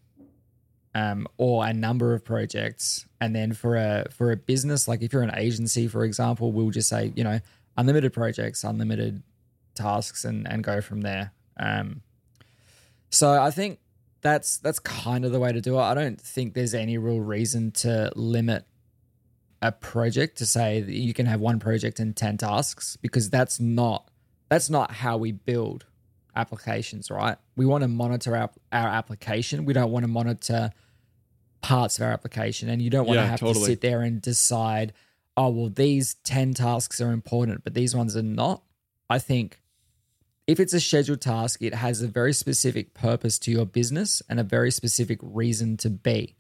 um, 0.96 1.28
or 1.38 1.66
a 1.66 1.74
number 1.74 2.14
of 2.14 2.24
projects, 2.24 3.08
and 3.22 3.36
then 3.36 3.54
for 3.54 3.76
a 3.76 4.06
for 4.12 4.32
a 4.32 4.38
business, 4.38 4.88
like 4.88 5.02
if 5.02 5.14
you're 5.14 5.24
an 5.24 5.36
agency, 5.36 5.88
for 5.88 6.04
example, 6.04 6.52
we'll 6.52 6.72
just 6.72 6.90
say 6.90 7.12
you 7.16 7.24
know 7.24 7.40
unlimited 7.78 8.14
projects, 8.14 8.64
unlimited 8.64 9.24
tasks, 9.76 10.24
and 10.26 10.48
and 10.48 10.64
go 10.64 10.82
from 10.82 11.02
there. 11.02 11.32
Um, 11.60 12.02
so 13.10 13.42
I 13.42 13.52
think 13.52 13.80
that's 14.22 14.58
that's 14.58 14.80
kind 14.80 15.26
of 15.26 15.32
the 15.32 15.40
way 15.40 15.52
to 15.52 15.62
do 15.62 15.78
it. 15.78 15.82
I 15.82 15.94
don't 15.94 16.20
think 16.20 16.54
there's 16.54 16.74
any 16.74 16.98
real 16.98 17.20
reason 17.22 17.72
to 17.72 18.12
limit 18.16 18.66
a 19.62 19.72
project 19.72 20.38
to 20.38 20.46
say 20.46 20.82
that 20.82 20.94
you 20.94 21.14
can 21.14 21.26
have 21.26 21.42
one 21.42 21.60
project 21.60 22.00
and 22.00 22.16
10 22.16 22.38
tasks 22.38 22.96
because 22.98 23.30
that's 23.30 23.60
not 23.60 24.10
that's 24.50 24.70
not 24.70 24.92
how 24.92 25.18
we 25.18 25.32
build 25.32 25.86
applications, 26.36 27.12
right? 27.12 27.38
We 27.58 27.66
want 27.66 27.82
to 27.84 27.88
monitor 27.88 28.36
our, 28.36 28.50
our 28.72 28.88
application. 28.88 29.66
We 29.66 29.74
don't 29.74 29.92
want 29.92 30.04
to 30.04 30.08
monitor 30.08 30.72
parts 31.62 31.98
of 32.00 32.06
our 32.06 32.12
application 32.12 32.70
and 32.70 32.82
you 32.82 32.90
don't 32.90 33.06
want 33.06 33.18
Yeah, 33.18 33.24
to 33.24 33.30
have 33.32 33.40
totally. 33.42 33.60
to 33.66 33.72
sit 33.72 33.82
there 33.82 34.02
and 34.02 34.22
decide 34.22 34.94
oh, 35.38 35.48
well, 35.50 35.70
these 35.70 36.16
10 36.26 36.54
tasks 36.54 37.00
are 37.00 37.12
important, 37.14 37.64
but 37.64 37.74
these 37.74 37.96
ones 37.96 38.18
are 38.18 38.22
not. 38.22 38.62
I 39.10 39.20
think 39.20 39.59
if 40.50 40.60
it's 40.60 40.74
a 40.74 40.80
scheduled 40.80 41.22
task, 41.22 41.62
it 41.62 41.76
has 41.76 42.02
a 42.02 42.08
very 42.08 42.34
specific 42.34 42.96
purpose 42.96 43.38
to 43.38 43.52
your 43.52 43.68
business 43.68 44.24
and 44.28 44.40
a 44.40 44.44
very 44.44 44.72
specific 44.72 45.20
reason 45.22 45.78
to 45.78 45.92
be. 45.92 46.36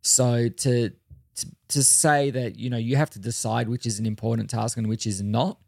So 0.00 0.48
to, 0.48 0.88
to 0.88 1.46
to 1.68 1.82
say 1.84 2.30
that 2.30 2.58
you 2.58 2.70
know 2.70 2.78
you 2.78 2.96
have 2.96 3.10
to 3.10 3.18
decide 3.18 3.68
which 3.68 3.84
is 3.84 3.98
an 3.98 4.06
important 4.06 4.48
task 4.48 4.78
and 4.78 4.88
which 4.88 5.06
is 5.06 5.20
not, 5.20 5.58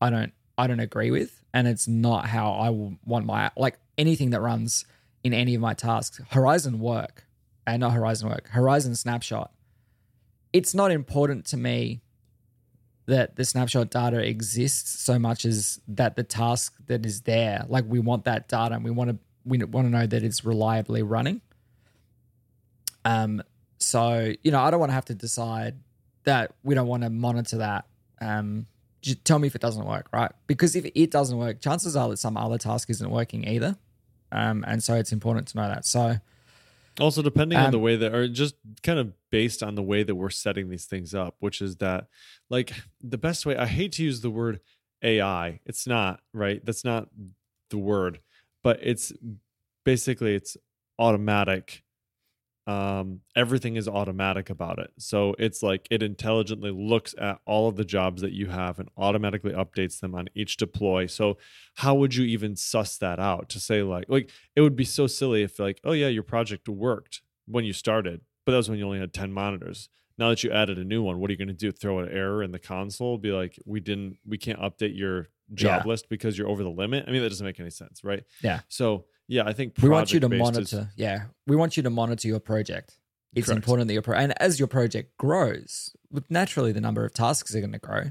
I 0.00 0.08
don't 0.08 0.32
I 0.56 0.68
don't 0.68 0.78
agree 0.78 1.10
with, 1.10 1.42
and 1.52 1.66
it's 1.66 1.88
not 1.88 2.26
how 2.26 2.52
I 2.52 2.70
want 3.04 3.26
my 3.26 3.50
like 3.56 3.80
anything 3.98 4.30
that 4.30 4.40
runs 4.40 4.84
in 5.24 5.34
any 5.34 5.56
of 5.56 5.60
my 5.60 5.74
tasks. 5.74 6.20
Horizon 6.30 6.78
work, 6.78 7.26
and 7.66 7.80
not 7.80 7.92
Horizon 7.92 8.28
work, 8.28 8.50
Horizon 8.50 8.94
snapshot. 8.94 9.50
It's 10.52 10.74
not 10.74 10.92
important 10.92 11.46
to 11.46 11.56
me 11.56 12.02
that 13.06 13.36
the 13.36 13.44
snapshot 13.44 13.90
data 13.90 14.18
exists 14.18 15.00
so 15.00 15.18
much 15.18 15.44
as 15.44 15.80
that 15.88 16.16
the 16.16 16.22
task 16.22 16.74
that 16.86 17.04
is 17.04 17.22
there, 17.22 17.64
like 17.68 17.84
we 17.88 17.98
want 17.98 18.24
that 18.24 18.48
data 18.48 18.74
and 18.74 18.84
we 18.84 18.90
want 18.90 19.10
to 19.10 19.18
we 19.44 19.58
want 19.58 19.86
to 19.86 19.90
know 19.90 20.06
that 20.06 20.22
it's 20.22 20.44
reliably 20.44 21.02
running. 21.02 21.40
Um, 23.04 23.42
so 23.78 24.32
you 24.42 24.50
know, 24.50 24.60
I 24.60 24.70
don't 24.70 24.80
want 24.80 24.90
to 24.90 24.94
have 24.94 25.06
to 25.06 25.14
decide 25.14 25.76
that 26.24 26.52
we 26.62 26.74
don't 26.74 26.86
want 26.86 27.02
to 27.02 27.10
monitor 27.10 27.58
that. 27.58 27.86
Um, 28.20 28.66
just 29.00 29.24
tell 29.24 29.40
me 29.40 29.48
if 29.48 29.56
it 29.56 29.60
doesn't 29.60 29.84
work, 29.84 30.06
right? 30.12 30.30
Because 30.46 30.76
if 30.76 30.86
it 30.94 31.10
doesn't 31.10 31.36
work, 31.36 31.60
chances 31.60 31.96
are 31.96 32.08
that 32.08 32.18
some 32.18 32.36
other 32.36 32.56
task 32.56 32.88
isn't 32.88 33.10
working 33.10 33.46
either. 33.48 33.76
Um, 34.30 34.64
and 34.66 34.82
so 34.82 34.94
it's 34.94 35.10
important 35.12 35.48
to 35.48 35.56
know 35.56 35.66
that. 35.68 35.84
So 35.84 36.16
also 37.00 37.22
depending 37.22 37.58
Um, 37.58 37.66
on 37.66 37.70
the 37.72 37.78
way 37.78 37.96
that 37.96 38.14
or 38.14 38.28
just 38.28 38.54
kind 38.82 38.98
of 38.98 39.12
based 39.30 39.62
on 39.62 39.74
the 39.74 39.82
way 39.82 40.02
that 40.02 40.14
we're 40.14 40.30
setting 40.30 40.68
these 40.68 40.84
things 40.84 41.14
up 41.14 41.36
which 41.40 41.60
is 41.62 41.76
that 41.76 42.06
like 42.50 42.72
the 43.00 43.18
best 43.18 43.46
way 43.46 43.56
i 43.56 43.66
hate 43.66 43.92
to 43.92 44.04
use 44.04 44.20
the 44.20 44.30
word 44.30 44.60
ai 45.02 45.60
it's 45.64 45.86
not 45.86 46.20
right? 46.32 46.64
That's 46.64 46.84
not 46.84 47.08
the 47.70 47.78
word 47.78 48.20
but 48.62 48.78
it's 48.82 49.12
basically 49.84 50.34
it's 50.34 50.56
automatic 50.98 51.82
um 52.66 53.20
everything 53.34 53.74
is 53.76 53.88
automatic 53.88 54.48
about 54.48 54.78
it. 54.78 54.90
So 54.98 55.34
it's 55.38 55.62
like 55.64 55.88
it 55.90 56.02
intelligently 56.02 56.70
looks 56.70 57.12
at 57.18 57.40
all 57.44 57.68
of 57.68 57.74
the 57.76 57.84
jobs 57.84 58.22
that 58.22 58.32
you 58.32 58.46
have 58.46 58.78
and 58.78 58.88
automatically 58.96 59.52
updates 59.52 59.98
them 59.98 60.14
on 60.14 60.28
each 60.34 60.56
deploy. 60.58 61.06
So 61.06 61.38
how 61.74 61.94
would 61.96 62.14
you 62.14 62.24
even 62.24 62.54
suss 62.54 62.96
that 62.98 63.18
out 63.18 63.48
to 63.50 63.58
say 63.60 63.82
like 63.82 64.04
like 64.08 64.30
it 64.54 64.60
would 64.60 64.76
be 64.76 64.84
so 64.84 65.08
silly 65.08 65.42
if 65.42 65.58
like 65.58 65.80
oh 65.82 65.92
yeah 65.92 66.06
your 66.08 66.22
project 66.22 66.68
worked 66.68 67.22
when 67.46 67.64
you 67.64 67.72
started 67.72 68.20
but 68.44 68.52
that 68.52 68.58
was 68.58 68.68
when 68.70 68.78
you 68.78 68.84
only 68.84 68.98
had 69.00 69.12
10 69.12 69.32
monitors. 69.32 69.88
Now 70.18 70.28
that 70.28 70.44
you 70.44 70.50
added 70.52 70.78
a 70.78 70.84
new 70.84 71.02
one 71.02 71.18
what 71.18 71.30
are 71.30 71.32
you 71.32 71.38
going 71.38 71.48
to 71.48 71.54
do 71.54 71.72
throw 71.72 71.98
an 71.98 72.08
error 72.10 72.44
in 72.44 72.52
the 72.52 72.58
console? 72.60 73.18
Be 73.18 73.32
like 73.32 73.58
we 73.66 73.80
didn't 73.80 74.18
we 74.24 74.38
can't 74.38 74.60
update 74.60 74.96
your 74.96 75.28
job 75.52 75.82
Yeah. 75.84 75.88
list 75.90 76.08
because 76.08 76.38
you're 76.38 76.48
over 76.48 76.62
the 76.62 76.70
limit? 76.70 77.06
I 77.08 77.10
mean 77.10 77.22
that 77.22 77.28
doesn't 77.30 77.44
make 77.44 77.58
any 77.58 77.70
sense 77.70 78.04
right? 78.04 78.22
Yeah. 78.40 78.60
so 78.68 79.06
yeah 79.34 79.44
i 79.46 79.52
think 79.58 79.68
we 79.82 79.88
want 79.88 80.12
you 80.12 80.20
to 80.20 80.28
project-based 80.28 80.58
is- 80.60 80.72
monitor. 80.72 80.90
yeah, 80.96 81.18
we 81.50 81.56
want 81.56 81.76
you 81.76 81.82
to 81.82 81.90
monitor 81.90 82.26
your 82.28 82.40
project. 82.52 82.88
It's 83.34 83.46
Correct. 83.46 83.56
important 83.56 83.88
that 83.88 83.94
your 83.98 84.02
pro- 84.08 84.18
and 84.24 84.32
as 84.46 84.58
your 84.60 84.68
project 84.68 85.16
grows, 85.16 85.72
with- 86.14 86.30
naturally 86.30 86.72
the 86.72 86.82
number 86.86 87.02
of 87.06 87.12
tasks 87.14 87.54
are 87.54 87.60
going 87.66 87.72
to 87.80 87.84
grow, 87.90 88.04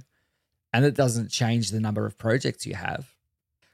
and 0.73 0.83
it 0.89 0.95
doesn't 0.95 1.29
change 1.29 1.69
the 1.69 1.79
number 1.87 2.03
of 2.07 2.17
projects 2.17 2.65
you 2.65 2.75
have. 2.87 3.01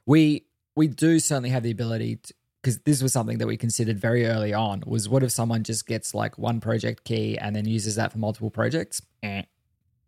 We 0.06 0.46
we 0.76 0.88
do 0.88 1.20
certainly 1.20 1.50
have 1.56 1.64
the 1.64 1.72
ability 1.72 2.20
because 2.62 2.80
this 2.90 3.02
was 3.02 3.14
something 3.14 3.38
that 3.40 3.48
we 3.48 3.56
considered 3.56 3.98
very 4.08 4.26
early 4.34 4.54
on. 4.54 4.84
Was 4.86 5.08
what 5.08 5.24
if 5.24 5.32
someone 5.32 5.64
just 5.64 5.88
gets 5.88 6.14
like 6.14 6.38
one 6.38 6.60
project 6.60 7.06
key 7.06 7.38
and 7.38 7.56
then 7.56 7.66
uses 7.66 7.96
that 7.96 8.12
for 8.12 8.18
multiple 8.20 8.50
projects? 8.52 9.02
Eh, 9.24 9.44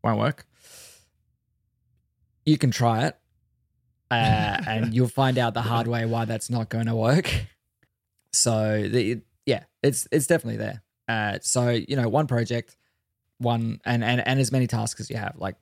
won't 0.03 0.19
work. 0.19 0.45
You 2.45 2.57
can 2.57 2.71
try 2.71 3.05
it, 3.07 3.15
uh, 4.11 4.61
and 4.67 4.93
you'll 4.93 5.07
find 5.07 5.37
out 5.37 5.53
the 5.53 5.61
hard 5.61 5.87
way 5.87 6.05
why 6.05 6.25
that's 6.25 6.49
not 6.49 6.69
going 6.69 6.87
to 6.87 6.95
work. 6.95 7.31
So 8.33 8.87
the 8.87 9.21
yeah, 9.45 9.63
it's 9.81 10.07
it's 10.11 10.27
definitely 10.27 10.57
there. 10.57 10.83
Uh, 11.07 11.39
so 11.41 11.69
you 11.69 11.95
know, 11.95 12.07
one 12.07 12.27
project, 12.27 12.77
one 13.39 13.79
and 13.85 14.03
and 14.03 14.25
and 14.25 14.39
as 14.39 14.51
many 14.51 14.67
tasks 14.67 15.01
as 15.01 15.09
you 15.09 15.17
have, 15.17 15.35
like 15.37 15.55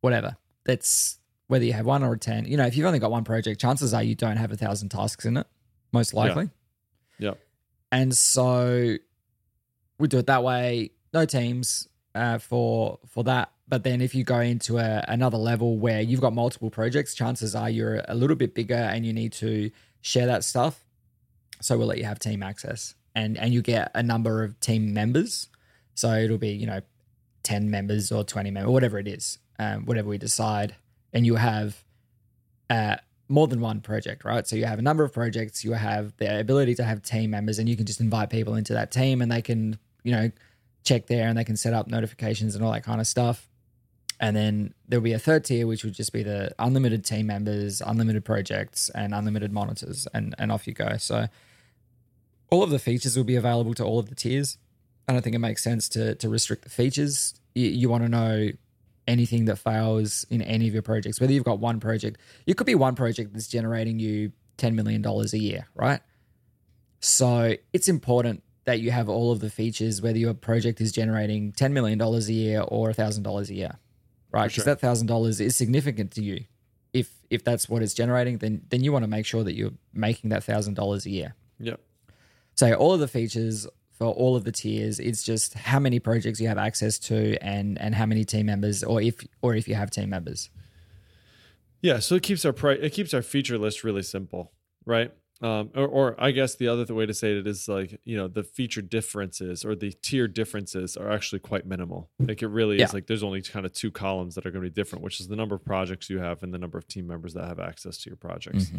whatever. 0.00 0.36
That's 0.64 1.18
whether 1.48 1.64
you 1.64 1.74
have 1.74 1.86
one 1.86 2.02
or 2.02 2.16
ten. 2.16 2.46
You 2.46 2.56
know, 2.56 2.66
if 2.66 2.76
you've 2.76 2.86
only 2.86 2.98
got 2.98 3.10
one 3.10 3.24
project, 3.24 3.60
chances 3.60 3.92
are 3.92 4.02
you 4.02 4.14
don't 4.14 4.38
have 4.38 4.52
a 4.52 4.56
thousand 4.56 4.88
tasks 4.88 5.24
in 5.24 5.36
it, 5.36 5.46
most 5.92 6.14
likely. 6.14 6.50
Yeah. 7.18 7.34
And 7.92 8.16
so 8.16 8.96
we 9.98 10.08
do 10.08 10.18
it 10.18 10.26
that 10.26 10.42
way. 10.42 10.90
No 11.12 11.26
teams 11.26 11.88
uh, 12.14 12.38
for 12.38 12.98
for 13.06 13.24
that. 13.24 13.52
But 13.66 13.82
then 13.82 14.00
if 14.00 14.14
you 14.14 14.24
go 14.24 14.40
into 14.40 14.78
a, 14.78 15.04
another 15.08 15.38
level 15.38 15.78
where 15.78 16.00
you've 16.00 16.20
got 16.20 16.34
multiple 16.34 16.70
projects, 16.70 17.14
chances 17.14 17.54
are 17.54 17.70
you're 17.70 18.02
a 18.06 18.14
little 18.14 18.36
bit 18.36 18.54
bigger 18.54 18.74
and 18.74 19.06
you 19.06 19.12
need 19.12 19.32
to 19.34 19.70
share 20.02 20.26
that 20.26 20.44
stuff. 20.44 20.84
So 21.60 21.78
we'll 21.78 21.86
let 21.86 21.98
you 21.98 22.04
have 22.04 22.18
team 22.18 22.42
access, 22.42 22.94
and 23.14 23.38
and 23.38 23.54
you 23.54 23.62
get 23.62 23.90
a 23.94 24.02
number 24.02 24.44
of 24.44 24.58
team 24.60 24.92
members. 24.92 25.48
So 25.94 26.12
it'll 26.12 26.36
be 26.36 26.50
you 26.50 26.66
know 26.66 26.80
ten 27.42 27.70
members 27.70 28.12
or 28.12 28.22
twenty 28.22 28.50
members, 28.50 28.70
whatever 28.70 28.98
it 28.98 29.08
is, 29.08 29.38
um, 29.58 29.86
whatever 29.86 30.08
we 30.08 30.18
decide, 30.18 30.74
and 31.12 31.24
you 31.24 31.36
have 31.36 31.82
uh, 32.68 32.96
more 33.28 33.46
than 33.46 33.60
one 33.60 33.80
project, 33.80 34.24
right? 34.24 34.46
So 34.46 34.56
you 34.56 34.66
have 34.66 34.78
a 34.78 34.82
number 34.82 35.04
of 35.04 35.12
projects, 35.12 35.64
you 35.64 35.72
have 35.72 36.14
the 36.18 36.38
ability 36.38 36.74
to 36.74 36.84
have 36.84 37.02
team 37.02 37.30
members, 37.30 37.58
and 37.58 37.66
you 37.68 37.76
can 37.76 37.86
just 37.86 38.00
invite 38.00 38.28
people 38.28 38.56
into 38.56 38.74
that 38.74 38.90
team, 38.90 39.22
and 39.22 39.32
they 39.32 39.40
can 39.40 39.78
you 40.02 40.12
know 40.12 40.30
check 40.82 41.06
there, 41.06 41.28
and 41.28 41.38
they 41.38 41.44
can 41.44 41.56
set 41.56 41.72
up 41.72 41.86
notifications 41.86 42.54
and 42.54 42.62
all 42.62 42.72
that 42.72 42.84
kind 42.84 43.00
of 43.00 43.06
stuff. 43.06 43.48
And 44.20 44.36
then 44.36 44.74
there'll 44.88 45.02
be 45.02 45.12
a 45.12 45.18
third 45.18 45.44
tier, 45.44 45.66
which 45.66 45.84
would 45.84 45.94
just 45.94 46.12
be 46.12 46.22
the 46.22 46.54
unlimited 46.58 47.04
team 47.04 47.26
members, 47.26 47.80
unlimited 47.80 48.24
projects, 48.24 48.88
and 48.90 49.14
unlimited 49.14 49.52
monitors, 49.52 50.06
and 50.14 50.34
and 50.38 50.52
off 50.52 50.66
you 50.66 50.72
go. 50.72 50.96
So 50.98 51.26
all 52.50 52.62
of 52.62 52.70
the 52.70 52.78
features 52.78 53.16
will 53.16 53.24
be 53.24 53.36
available 53.36 53.74
to 53.74 53.84
all 53.84 53.98
of 53.98 54.08
the 54.08 54.14
tiers. 54.14 54.58
I 55.08 55.12
don't 55.12 55.22
think 55.22 55.34
it 55.34 55.40
makes 55.40 55.62
sense 55.62 55.88
to 55.90 56.14
to 56.14 56.28
restrict 56.28 56.64
the 56.64 56.70
features. 56.70 57.34
You, 57.54 57.68
you 57.68 57.88
want 57.88 58.04
to 58.04 58.08
know 58.08 58.50
anything 59.06 59.44
that 59.46 59.56
fails 59.56 60.24
in 60.30 60.40
any 60.42 60.66
of 60.68 60.72
your 60.72 60.82
projects, 60.82 61.20
whether 61.20 61.32
you've 61.32 61.44
got 61.44 61.58
one 61.58 61.80
project. 61.80 62.18
It 62.46 62.56
could 62.56 62.66
be 62.66 62.74
one 62.74 62.94
project 62.94 63.32
that's 63.32 63.48
generating 63.48 63.98
you 63.98 64.32
ten 64.56 64.74
million 64.76 65.02
dollars 65.02 65.32
a 65.32 65.38
year, 65.38 65.66
right? 65.74 66.00
So 67.00 67.54
it's 67.72 67.88
important 67.88 68.42
that 68.64 68.80
you 68.80 68.90
have 68.90 69.08
all 69.08 69.30
of 69.30 69.40
the 69.40 69.50
features, 69.50 70.00
whether 70.00 70.18
your 70.18 70.34
project 70.34 70.80
is 70.80 70.92
generating 70.92 71.52
ten 71.52 71.74
million 71.74 71.98
dollars 71.98 72.28
a 72.28 72.32
year 72.32 72.62
or 72.62 72.92
thousand 72.92 73.24
dollars 73.24 73.50
a 73.50 73.54
year, 73.54 73.78
right? 74.34 74.48
Because 74.48 74.64
sure. 74.64 74.74
that 74.74 74.80
thousand 74.80 75.06
dollars 75.06 75.40
is 75.40 75.56
significant 75.56 76.10
to 76.12 76.22
you. 76.22 76.44
If 76.92 77.10
if 77.30 77.44
that's 77.44 77.68
what 77.68 77.82
it's 77.82 77.94
generating, 77.94 78.38
then 78.38 78.62
then 78.68 78.82
you 78.82 78.92
want 78.92 79.04
to 79.04 79.08
make 79.08 79.26
sure 79.26 79.44
that 79.44 79.54
you're 79.54 79.72
making 79.92 80.30
that 80.30 80.44
thousand 80.44 80.74
dollars 80.74 81.06
a 81.06 81.10
year. 81.10 81.34
Yep. 81.60 81.80
So 82.56 82.72
all 82.74 82.92
of 82.92 83.00
the 83.00 83.08
features 83.08 83.66
for 83.92 84.06
all 84.08 84.34
of 84.36 84.44
the 84.44 84.52
tiers, 84.52 84.98
it's 84.98 85.22
just 85.22 85.54
how 85.54 85.78
many 85.78 86.00
projects 86.00 86.40
you 86.40 86.48
have 86.48 86.58
access 86.58 86.98
to 87.00 87.36
and 87.42 87.80
and 87.80 87.94
how 87.94 88.06
many 88.06 88.24
team 88.24 88.46
members, 88.46 88.82
or 88.82 89.00
if 89.00 89.24
or 89.40 89.54
if 89.54 89.68
you 89.68 89.74
have 89.74 89.90
team 89.90 90.10
members. 90.10 90.50
Yeah, 91.80 91.98
so 91.98 92.14
it 92.14 92.22
keeps 92.22 92.44
our 92.44 92.52
pri- 92.52 92.74
it 92.80 92.90
keeps 92.90 93.14
our 93.14 93.22
feature 93.22 93.58
list 93.58 93.84
really 93.84 94.02
simple, 94.02 94.52
right? 94.84 95.12
Um, 95.42 95.70
or, 95.74 95.86
or 95.88 96.14
I 96.16 96.30
guess 96.30 96.54
the 96.54 96.68
other 96.68 96.84
th- 96.86 96.96
way 96.96 97.06
to 97.06 97.12
say 97.12 97.36
it 97.36 97.46
is 97.46 97.66
like 97.68 98.00
you 98.04 98.16
know 98.16 98.28
the 98.28 98.44
feature 98.44 98.80
differences 98.80 99.64
or 99.64 99.74
the 99.74 99.90
tier 100.00 100.28
differences 100.28 100.96
are 100.96 101.10
actually 101.10 101.40
quite 101.40 101.66
minimal. 101.66 102.08
Like 102.20 102.40
it 102.42 102.46
really 102.46 102.78
Yeah. 102.78 102.84
is 102.84 102.94
like 102.94 103.08
there's 103.08 103.24
only 103.24 103.42
kind 103.42 103.66
of 103.66 103.72
two 103.72 103.90
columns 103.90 104.36
that 104.36 104.46
are 104.46 104.50
going 104.52 104.62
to 104.64 104.70
be 104.70 104.74
different, 104.74 105.02
which 105.04 105.20
is 105.20 105.26
the 105.28 105.36
number 105.36 105.56
of 105.56 105.64
projects 105.64 106.08
you 106.08 106.20
have 106.20 106.42
and 106.44 106.54
the 106.54 106.58
number 106.58 106.78
of 106.78 106.86
team 106.86 107.06
members 107.08 107.34
that 107.34 107.46
have 107.48 107.58
access 107.58 107.98
to 107.98 108.10
your 108.10 108.16
projects. 108.16 108.70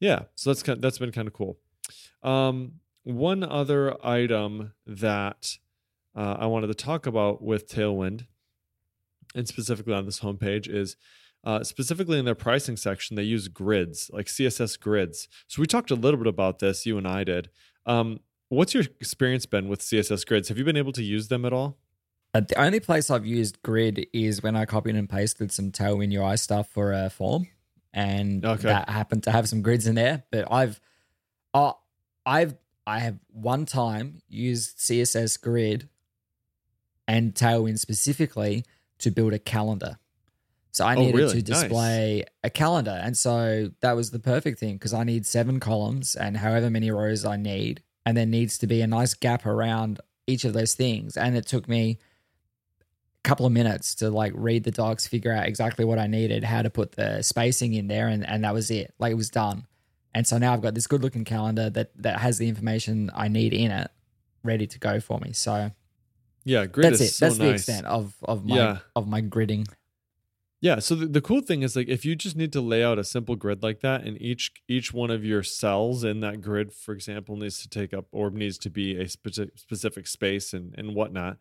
Yeah, 0.00 0.22
so 0.34 0.50
that's 0.50 0.62
kind 0.62 0.82
that's 0.82 0.98
been 0.98 1.12
kind 1.12 1.28
of 1.28 1.34
cool. 1.34 1.58
Um, 2.22 2.80
one 3.04 3.44
other 3.44 3.96
item 4.06 4.72
that 4.86 5.56
uh, 6.16 6.36
I 6.40 6.46
wanted 6.46 6.66
to 6.66 6.74
talk 6.74 7.06
about 7.06 7.42
with 7.42 7.68
Tailwind, 7.68 8.26
and 9.36 9.46
specifically 9.46 9.94
on 9.94 10.04
this 10.04 10.20
homepage, 10.20 10.68
is 10.68 10.96
uh, 11.44 11.64
specifically 11.64 12.18
in 12.18 12.24
their 12.24 12.34
pricing 12.34 12.76
section, 12.76 13.16
they 13.16 13.22
use 13.22 13.48
grids, 13.48 14.10
like 14.12 14.26
CSS 14.26 14.78
grids. 14.78 15.28
So 15.46 15.60
we 15.60 15.66
talked 15.66 15.90
a 15.90 15.94
little 15.94 16.18
bit 16.18 16.26
about 16.26 16.58
this, 16.58 16.84
you 16.86 16.98
and 16.98 17.06
I 17.08 17.24
did. 17.24 17.48
Um, 17.86 18.20
what's 18.48 18.74
your 18.74 18.84
experience 19.00 19.46
been 19.46 19.68
with 19.68 19.80
CSS 19.80 20.26
grids? 20.26 20.48
Have 20.48 20.58
you 20.58 20.64
been 20.64 20.76
able 20.76 20.92
to 20.92 21.02
use 21.02 21.28
them 21.28 21.44
at 21.44 21.52
all? 21.52 21.78
Uh, 22.32 22.40
the 22.40 22.60
only 22.60 22.78
place 22.78 23.10
I've 23.10 23.26
used 23.26 23.60
grid 23.62 24.06
is 24.12 24.42
when 24.42 24.54
I 24.54 24.64
copied 24.64 24.94
and 24.96 25.08
pasted 25.08 25.50
some 25.50 25.72
Tailwind 25.72 26.12
UI 26.14 26.36
stuff 26.36 26.68
for 26.68 26.92
a 26.92 27.10
form, 27.10 27.48
and 27.92 28.44
Okay. 28.44 28.68
that 28.68 28.88
happened 28.88 29.24
to 29.24 29.32
have 29.32 29.48
some 29.48 29.62
grids 29.62 29.86
in 29.86 29.94
there. 29.96 30.22
But 30.30 30.46
I've, 30.52 30.80
uh, 31.54 31.72
I've, 32.24 32.54
I 32.86 33.00
have 33.00 33.18
one 33.32 33.66
time 33.66 34.22
used 34.28 34.78
CSS 34.78 35.40
grid 35.40 35.88
and 37.08 37.34
Tailwind 37.34 37.78
specifically 37.80 38.64
to 38.98 39.10
build 39.10 39.32
a 39.32 39.38
calendar. 39.38 39.98
So 40.72 40.84
I 40.84 40.94
Oh, 40.94 41.00
needed 41.00 41.14
really? 41.16 41.42
to 41.42 41.52
Nice. 41.52 41.60
display 41.62 42.24
a 42.44 42.50
calendar, 42.50 42.98
and 43.02 43.16
so 43.16 43.70
that 43.80 43.92
was 43.96 44.10
the 44.12 44.20
perfect 44.20 44.58
thing 44.60 44.74
because 44.74 44.94
I 44.94 45.04
need 45.04 45.26
seven 45.26 45.58
columns 45.60 46.14
and 46.14 46.36
however 46.36 46.70
many 46.70 46.90
rows 46.90 47.24
I 47.24 47.36
need, 47.36 47.82
and 48.06 48.16
there 48.16 48.26
needs 48.26 48.56
to 48.58 48.66
be 48.66 48.80
a 48.80 48.86
nice 48.86 49.14
gap 49.14 49.46
around 49.46 50.00
each 50.26 50.44
of 50.44 50.52
those 50.52 50.74
things. 50.74 51.16
And 51.16 51.36
it 51.36 51.46
took 51.46 51.68
me 51.68 51.98
a 53.24 53.28
couple 53.28 53.46
of 53.46 53.52
minutes 53.52 53.96
to 53.96 54.10
like 54.10 54.32
read 54.36 54.64
the 54.64 54.70
docs, 54.70 55.06
figure 55.08 55.32
out 55.32 55.46
exactly 55.46 55.84
what 55.84 55.98
I 55.98 56.06
needed, 56.06 56.44
how 56.44 56.62
to 56.62 56.70
put 56.70 56.92
the 56.92 57.22
spacing 57.22 57.74
in 57.74 57.88
there, 57.88 58.06
and, 58.08 58.24
and 58.26 58.44
that 58.44 58.54
was 58.54 58.70
it. 58.70 58.94
Like 58.98 59.10
it 59.12 59.16
was 59.16 59.30
done. 59.30 59.66
And 60.14 60.26
so 60.26 60.38
now 60.38 60.52
I've 60.52 60.62
got 60.62 60.74
this 60.74 60.86
good 60.86 61.02
looking 61.02 61.24
calendar 61.24 61.68
that 61.70 61.90
that 62.02 62.20
has 62.20 62.38
the 62.38 62.48
information 62.48 63.10
I 63.14 63.28
need 63.28 63.52
in 63.52 63.70
it, 63.70 63.90
ready 64.44 64.66
to 64.68 64.78
go 64.78 65.00
for 65.00 65.18
me. 65.18 65.32
So 65.32 65.70
Yeah, 66.44 66.66
grid 66.66 66.92
that's 66.92 67.00
is 67.00 67.10
it. 67.10 67.14
so 67.14 67.26
that's 67.26 67.38
the 67.38 67.50
extent 67.50 67.86
of 67.86 68.14
of 68.22 68.44
my 68.44 68.56
Yeah. 68.56 68.78
of 68.96 69.08
my 69.08 69.20
gridding. 69.20 69.68
Yeah, 70.60 70.78
so 70.78 70.94
the, 70.94 71.06
the 71.06 71.20
cool 71.22 71.40
thing 71.40 71.62
is 71.62 71.74
like 71.74 71.88
if 71.88 72.04
you 72.04 72.14
just 72.14 72.36
need 72.36 72.52
to 72.52 72.60
lay 72.60 72.84
out 72.84 72.98
a 72.98 73.04
simple 73.04 73.34
grid 73.34 73.62
like 73.62 73.80
that 73.80 74.04
and 74.04 74.20
each 74.20 74.52
each 74.68 74.92
one 74.92 75.10
of 75.10 75.24
your 75.24 75.42
cells 75.42 76.04
in 76.04 76.20
that 76.20 76.42
grid, 76.42 76.72
for 76.72 76.92
example, 76.92 77.36
needs 77.36 77.62
to 77.62 77.68
take 77.68 77.94
up 77.94 78.06
or 78.12 78.30
needs 78.30 78.58
to 78.58 78.70
be 78.70 78.96
a 79.00 79.08
specific 79.08 79.58
specific 79.58 80.06
space 80.06 80.52
and, 80.52 80.74
and 80.76 80.94
whatnot. 80.94 81.38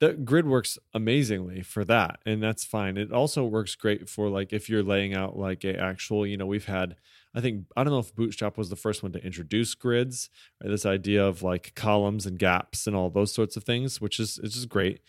The 0.00 0.12
grid 0.12 0.46
works 0.46 0.78
amazingly 0.94 1.62
for 1.62 1.84
that, 1.86 2.20
and 2.26 2.42
that's 2.42 2.64
fine. 2.64 2.96
It 2.98 3.10
also 3.10 3.44
works 3.44 3.74
great 3.74 4.08
for 4.08 4.28
like 4.28 4.52
if 4.52 4.68
you're 4.68 4.82
laying 4.82 5.14
out 5.14 5.36
like 5.38 5.64
a 5.64 5.76
actual, 5.80 6.26
you 6.26 6.36
know, 6.36 6.46
we've 6.46 6.66
had 6.66 6.96
I 7.34 7.40
think 7.40 7.64
I 7.74 7.84
don't 7.84 7.92
know 7.92 7.98
if 8.00 8.14
Bootstrap 8.14 8.58
was 8.58 8.68
the 8.68 8.76
first 8.76 9.02
one 9.02 9.12
to 9.12 9.24
introduce 9.24 9.74
grids, 9.74 10.28
right? 10.62 10.70
This 10.70 10.84
idea 10.86 11.24
of 11.26 11.42
like 11.42 11.72
columns 11.74 12.26
and 12.26 12.38
gaps 12.38 12.86
and 12.86 12.94
all 12.94 13.08
those 13.08 13.32
sorts 13.32 13.56
of 13.56 13.64
things, 13.64 13.98
which 14.00 14.20
is 14.20 14.38
it's 14.42 14.54
just 14.56 14.68
great. 14.68 15.00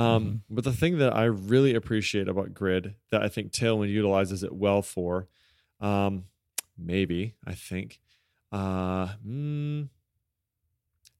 Um, 0.00 0.42
But 0.48 0.64
the 0.64 0.72
thing 0.72 0.98
that 0.98 1.14
I 1.14 1.24
really 1.24 1.74
appreciate 1.74 2.28
about 2.28 2.54
Grid 2.54 2.94
that 3.10 3.22
I 3.22 3.28
think 3.28 3.52
Tailwind 3.52 3.90
utilizes 3.90 4.42
it 4.42 4.52
well 4.52 4.82
for, 4.82 5.28
um, 5.80 6.24
maybe 6.76 7.34
I 7.44 7.54
think, 7.54 8.00
uh, 8.52 9.08
mm, 9.26 9.88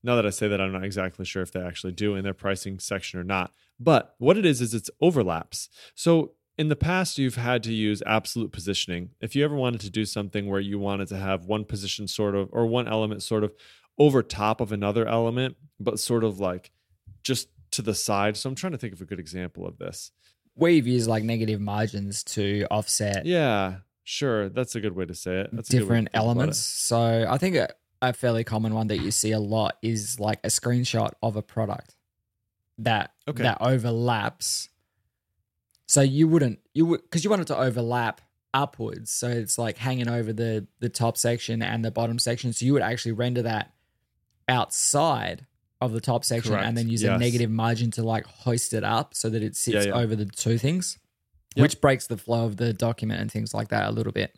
now 0.03 0.17
that 0.17 0.27
I 0.27 0.31
say 0.31 0.49
that, 0.49 0.61
I'm 0.61 0.73
not 0.73 0.85
exactly 0.85 1.25
sure 1.25 1.43
if 1.43 1.53
they 1.53 1.61
actually 1.61 1.93
do 1.93 2.15
in 2.15 2.25
their 2.25 2.35
pricing 2.35 2.79
section 2.79 3.21
or 3.21 3.25
not. 3.25 3.53
But 3.79 4.15
what 4.19 4.37
it 4.39 4.47
is 4.47 4.61
is 4.61 4.73
it's 4.75 4.91
overlaps. 5.01 5.69
So 5.95 6.33
in 6.57 6.69
the 6.69 6.77
past, 6.77 7.19
you've 7.19 7.37
had 7.37 7.63
to 7.65 7.73
use 7.73 8.03
absolute 8.07 8.53
positioning. 8.53 9.11
If 9.21 9.37
you 9.37 9.45
ever 9.45 9.55
wanted 9.55 9.81
to 9.83 9.91
do 9.91 10.05
something 10.05 10.49
where 10.49 10.61
you 10.61 10.79
wanted 10.79 11.09
to 11.09 11.17
have 11.17 11.47
one 11.47 11.65
position 11.65 12.09
sort 12.09 12.35
of 12.35 12.49
or 12.53 12.67
one 12.67 12.89
element 12.89 13.23
sort 13.23 13.45
of 13.45 13.53
over 13.99 14.23
top 14.23 14.61
of 14.61 14.73
another 14.73 15.07
element, 15.07 15.57
but 15.79 15.99
sort 15.99 16.25
of 16.25 16.41
like 16.41 16.71
just 17.23 17.49
to 17.73 17.83
the 17.83 17.95
side. 17.95 18.37
So 18.37 18.49
I'm 18.49 18.55
trying 18.55 18.73
to 18.73 18.79
think 18.79 18.93
of 18.93 19.01
a 19.01 19.05
good 19.05 19.21
example 19.21 19.67
of 19.67 19.79
this. 19.79 20.11
We've 20.57 20.87
used 20.87 21.09
like 21.09 21.23
negative 21.25 21.61
margins 21.61 22.25
to 22.25 22.67
offset 22.71 23.25
Yeah, 23.25 23.77
sure. 24.05 24.49
That's 24.49 24.75
a 24.75 24.81
good 24.81 24.95
way 24.95 25.07
to 25.07 25.15
say 25.15 25.41
it. 25.41 25.51
That's 25.53 25.71
a 25.71 25.73
good 25.73 25.77
way 25.77 25.81
to 25.81 25.85
different 25.85 26.09
elements. 26.15 26.59
So 26.59 27.27
I 27.29 27.39
think 27.39 27.57
a, 27.57 27.71
a 28.03 28.13
fairly 28.13 28.45
common 28.45 28.75
one 28.75 28.89
that 28.89 28.99
you 28.99 29.11
see 29.11 29.31
a 29.33 29.39
lot 29.39 29.77
is 29.83 30.19
like 30.19 30.41
a 30.45 30.49
screenshot 30.49 31.13
of 31.23 31.37
a 31.37 31.43
product 31.43 31.95
that 32.79 33.13
Okay. 33.29 33.43
that 33.45 33.59
overlaps. 33.61 34.69
So 35.87 36.01
you 36.03 36.29
wouldn't 36.29 36.59
you 36.75 36.87
would 36.87 37.03
because 37.03 37.25
you 37.25 37.31
want 37.31 37.43
it 37.43 37.47
to 37.49 37.57
overlap 37.59 38.21
upwards. 38.53 39.11
So 39.11 39.29
it's 39.29 39.57
like 39.59 39.77
hanging 39.79 40.09
over 40.09 40.33
the 40.33 40.67
the 40.81 40.89
top 40.89 41.17
section 41.17 41.63
and 41.63 41.85
the 41.85 41.91
bottom 41.91 42.19
section. 42.19 42.53
So 42.53 42.65
you 42.65 42.73
would 42.73 42.83
actually 42.83 43.13
render 43.13 43.43
that 43.43 43.73
outside 44.49 45.47
of 45.81 45.93
the 45.93 46.01
top 46.01 46.25
section 46.25 46.53
Correct. 46.53 46.67
and 46.67 46.77
then 46.77 46.89
use 46.89 47.03
a 47.03 47.17
negative 47.17 47.51
margin 47.51 47.91
to 47.93 48.03
like 48.03 48.27
hoist 48.27 48.75
it 48.75 48.85
up 48.85 49.15
so 49.15 49.31
that 49.31 49.43
it 49.43 49.57
sits 49.57 49.87
yeah. 49.87 49.93
over 49.93 50.15
the 50.15 50.27
two 50.27 50.59
things, 50.59 50.99
Yep. 51.57 51.63
which 51.63 51.81
breaks 51.81 52.07
the 52.07 52.17
flow 52.17 52.45
of 52.45 52.59
the 52.59 52.73
document 52.73 53.21
and 53.21 53.33
things 53.33 53.53
like 53.53 53.69
that 53.69 53.89
a 53.89 53.91
little 53.91 54.13
bit. 54.13 54.37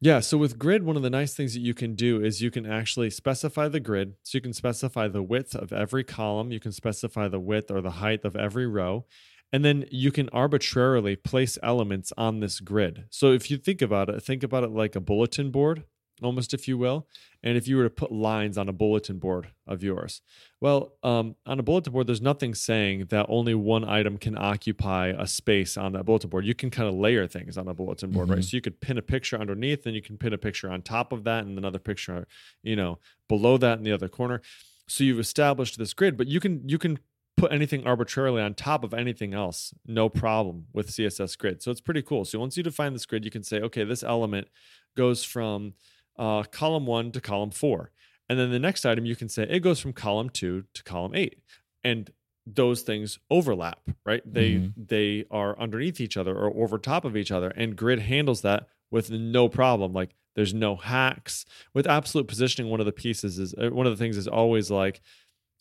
Yeah, 0.00 0.20
so 0.20 0.36
with 0.36 0.58
grid, 0.58 0.82
one 0.82 0.96
of 0.96 1.02
the 1.02 1.10
nice 1.10 1.34
things 1.34 1.54
that 1.54 1.60
you 1.60 1.72
can 1.72 1.94
do 1.94 2.22
is 2.22 2.42
you 2.42 2.50
can 2.50 2.66
actually 2.66 3.08
specify 3.10 3.68
the 3.68 3.80
grid. 3.80 4.14
So 4.22 4.36
you 4.36 4.42
can 4.42 4.52
specify 4.52 5.08
the 5.08 5.22
width 5.22 5.54
of 5.54 5.72
every 5.72 6.04
column, 6.04 6.50
you 6.50 6.60
can 6.60 6.72
specify 6.72 7.28
the 7.28 7.40
width 7.40 7.70
or 7.70 7.80
the 7.80 7.92
height 7.92 8.24
of 8.24 8.36
every 8.36 8.66
row, 8.66 9.06
and 9.52 9.64
then 9.64 9.86
you 9.90 10.10
can 10.10 10.28
arbitrarily 10.30 11.16
place 11.16 11.56
elements 11.62 12.12
on 12.18 12.40
this 12.40 12.60
grid. 12.60 13.04
So 13.10 13.32
if 13.32 13.50
you 13.50 13.56
think 13.56 13.80
about 13.80 14.08
it, 14.08 14.22
think 14.22 14.42
about 14.42 14.64
it 14.64 14.70
like 14.72 14.96
a 14.96 15.00
bulletin 15.00 15.50
board, 15.50 15.84
almost 16.22 16.52
if 16.52 16.68
you 16.68 16.76
will. 16.76 17.06
And 17.44 17.58
if 17.58 17.68
you 17.68 17.76
were 17.76 17.84
to 17.84 17.90
put 17.90 18.10
lines 18.10 18.56
on 18.56 18.70
a 18.70 18.72
bulletin 18.72 19.18
board 19.18 19.48
of 19.66 19.82
yours, 19.82 20.22
well, 20.62 20.94
um, 21.02 21.36
on 21.44 21.60
a 21.60 21.62
bulletin 21.62 21.92
board, 21.92 22.06
there's 22.06 22.22
nothing 22.22 22.54
saying 22.54 23.08
that 23.10 23.26
only 23.28 23.54
one 23.54 23.84
item 23.84 24.16
can 24.16 24.36
occupy 24.36 25.08
a 25.08 25.26
space 25.26 25.76
on 25.76 25.92
that 25.92 26.04
bulletin 26.06 26.30
board. 26.30 26.46
You 26.46 26.54
can 26.54 26.70
kind 26.70 26.88
of 26.88 26.94
layer 26.94 27.26
things 27.26 27.58
on 27.58 27.68
a 27.68 27.74
bulletin 27.74 28.12
board, 28.12 28.30
right? 28.30 28.38
Mhm. 28.38 28.44
So 28.50 28.56
you 28.56 28.62
could 28.62 28.80
pin 28.80 28.96
a 28.96 29.02
picture 29.02 29.38
underneath, 29.38 29.84
and 29.84 29.94
you 29.94 30.00
can 30.00 30.16
pin 30.16 30.32
a 30.32 30.38
picture 30.38 30.70
on 30.70 30.80
top 30.80 31.12
of 31.12 31.24
that, 31.24 31.44
and 31.44 31.58
another 31.58 31.78
picture, 31.78 32.26
you 32.62 32.76
know, 32.76 32.98
below 33.28 33.58
that 33.58 33.76
in 33.76 33.84
the 33.84 33.92
other 33.92 34.08
corner. 34.08 34.40
So 34.88 35.04
you've 35.04 35.20
established 35.20 35.78
this 35.78 35.92
grid, 35.92 36.16
but 36.16 36.26
you 36.26 36.40
can 36.40 36.66
you 36.66 36.78
can 36.78 36.98
put 37.36 37.52
anything 37.52 37.86
arbitrarily 37.86 38.40
on 38.40 38.54
top 38.54 38.84
of 38.84 38.94
anything 38.94 39.34
else, 39.34 39.74
no 39.86 40.08
problem 40.08 40.66
with 40.72 40.88
CSS 40.90 41.36
grid. 41.36 41.62
So 41.62 41.70
it's 41.70 41.80
pretty 41.80 42.00
cool. 42.00 42.24
So 42.24 42.38
once 42.38 42.56
you 42.56 42.62
define 42.62 42.92
this 42.92 43.04
grid, 43.06 43.24
you 43.24 43.30
can 43.30 43.42
say, 43.42 43.60
okay, 43.60 43.84
this 43.84 44.02
element 44.02 44.48
goes 44.96 45.24
from 45.24 45.74
uh, 46.16 46.42
column 46.44 46.86
one 46.86 47.10
to 47.12 47.20
column 47.20 47.50
four. 47.50 47.90
And 48.28 48.38
then 48.38 48.50
the 48.50 48.58
next 48.58 48.86
item, 48.86 49.04
you 49.04 49.16
can 49.16 49.28
say 49.28 49.42
it 49.44 49.60
goes 49.60 49.80
from 49.80 49.92
column 49.92 50.30
two 50.30 50.64
to 50.74 50.82
column 50.82 51.14
eight. 51.14 51.40
And 51.82 52.10
those 52.46 52.82
things 52.82 53.18
overlap, 53.30 53.80
right? 54.04 54.22
They 54.24 54.52
Mhm. 54.54 54.72
they 54.76 55.24
are 55.30 55.58
underneath 55.58 56.00
each 56.00 56.16
other 56.16 56.36
or 56.36 56.54
over 56.62 56.78
top 56.78 57.04
of 57.04 57.16
each 57.16 57.30
other. 57.30 57.48
And 57.50 57.76
grid 57.76 58.00
handles 58.00 58.42
that 58.42 58.66
with 58.90 59.10
no 59.10 59.48
problem. 59.48 59.92
Like 59.92 60.14
there's 60.36 60.52
no 60.54 60.76
hacks. 60.76 61.44
With 61.72 61.86
absolute 61.86 62.28
positioning, 62.28 62.70
one 62.70 62.80
of 62.80 62.86
the 62.86 62.92
pieces 62.92 63.38
is 63.38 63.54
uh, 63.54 63.70
one 63.70 63.86
of 63.86 63.92
the 63.92 64.02
things 64.02 64.16
is 64.16 64.28
always 64.28 64.70
like 64.70 65.00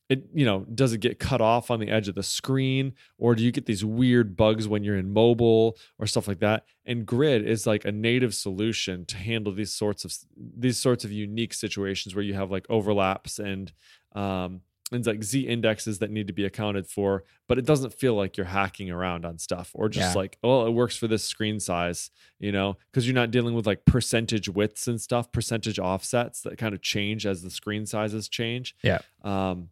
it 0.09 0.25
you 0.33 0.45
know 0.45 0.65
does 0.75 0.91
it 0.93 0.99
get 0.99 1.17
cut 1.19 1.39
off 1.41 1.71
on 1.71 1.79
the 1.79 1.89
edge 1.89 2.07
of 2.07 2.15
the 2.15 2.23
screen 2.23 2.93
or 3.17 3.35
do 3.35 3.43
you 3.43 3.51
get 3.51 3.65
these 3.65 3.85
weird 3.85 4.35
bugs 4.35 4.67
when 4.67 4.83
you're 4.83 4.97
in 4.97 5.11
mobile 5.13 5.77
or 5.97 6.05
stuff 6.05 6.27
like 6.27 6.39
that 6.39 6.65
and 6.85 7.05
grid 7.05 7.47
is 7.47 7.65
like 7.65 7.85
a 7.85 7.91
native 7.91 8.33
solution 8.33 9.05
to 9.05 9.15
handle 9.17 9.53
these 9.53 9.73
sorts 9.73 10.03
of 10.03 10.13
these 10.35 10.77
sorts 10.77 11.05
of 11.05 11.11
unique 11.11 11.53
situations 11.53 12.15
where 12.15 12.23
you 12.23 12.33
have 12.33 12.51
like 12.51 12.65
overlaps 12.69 13.39
and 13.39 13.71
um 14.13 14.61
and 14.91 15.05
like 15.07 15.23
z 15.23 15.47
indexes 15.47 15.99
that 15.99 16.11
need 16.11 16.27
to 16.27 16.33
be 16.33 16.43
accounted 16.45 16.85
for 16.85 17.23
but 17.47 17.57
it 17.57 17.65
doesn't 17.65 17.93
feel 17.93 18.13
like 18.13 18.35
you're 18.35 18.45
hacking 18.45 18.91
around 18.91 19.25
on 19.25 19.39
stuff 19.39 19.71
or 19.73 19.87
just 19.89 20.13
Yeah. 20.13 20.19
like 20.21 20.37
oh 20.43 20.67
it 20.67 20.71
works 20.71 20.97
for 20.97 21.07
this 21.07 21.23
screen 21.23 21.59
size 21.61 22.11
you 22.39 22.51
know 22.51 22.77
because 22.91 23.07
you're 23.07 23.15
not 23.15 23.31
dealing 23.31 23.55
with 23.55 23.65
like 23.65 23.85
percentage 23.85 24.49
widths 24.49 24.87
and 24.87 24.99
stuff 25.01 25.31
percentage 25.31 25.79
offsets 25.79 26.41
that 26.41 26.57
kind 26.57 26.75
of 26.75 26.81
change 26.81 27.25
as 27.25 27.41
the 27.41 27.49
screen 27.49 27.85
sizes 27.85 28.27
change 28.27 28.75
Yeah. 28.83 28.99
um 29.23 29.69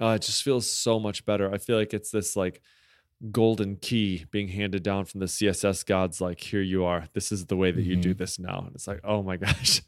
uh, 0.00 0.08
it 0.16 0.22
just 0.22 0.42
feels 0.42 0.68
so 0.70 0.98
much 1.00 1.24
better. 1.24 1.52
I 1.52 1.58
feel 1.58 1.76
like 1.76 1.94
it's 1.94 2.10
this 2.10 2.36
like 2.36 2.60
golden 3.30 3.76
key 3.76 4.24
being 4.30 4.48
handed 4.48 4.82
down 4.82 5.04
from 5.04 5.20
the 5.20 5.26
CSS 5.26 5.84
gods. 5.86 6.20
Like, 6.20 6.40
here 6.40 6.60
you 6.60 6.84
are. 6.84 7.06
This 7.14 7.30
is 7.32 7.46
the 7.46 7.56
way 7.56 7.70
that 7.70 7.82
you 7.82 7.96
do 7.96 8.14
Mhm. 8.14 8.18
this 8.18 8.38
now. 8.38 8.64
And 8.66 8.74
it's 8.74 8.86
like, 8.86 9.00
oh 9.04 9.22
my 9.22 9.36
gosh, 9.44 9.82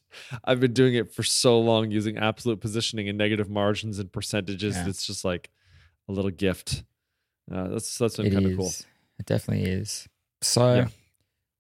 I've 0.45 0.61
been 0.61 0.73
doing 0.73 0.95
it 0.95 1.13
for 1.13 1.23
so 1.23 1.59
long 1.61 1.91
using 1.91 2.17
absolute 2.19 2.61
positioning 2.61 3.09
and 3.09 3.19
negative 3.19 3.51
margins 3.51 3.99
and 3.99 4.11
percentages. 4.11 4.77
Yeah. 4.77 4.89
It's 4.89 5.07
just 5.07 5.25
like 5.25 5.51
a 6.09 6.13
little 6.13 6.31
gift. 6.31 6.85
Uh, 7.53 7.69
that's 7.69 7.99
that's 7.99 8.17
been 8.17 8.33
kind 8.33 8.47
of 8.47 8.57
cool. 8.57 8.73
It 9.19 9.27
definitely 9.27 9.71
is. 9.71 10.09
So 10.43 10.75
Yeah. 10.75 10.89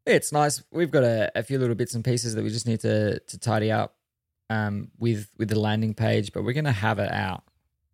it's 0.06 0.32
nice. 0.32 0.62
We've 0.70 0.90
got 0.90 1.02
a, 1.04 1.30
a 1.34 1.42
few 1.42 1.58
little 1.58 1.74
bits 1.74 1.94
and 1.94 2.04
pieces 2.04 2.34
that 2.36 2.42
we 2.44 2.50
just 2.50 2.66
need 2.66 2.80
to 2.80 3.18
to 3.18 3.38
tidy 3.38 3.70
up 3.72 3.96
um, 4.50 4.90
with 4.98 5.28
with 5.36 5.48
the 5.48 5.58
landing 5.58 5.94
page, 5.94 6.32
but 6.32 6.44
we're 6.44 6.52
gonna 6.54 6.72
have 6.72 6.98
it 7.00 7.10
out. 7.10 7.42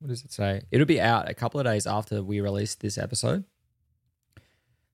What 0.03 0.09
does 0.09 0.24
it 0.24 0.32
say? 0.32 0.62
It'll 0.72 0.84
be 0.84 1.00
out 1.00 1.30
a 1.30 1.34
couple 1.34 1.61
of 1.61 1.66
days 1.66 1.86
after 1.86 2.24
we 2.24 2.40
release 2.40 2.74
this 2.74 2.98
episode. 2.98 3.44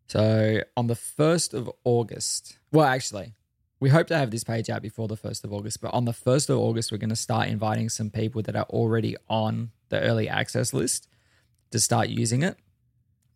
So 0.07 0.61
on 0.77 0.87
the 0.87 0.95
first 0.95 1.55
of 1.55 1.71
August. 1.83 2.59
Well, 2.73 2.85
actually, 2.85 3.33
we 3.81 3.89
hope 3.89 4.09
to 4.09 4.19
have 4.19 4.31
this 4.31 4.45
page 4.45 4.69
out 4.69 4.83
before 4.83 5.09
the 5.09 5.17
first 5.17 5.45
of 5.45 5.53
August, 5.53 5.81
but 5.81 5.95
on 5.95 6.05
the 6.05 6.13
first 6.13 6.51
of 6.51 6.59
August, 6.59 6.93
we're 6.93 6.99
going 6.99 7.09
to 7.09 7.17
start 7.17 7.49
inviting 7.49 7.89
some 7.89 8.11
people 8.11 8.43
that 8.43 8.55
are 8.55 8.67
already 8.69 9.17
on 9.31 9.71
the 9.89 9.99
early 9.99 10.29
access 10.29 10.75
list 10.75 11.09
to 11.71 11.81
start 11.81 12.11
using 12.11 12.43
it, 12.43 12.59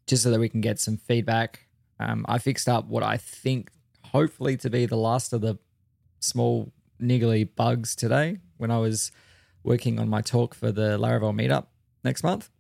just 0.07 0.25
so 0.25 0.31
that 0.31 0.41
we 0.41 0.51
can 0.51 0.61
get 0.61 0.79
some 0.79 0.99
feedback. 0.99 1.69
Um, 1.99 2.27
I 2.29 2.37
fixed 2.37 2.69
up 2.69 2.87
what 2.87 3.03
I 3.03 3.17
think, 3.17 3.71
hopefully, 4.05 4.59
to 4.59 4.69
be 4.69 4.85
the 4.85 4.97
last 4.97 5.33
of 5.33 5.41
the 5.41 5.59
small 6.21 6.71
niggly 7.01 7.49
bugs 7.57 7.97
today 7.97 8.41
when 8.59 8.71
I 8.71 8.77
was 8.77 9.11
working 9.63 9.99
on 9.99 10.09
my 10.09 10.21
talk 10.21 10.55
for 10.55 10.73
the 10.73 10.99
Laravel 10.99 11.35
meetup 11.35 11.67
next 12.05 12.23
month. 12.23 12.51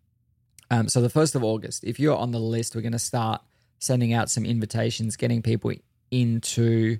Um, 0.71 0.89
so 0.89 1.01
the 1.01 1.11
first 1.11 1.35
of 1.35 1.45
August, 1.45 1.85
if 1.85 2.01
you're 2.01 2.17
on 2.17 2.31
the 2.31 2.39
list, 2.39 2.75
we're 2.75 2.83
going 2.83 2.93
to 2.93 2.99
start 2.99 3.43
sending 3.79 4.13
out 4.13 4.31
some 4.31 4.45
invitations, 4.45 5.17
getting 5.17 5.43
people 5.43 5.73
into 6.11 6.99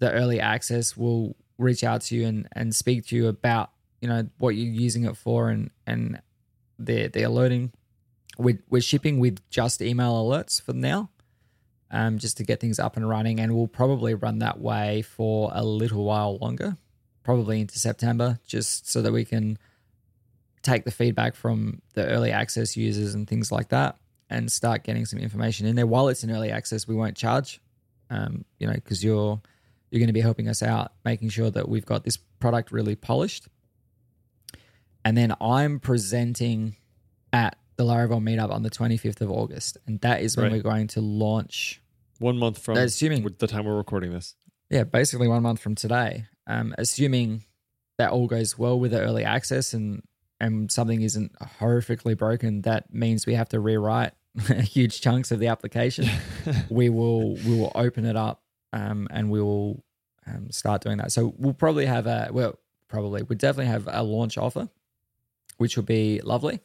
the 0.00 0.10
early 0.12 0.40
access. 0.40 0.96
We'll 0.96 1.36
reach 1.56 1.84
out 1.84 2.02
to 2.02 2.16
you 2.16 2.26
and, 2.26 2.48
and 2.52 2.74
speak 2.74 3.06
to 3.06 3.16
you 3.16 3.28
about 3.28 3.70
you 4.00 4.08
know 4.08 4.26
what 4.38 4.50
you're 4.50 4.66
using 4.66 5.04
it 5.04 5.16
for 5.16 5.50
and 5.50 5.70
and 5.86 6.20
the 6.78 7.08
the 7.08 7.22
alerting. 7.22 7.72
We're, 8.38 8.62
we're 8.70 8.80
shipping 8.80 9.18
with 9.18 9.38
just 9.50 9.82
email 9.82 10.14
alerts 10.14 10.62
for 10.62 10.72
now, 10.72 11.10
um, 11.90 12.18
just 12.18 12.38
to 12.38 12.44
get 12.44 12.58
things 12.58 12.78
up 12.78 12.96
and 12.96 13.06
running, 13.06 13.38
and 13.38 13.54
we'll 13.54 13.68
probably 13.68 14.14
run 14.14 14.38
that 14.38 14.58
way 14.58 15.02
for 15.02 15.50
a 15.52 15.62
little 15.62 16.04
while 16.04 16.38
longer, 16.38 16.78
probably 17.22 17.60
into 17.60 17.78
September, 17.78 18.38
just 18.46 18.90
so 18.90 19.02
that 19.02 19.12
we 19.12 19.24
can 19.24 19.58
take 20.62 20.84
the 20.84 20.90
feedback 20.90 21.34
from 21.34 21.80
the 21.94 22.06
early 22.06 22.30
access 22.32 22.76
users 22.76 23.14
and 23.14 23.26
things 23.28 23.50
like 23.52 23.68
that. 23.70 23.96
and 24.32 24.52
start 24.52 24.84
getting 24.84 25.04
some 25.04 25.18
information 25.18 25.66
in 25.66 25.74
there. 25.74 25.86
While 25.88 26.06
it's 26.06 26.22
in 26.22 26.30
early 26.30 26.52
access, 26.52 26.86
we 26.86 26.94
won't 26.94 27.16
charge, 27.16 27.60
um, 28.10 28.44
you 28.60 28.66
know, 28.68 28.74
because 28.74 29.02
you're 29.02 29.40
you're 29.90 29.98
going 29.98 30.06
to 30.06 30.12
be 30.12 30.20
helping 30.20 30.46
us 30.48 30.62
out, 30.62 30.92
making 31.04 31.30
sure 31.30 31.50
that 31.50 31.68
we've 31.68 31.84
got 31.84 32.04
this 32.04 32.16
product 32.38 32.70
really 32.70 32.94
polished. 32.94 33.48
And 35.04 35.16
then 35.16 35.34
I'm 35.40 35.80
presenting 35.80 36.76
at 37.32 37.56
the 37.76 37.84
Laravel 37.84 38.20
meetup 38.22 38.52
on 38.52 38.62
the 38.62 38.70
25th 38.70 39.20
of 39.20 39.30
August, 39.30 39.78
and 39.86 40.00
that 40.02 40.20
is 40.22 40.36
when 40.36 40.44
Right. 40.44 40.52
we're 40.52 40.62
going 40.62 40.86
to 40.88 41.00
launch. 41.00 41.80
One 42.18 42.36
month 42.38 42.58
from 42.58 42.76
Assuming 42.76 43.26
the 43.38 43.46
time 43.46 43.64
we're 43.64 43.76
recording 43.76 44.12
this. 44.12 44.36
yeah, 44.68 44.84
basically 44.84 45.26
one 45.26 45.42
month 45.42 45.58
from 45.60 45.74
today. 45.74 46.26
Um, 46.50 46.74
assuming 46.78 47.44
that 47.98 48.10
all 48.10 48.26
goes 48.26 48.58
well 48.58 48.78
with 48.80 48.90
the 48.90 49.00
early 49.00 49.24
access 49.24 49.72
and 49.72 50.02
and 50.40 50.72
something 50.72 51.02
isn't 51.02 51.32
horrifically 51.60 52.16
broken, 52.16 52.62
that 52.62 52.92
means 52.92 53.26
we 53.26 53.34
have 53.34 53.50
to 53.50 53.60
rewrite 53.60 54.12
huge 54.62 55.00
chunks 55.00 55.30
of 55.30 55.38
the 55.38 55.48
application. 55.48 56.08
we 56.70 56.88
will 56.88 57.34
we 57.36 57.58
will 57.58 57.70
open 57.74 58.04
it 58.04 58.16
up 58.16 58.42
um, 58.72 59.06
and 59.10 59.30
we 59.30 59.40
will 59.40 59.84
um, 60.26 60.50
start 60.50 60.82
doing 60.82 60.96
that. 60.96 61.12
So 61.12 61.34
we'll 61.38 61.54
probably 61.54 61.86
have 61.86 62.06
a 62.06 62.30
well, 62.32 62.58
probably 62.88 63.22
we 63.22 63.36
definitely 63.36 63.70
have 63.70 63.88
a 63.90 64.02
launch 64.02 64.36
offer, 64.36 64.68
which 65.58 65.76
will 65.76 65.84
be 65.84 66.20
lovely. 66.24 66.60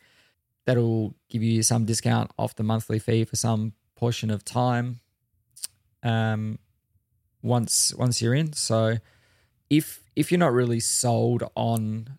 That'll 0.65 1.13
give 1.29 1.43
you 1.43 1.61
some 1.61 1.85
discount 1.85 2.31
off 2.39 2.55
the 2.55 2.63
monthly 2.63 2.97
fee 2.97 3.23
for 3.23 3.35
some 3.35 3.73
portion 3.95 4.31
of 4.31 4.43
time. 4.43 4.99
Um, 6.01 6.57
once 7.43 7.93
once 7.93 8.19
you're 8.19 8.33
in, 8.33 8.53
so 8.53 8.97
if 9.69 10.03
if 10.15 10.31
you're 10.31 10.39
not 10.39 10.53
really 10.53 10.79
sold 10.79 11.43
on 11.55 12.17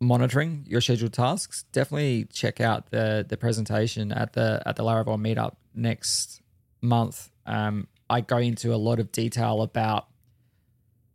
monitoring 0.00 0.64
your 0.68 0.80
scheduled 0.80 1.12
tasks, 1.12 1.64
definitely 1.72 2.26
check 2.32 2.60
out 2.60 2.90
the 2.90 3.24
the 3.28 3.36
presentation 3.36 4.12
at 4.12 4.32
the 4.32 4.62
at 4.66 4.76
the 4.76 4.82
Laravel 4.82 5.18
meetup 5.18 5.56
next 5.74 6.42
month. 6.80 7.30
Um, 7.46 7.88
I 8.10 8.20
go 8.20 8.38
into 8.38 8.74
a 8.74 8.76
lot 8.76 8.98
of 8.98 9.12
detail 9.12 9.62
about 9.62 10.06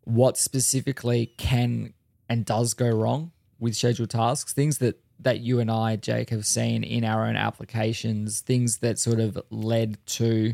what 0.04 0.38
specifically 0.38 1.28
can 1.38 1.94
and 2.30 2.46
does 2.46 2.74
go 2.74 2.90
wrong 2.90 3.32
with 3.60 3.76
scheduled 3.76 4.10
tasks, 4.10 4.54
things 4.54 4.78
that 4.80 5.00
that 5.20 5.40
you 5.40 5.60
and 5.60 5.70
I, 5.72 5.96
Jake, 5.96 6.30
have 6.30 6.46
seen 6.46 6.84
in 6.84 7.04
our 7.04 7.26
own 7.26 7.36
applications, 7.36 8.42
things 8.42 8.78
that 8.78 9.00
sort 9.00 9.20
of 9.20 9.38
led 9.50 9.98
to 10.08 10.54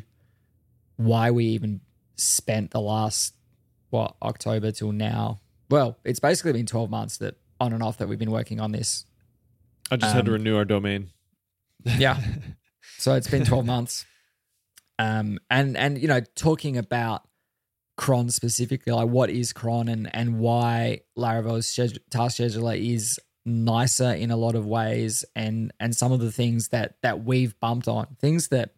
why 0.95 1.31
we 1.31 1.45
even 1.45 1.81
spent 2.15 2.71
the 2.71 2.79
last 2.79 3.35
what 3.93 4.15
October 4.21 4.71
till 4.71 4.91
now. 4.91 5.39
Well, 5.69 5.97
it's 6.03 6.19
basically 6.19 6.51
been 6.53 6.65
twelve 6.65 6.89
months 6.89 7.17
that 7.17 7.35
on 7.59 7.71
and 7.71 7.81
off 7.81 7.97
that 7.99 8.09
we've 8.09 8.19
been 8.19 8.31
working 8.31 8.59
on 8.59 8.73
this. 8.73 9.05
I 9.89 9.95
just 9.95 10.13
had 10.13 10.25
to 10.25 10.31
Um, 10.31 10.37
renew 10.37 10.57
our 10.57 10.65
domain. 10.65 11.11
Yeah. 11.97 12.19
So 12.97 13.15
it's 13.15 13.27
been 13.29 13.43
12 13.45 13.65
months. 13.65 14.05
Um, 14.99 15.39
and, 15.49 15.75
and, 15.75 16.01
you 16.01 16.07
know, 16.07 16.21
talking 16.35 16.77
about 16.77 17.27
cron 17.97 18.29
specifically, 18.29 18.93
like 18.93 19.07
what 19.09 19.29
is 19.29 19.51
cron 19.51 19.87
and, 19.89 20.13
and 20.13 20.39
why 20.39 21.01
Laravel's 21.17 21.67
schedule, 21.67 21.99
task 22.09 22.37
scheduler 22.37 22.77
is 22.77 23.19
nicer 23.45 24.11
in 24.11 24.31
a 24.31 24.37
lot 24.37 24.55
of 24.55 24.65
ways 24.65 25.25
and, 25.35 25.73
and 25.79 25.93
some 25.95 26.11
of 26.13 26.19
the 26.19 26.31
things 26.31 26.69
that, 26.69 26.95
that 27.03 27.23
we've 27.25 27.59
bumped 27.59 27.87
on 27.89 28.15
things 28.21 28.49
that 28.49 28.71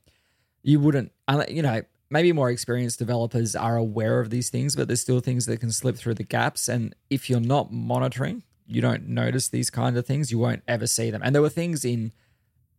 you 0.64 0.80
wouldn't, 0.80 1.12
you 1.50 1.62
know, 1.62 1.82
maybe 2.10 2.32
more 2.32 2.50
experienced 2.52 3.00
developers 3.00 3.56
are 3.56 3.76
aware 3.78 4.20
of 4.20 4.30
these 4.30 4.50
things, 4.50 4.76
but 4.76 4.88
there's 4.88 5.02
still 5.02 5.20
things 5.20 5.46
that 5.48 5.60
can 5.60 5.72
slip 5.72 5.96
through 5.98 6.14
the 6.16 6.24
gaps. 6.24 6.68
And 6.68 6.96
if 7.10 7.30
you're 7.30 7.40
not 7.40 7.72
monitoring, 7.72 8.44
you 8.68 8.82
don't 8.82 9.08
notice 9.08 9.48
these 9.50 9.70
kind 9.70 9.98
of 9.98 10.06
things, 10.06 10.32
you 10.32 10.40
won't 10.40 10.64
ever 10.68 10.88
see 10.88 11.10
them. 11.12 11.22
And 11.24 11.34
there 11.34 11.42
were 11.42 11.50
things 11.50 11.84
in 11.86 12.12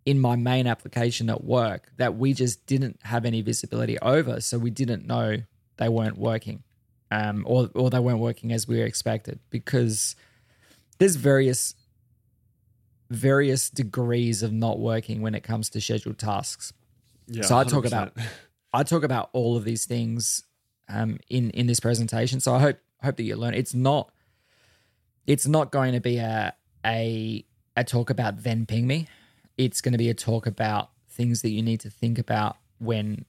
in 0.04 0.20
my 0.20 0.36
main 0.36 0.68
application 0.68 1.28
at 1.28 1.42
work 1.42 1.90
that 1.96 2.14
we 2.16 2.32
just 2.32 2.64
didn't 2.66 2.96
have 3.02 3.24
any 3.24 3.40
visibility 3.42 3.98
over, 3.98 4.40
so 4.40 4.56
we 4.56 4.70
didn't 4.70 5.04
know 5.04 5.38
they 5.78 5.88
weren't 5.88 6.16
working, 6.16 6.62
um, 7.10 7.42
or 7.46 7.68
or 7.74 7.90
they 7.90 7.98
weren't 7.98 8.20
working 8.20 8.52
as 8.52 8.68
we 8.68 8.80
expected 8.80 9.40
because 9.50 10.14
there's 10.98 11.16
various 11.16 11.74
various 13.10 13.70
degrees 13.70 14.42
of 14.42 14.52
not 14.52 14.78
working 14.78 15.22
when 15.22 15.34
it 15.34 15.42
comes 15.42 15.68
to 15.70 15.80
scheduled 15.80 16.18
tasks. 16.18 16.72
Yeah, 17.28 17.44
So 17.44 17.56
I 17.58 17.64
talk 17.64 17.84
about- 17.84 18.16
I 18.76 18.82
talk 18.82 19.04
about 19.04 19.30
all 19.32 19.56
of 19.56 19.64
these 19.64 19.86
things 19.86 20.44
um, 20.88 21.18
in 21.30 21.48
in 21.50 21.66
this 21.66 21.80
presentation. 21.80 22.40
So 22.40 22.54
I 22.54 22.60
hope 22.60 22.78
hope 23.02 23.16
that 23.16 23.22
you 23.22 23.34
learn. 23.34 23.54
It's 23.54 23.74
not 23.74 24.12
it's 25.26 25.46
not 25.46 25.72
going 25.72 25.94
to 25.94 26.00
be 26.00 26.18
a 26.18 26.54
a 26.84 27.44
a 27.74 27.84
talk 27.84 28.10
about 28.10 28.42
then 28.42 28.66
ping 28.66 28.86
me. 28.86 29.08
It's 29.56 29.80
going 29.80 29.92
to 29.92 29.98
be 29.98 30.10
a 30.10 30.14
talk 30.14 30.46
about 30.46 30.90
things 31.08 31.40
that 31.40 31.50
you 31.50 31.62
need 31.62 31.80
to 31.80 31.90
think 31.90 32.18
about 32.18 32.58
when 32.78 33.24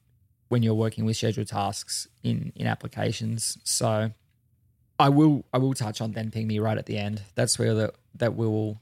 when 0.49 0.63
you're 0.63 0.73
working 0.73 1.05
with 1.05 1.15
scheduled 1.15 1.47
tasks 1.47 2.09
in 2.23 2.51
in 2.57 2.67
applications. 2.67 3.57
So 3.63 4.11
I 4.99 5.07
will 5.07 5.45
I 5.53 5.59
will 5.59 5.73
touch 5.73 6.01
on 6.01 6.11
then 6.11 6.29
ping 6.29 6.47
me 6.47 6.59
right 6.59 6.77
at 6.77 6.87
the 6.87 6.97
end. 6.97 7.21
That's 7.35 7.57
where 7.57 7.73
the, 7.73 7.93
that 8.15 8.35
we 8.35 8.45
will 8.47 8.81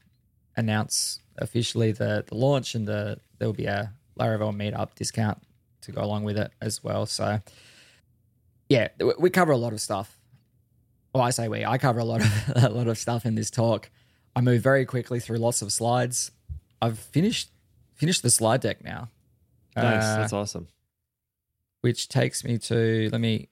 announce 0.56 1.20
officially 1.38 1.92
the 1.92 2.24
the 2.26 2.34
launch 2.34 2.74
and 2.74 2.88
the 2.88 3.20
there 3.38 3.46
will 3.46 3.54
be 3.54 3.66
a 3.66 3.92
Laravel 4.18 4.52
meetup 4.52 4.94
discount 4.96 5.38
to 5.86 5.92
go 5.92 6.02
along 6.02 6.22
with 6.24 6.36
it 6.38 6.52
as 6.60 6.84
well. 6.84 7.06
So 7.06 7.40
yeah, 8.68 8.88
we- 9.18 9.30
cover 9.30 9.52
a 9.52 9.56
lot 9.56 9.72
of 9.72 9.80
stuff. 9.80 10.18
Well, 11.14 11.22
I 11.24 11.30
say 11.30 11.48
we. 11.48 11.64
I 11.64 11.78
cover 11.78 11.98
a 12.00 12.04
lot 12.04 12.20
of 12.20 12.52
a 12.64 12.68
lot 12.68 12.88
of 12.88 12.98
stuff 12.98 13.24
in 13.24 13.34
this 13.34 13.50
talk. 13.50 13.90
I 14.34 14.40
move 14.42 14.62
very 14.62 14.84
quickly 14.84 15.18
through 15.18 15.38
lots 15.38 15.62
of 15.62 15.72
slides. 15.72 16.30
I've 16.82 16.98
finished 16.98 17.50
finished 17.94 18.22
the 18.22 18.30
slide 18.30 18.60
deck 18.60 18.84
now. 18.84 19.08
nice. 19.74 20.04
Uh, 20.04 20.16
That's 20.18 20.32
awesome. 20.34 20.68
which 21.80 22.08
takes 22.08 22.44
me 22.44 22.58
to 22.58 23.08
let 23.12 23.20
me. 23.20 23.48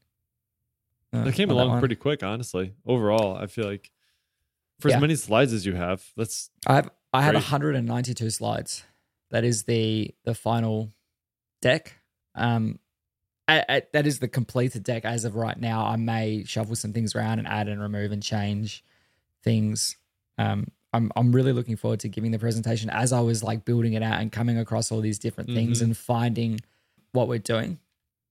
uh, 1.13 1.25
That 1.25 1.35
came 1.35 1.51
along 1.51 1.69
one. 1.71 1.79
pretty 1.79 1.95
quick, 1.97 2.23
honestly. 2.23 2.75
Overall, 2.85 3.37
I 3.37 3.47
feel 3.47 3.67
like 3.67 3.91
for 4.81 4.89
Yeah. 4.91 4.97
as 4.97 5.01
many 5.01 5.15
slides 5.17 5.53
as 5.55 5.65
you 5.65 5.75
have, 5.75 6.05
that's 6.17 6.51
I 6.67 6.75
have 6.75 6.91
I 7.15 7.23
have 7.23 7.35
192 7.35 8.29
slides. 8.31 8.83
That 9.31 9.45
is 9.45 9.63
the 9.63 10.15
the 10.25 10.35
final 10.35 10.91
deck. 11.63 11.95
Um, 12.35 12.79
I, 13.47 13.65
I, 13.69 13.83
that 13.93 14.07
is 14.07 14.19
the 14.21 14.29
completed 14.29 14.85
deck 14.85 15.05
as 15.05 15.25
of 15.25 15.35
right 15.37 15.59
now. 15.61 15.85
I 15.85 15.97
may 15.97 16.45
shuffle 16.45 16.77
some 16.77 16.93
things 16.93 17.15
around 17.15 17.39
and 17.41 17.47
add 17.49 17.69
and 17.69 17.81
remove 17.81 18.11
and 18.11 18.23
change 18.23 18.83
things. 19.43 19.97
Um, 20.39 20.69
I'm 20.93 21.11
I'm 21.17 21.33
really 21.33 21.53
looking 21.53 21.77
forward 21.77 22.01
to 22.01 22.09
giving 22.09 22.31
the 22.31 22.39
presentation 22.39 22.89
as 22.91 23.13
I 23.13 23.21
was 23.21 23.43
like 23.43 23.65
building 23.65 23.93
it 23.95 24.03
out 24.03 24.21
and 24.21 24.31
coming 24.33 24.59
across 24.59 24.91
all 24.91 25.01
these 25.01 25.19
different 25.19 25.51
things 25.51 25.81
Mhm. 25.81 25.85
and 25.85 25.97
finding 25.97 26.61
what 27.13 27.29
we're 27.29 27.39
doing, 27.39 27.79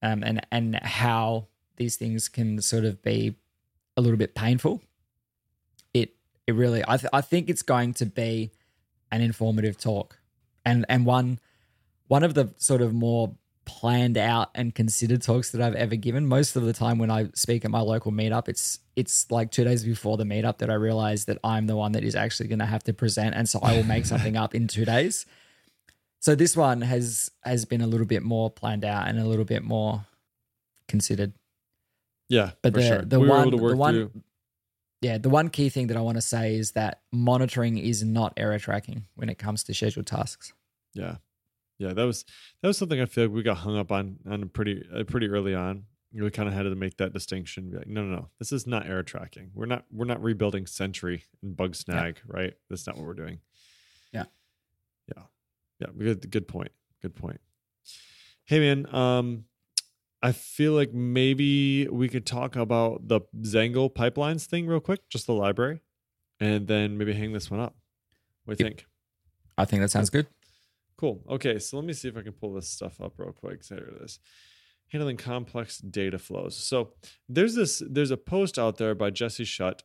um, 0.02 0.24
and 0.24 0.46
and 0.52 0.76
how 0.82 1.48
these 1.76 1.96
things 1.98 2.28
can 2.30 2.62
sort 2.62 2.86
of 2.86 3.02
be 3.02 3.36
a 3.98 4.02
little 4.02 4.18
bit 4.18 4.34
painful. 4.34 4.82
It 5.94 6.16
it 6.48 6.54
really 6.56 6.84
I 6.88 6.98
th- 6.98 7.10
I 7.14 7.22
think 7.22 7.50
it's 7.50 7.62
going 7.64 7.94
to 7.96 8.06
be 8.06 8.52
an 9.12 9.22
informative 9.22 9.78
talk, 9.78 10.18
and 10.66 10.86
and 10.90 11.06
one 11.06 11.40
one 12.08 12.24
of 12.24 12.34
the 12.34 12.54
sort 12.58 12.82
of 12.82 12.94
more 12.94 13.36
planned 13.66 14.18
out 14.18 14.50
and 14.56 14.76
considered 14.76 15.22
talks 15.22 15.52
that 15.52 15.62
I've 15.62 15.76
ever 15.76 15.96
given. 15.96 16.28
Most 16.28 16.56
of 16.56 16.64
the 16.64 16.74
time 16.74 16.98
when 16.98 17.10
I 17.10 17.30
speak 17.34 17.64
at 17.66 17.72
my 17.72 17.80
local 17.82 18.12
meetup, 18.12 18.48
it's 18.50 18.80
it's 18.96 19.30
like 19.32 19.52
two 19.52 19.64
days 19.64 19.84
before 19.84 20.18
the 20.18 20.24
meetup 20.24 20.58
that 20.60 20.70
I 20.70 20.74
realize 20.76 21.26
that 21.26 21.38
I'm 21.44 21.68
the 21.68 21.76
one 21.76 21.94
that 21.94 22.04
is 22.04 22.16
actually 22.16 22.48
going 22.50 22.60
to 22.60 22.66
have 22.66 22.84
to 22.84 22.94
present, 22.94 23.36
and 23.36 23.48
so 23.48 23.60
I 23.62 23.76
will 23.76 23.84
make 23.86 24.06
something 24.06 24.36
up 24.38 24.54
in 24.54 24.68
two 24.68 24.86
days. 24.86 25.26
So 26.20 26.36
this 26.36 26.56
one 26.56 26.82
has 26.82 27.32
has 27.44 27.66
been 27.66 27.82
a 27.82 27.88
little 27.88 28.06
bit 28.06 28.24
more 28.24 28.50
planned 28.50 28.86
out 28.86 29.08
and 29.08 29.20
a 29.20 29.26
little 29.26 29.46
bit 29.46 29.64
more 29.64 30.06
considered. 30.88 31.34
yeah, 32.30 32.52
But 32.62 32.74
the 32.74 32.82
sure. 32.82 33.02
the 33.02 33.20
we 33.20 33.28
one 33.28 33.50
the 33.50 33.76
one 33.76 33.94
through. 33.94 34.12
yeah 35.02 35.18
the 35.18 35.30
one 35.30 35.50
key 35.50 35.70
thing 35.70 35.88
that 35.88 35.98
I 35.98 36.02
want 36.02 36.16
to 36.18 36.22
say 36.22 36.56
is 36.56 36.72
that 36.72 37.02
monitoring 37.12 37.78
is 37.78 38.04
not 38.04 38.34
error 38.38 38.60
tracking 38.60 39.06
when 39.16 39.30
it 39.30 39.38
comes 39.38 39.64
to 39.66 39.74
scheduled 39.74 40.08
tasks. 40.08 40.54
Yeah, 40.94 41.16
yeah, 41.88 41.94
that 41.94 42.04
was 42.04 42.26
that 42.62 42.68
was 42.68 42.78
something 42.78 43.00
I 43.02 43.06
feel 43.06 43.26
like 43.26 43.34
we 43.34 43.44
got 43.44 43.58
hung 43.58 43.78
up 43.78 43.92
on 43.92 44.18
on 44.30 44.50
pretty 44.50 44.84
uh, 44.94 45.04
pretty 45.04 45.28
early 45.28 45.54
on. 45.56 45.84
We 46.16 46.30
kind 46.30 46.48
of 46.48 46.54
had 46.54 46.64
to 46.64 46.76
make 46.76 46.98
that 46.98 47.12
distinction. 47.12 47.72
Be 47.72 47.78
like, 47.78 47.88
no, 47.88 48.04
no, 48.04 48.16
no, 48.16 48.30
this 48.38 48.52
is 48.52 48.68
not 48.68 48.86
error 48.86 49.02
tracking. 49.04 49.50
We're 49.56 49.66
not 49.66 49.86
we're 49.92 50.06
not 50.06 50.22
rebuilding 50.22 50.68
Sentry 50.68 51.24
and 51.42 51.56
Bugsnag, 51.58 52.18
right? 52.28 52.54
That's 52.70 52.86
not 52.86 52.98
what 52.98 53.06
we're 53.08 53.16
doing. 53.16 53.40
Yeah. 54.12 54.26
yeah, 55.16 55.24
yeah. 55.80 55.88
Good, 55.98 56.30
good 56.30 56.48
point. 56.48 56.72
Good 57.02 57.16
point. 57.16 57.42
Hey, 58.46 58.60
man. 58.60 58.94
Um, 58.94 59.46
I 60.22 60.32
feel 60.34 60.74
like 60.74 60.94
maybe 60.94 61.88
we 61.88 62.08
could 62.10 62.26
talk 62.26 62.56
about 62.56 63.08
the 63.08 63.22
Zaengle 63.42 63.92
pipelines 63.94 64.46
thing 64.46 64.68
real 64.68 64.80
quick, 64.80 65.10
just 65.10 65.26
the 65.28 65.34
library, 65.34 65.82
and 66.40 66.68
then 66.68 66.98
maybe 66.98 67.14
hang 67.14 67.34
this 67.34 67.50
one 67.52 67.60
up. 67.60 67.76
What 68.46 68.58
do 68.58 68.64
you 68.64 68.70
Yep. 68.70 68.78
think? 68.78 68.88
I 69.58 69.66
think 69.66 69.82
that 69.82 69.90
sounds 69.92 70.10
good. 70.10 70.28
Cool. 71.04 71.22
Okay, 71.30 71.60
so 71.60 71.76
let 71.76 71.86
me 71.86 71.92
see 71.92 72.08
if 72.08 72.16
I 72.16 72.22
can 72.22 72.32
pull 72.32 72.54
this 72.54 72.70
stuff 72.70 73.02
up 73.02 73.16
real 73.18 73.34
quick. 73.34 73.62
Here 73.68 73.78
it 73.78 74.06
is. 74.06 74.20
Handling 74.88 75.18
complex 75.18 75.80
data 75.80 76.18
flows. 76.18 76.56
So 76.56 76.94
there's 77.28 77.56
this 77.56 77.84
there's 77.86 78.12
a 78.12 78.16
post 78.16 78.58
out 78.58 78.78
there 78.78 78.96
by 78.96 79.10
Jesse 79.10 79.44
Schutt, 79.44 79.82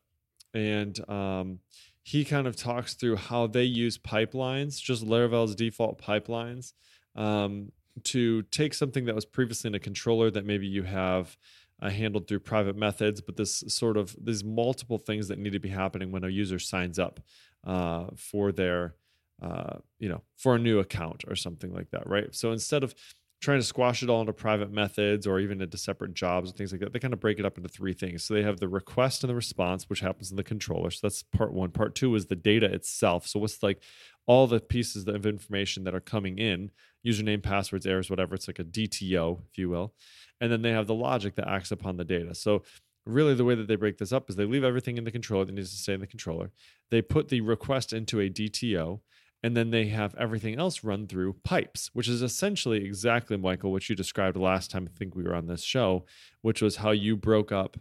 and 0.54 0.96
um, 1.10 1.58
he 2.04 2.24
kind 2.24 2.46
of 2.46 2.54
talks 2.54 2.94
through 2.94 3.16
how 3.16 3.48
they 3.48 3.64
use 3.64 3.98
pipelines, 3.98 4.80
just 4.80 5.04
Laravel's 5.04 5.56
default 5.56 6.00
pipelines, 6.00 6.72
um, 7.16 7.72
to 8.04 8.42
take 8.42 8.72
something 8.72 9.06
that 9.06 9.16
was 9.16 9.24
previously 9.24 9.66
in 9.66 9.74
a 9.74 9.80
controller 9.80 10.30
that 10.30 10.46
maybe 10.46 10.68
you 10.68 10.84
have 10.84 11.36
uh, 11.82 11.90
handled 11.90 12.28
through 12.28 12.38
private 12.38 12.76
methods, 12.76 13.20
but 13.20 13.36
this 13.36 13.64
sort 13.66 13.96
of 13.96 14.14
these 14.24 14.44
multiple 14.44 14.98
things 14.98 15.26
that 15.26 15.40
need 15.40 15.50
to 15.50 15.58
be 15.58 15.70
happening 15.70 16.12
when 16.12 16.22
a 16.22 16.28
user 16.28 16.60
signs 16.60 16.96
up 16.96 17.18
uh, 17.66 18.04
for 18.14 18.52
their 18.52 18.94
uh, 19.42 19.78
you 19.98 20.08
know 20.08 20.22
for 20.36 20.54
a 20.54 20.58
new 20.58 20.78
account 20.78 21.24
or 21.28 21.36
something 21.36 21.72
like 21.72 21.90
that, 21.90 22.06
right? 22.06 22.34
So 22.34 22.52
instead 22.52 22.82
of 22.82 22.94
trying 23.40 23.60
to 23.60 23.64
squash 23.64 24.02
it 24.02 24.10
all 24.10 24.20
into 24.20 24.32
private 24.32 24.72
methods 24.72 25.26
or 25.26 25.38
even 25.38 25.60
into 25.60 25.78
separate 25.78 26.12
jobs 26.12 26.50
and 26.50 26.58
things 26.58 26.72
like 26.72 26.80
that. 26.80 26.92
They 26.92 26.98
kind 26.98 27.14
of 27.14 27.20
break 27.20 27.38
it 27.38 27.46
up 27.46 27.56
into 27.56 27.68
three 27.68 27.92
things. 27.92 28.24
So 28.24 28.34
they 28.34 28.42
have 28.42 28.58
the 28.58 28.68
request 28.68 29.22
and 29.22 29.30
the 29.30 29.34
response, 29.34 29.88
which 29.88 30.00
happens 30.00 30.30
in 30.30 30.36
the 30.36 30.42
controller. 30.42 30.90
So 30.90 31.00
that's 31.06 31.22
part 31.22 31.52
one. 31.52 31.70
Part 31.70 31.94
two 31.94 32.14
is 32.16 32.26
the 32.26 32.34
data 32.34 32.66
itself. 32.66 33.28
So 33.28 33.38
what's 33.38 33.62
like 33.62 33.80
all 34.26 34.46
the 34.46 34.60
pieces 34.60 35.06
of 35.06 35.24
information 35.24 35.84
that 35.84 35.94
are 35.94 36.00
coming 36.00 36.38
in, 36.38 36.70
username, 37.06 37.42
passwords, 37.42 37.86
errors, 37.86 38.10
whatever. 38.10 38.34
It's 38.34 38.48
like 38.48 38.58
a 38.58 38.64
DTO, 38.64 39.40
if 39.48 39.56
you 39.56 39.68
will. 39.68 39.94
And 40.40 40.50
then 40.50 40.62
they 40.62 40.72
have 40.72 40.88
the 40.88 40.94
logic 40.94 41.36
that 41.36 41.48
acts 41.48 41.70
upon 41.70 41.96
the 41.96 42.04
data. 42.04 42.34
So 42.34 42.62
really 43.06 43.34
the 43.34 43.44
way 43.44 43.54
that 43.54 43.68
they 43.68 43.76
break 43.76 43.98
this 43.98 44.12
up 44.12 44.28
is 44.28 44.36
they 44.36 44.44
leave 44.44 44.64
everything 44.64 44.98
in 44.98 45.04
the 45.04 45.12
controller 45.12 45.44
that 45.44 45.54
needs 45.54 45.70
to 45.70 45.76
stay 45.76 45.94
in 45.94 46.00
the 46.00 46.06
controller. 46.06 46.50
They 46.90 47.02
put 47.02 47.28
the 47.28 47.40
request 47.40 47.92
into 47.92 48.20
a 48.20 48.28
DTO 48.28 49.00
and 49.42 49.56
then 49.56 49.70
they 49.70 49.86
have 49.88 50.14
everything 50.16 50.58
else 50.58 50.82
run 50.82 51.06
through 51.06 51.34
pipes, 51.44 51.90
which 51.92 52.08
is 52.08 52.22
essentially 52.22 52.84
exactly, 52.84 53.36
Michael, 53.36 53.70
what 53.70 53.88
you 53.88 53.94
described 53.94 54.36
last 54.36 54.70
time 54.70 54.88
I 54.92 54.98
think 54.98 55.14
we 55.14 55.22
were 55.22 55.34
on 55.34 55.46
this 55.46 55.62
show, 55.62 56.04
which 56.42 56.60
was 56.60 56.76
how 56.76 56.90
you 56.90 57.16
broke 57.16 57.52
up 57.52 57.76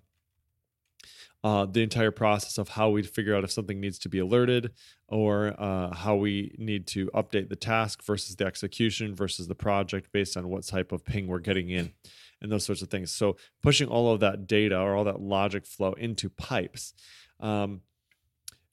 uh, 1.44 1.66
the 1.66 1.84
entire 1.84 2.12
process 2.12 2.58
of 2.58 2.70
how 2.70 2.90
we 2.90 3.04
figure 3.04 3.36
out 3.36 3.44
if 3.44 3.52
something 3.52 3.80
needs 3.80 4.00
to 4.00 4.10
be 4.10 4.20
alerted 4.20 4.72
or 5.08 5.56
uh, 5.60 5.94
how 5.96 6.16
we 6.16 6.54
need 6.58 6.88
to 6.88 7.08
update 7.14 7.48
the 7.50 7.56
task 7.56 8.04
versus 8.04 8.36
the 8.36 8.46
execution 8.46 9.16
versus 9.16 9.48
the 9.48 9.56
project 9.56 10.12
based 10.12 10.36
on 10.36 10.50
what 10.50 10.66
type 10.66 10.92
of 10.92 11.06
ping 11.06 11.28
we're 11.28 11.40
getting 11.40 11.70
in 11.70 11.94
and 12.42 12.52
those 12.52 12.66
sorts 12.66 12.82
of 12.82 12.90
things. 12.90 13.12
So 13.12 13.38
pushing 13.62 13.88
all 13.88 14.12
of 14.12 14.20
that 14.20 14.48
data 14.48 14.80
or 14.80 14.96
all 14.96 15.04
that 15.06 15.22
logic 15.22 15.66
flow 15.66 15.94
into 15.94 16.30
pipes. 16.30 16.94
Um, 17.40 17.82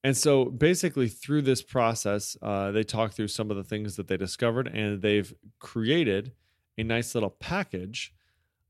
and 0.05 0.15
so 0.15 0.45
basically, 0.45 1.09
through 1.09 1.43
this 1.43 1.63
process, 1.63 2.37
uh, 2.43 2.71
they 2.71 2.83
talk 2.83 3.15
through 3.15 3.29
some 3.29 3.51
of 3.51 3.57
the 3.57 3.65
things 3.65 3.97
that 3.97 4.07
they 4.07 4.19
discovered, 4.19 4.69
and 4.69 5.01
they've 5.01 5.33
created 5.59 6.33
a 6.77 6.85
nice 6.85 7.15
little 7.15 7.31
package 7.31 8.13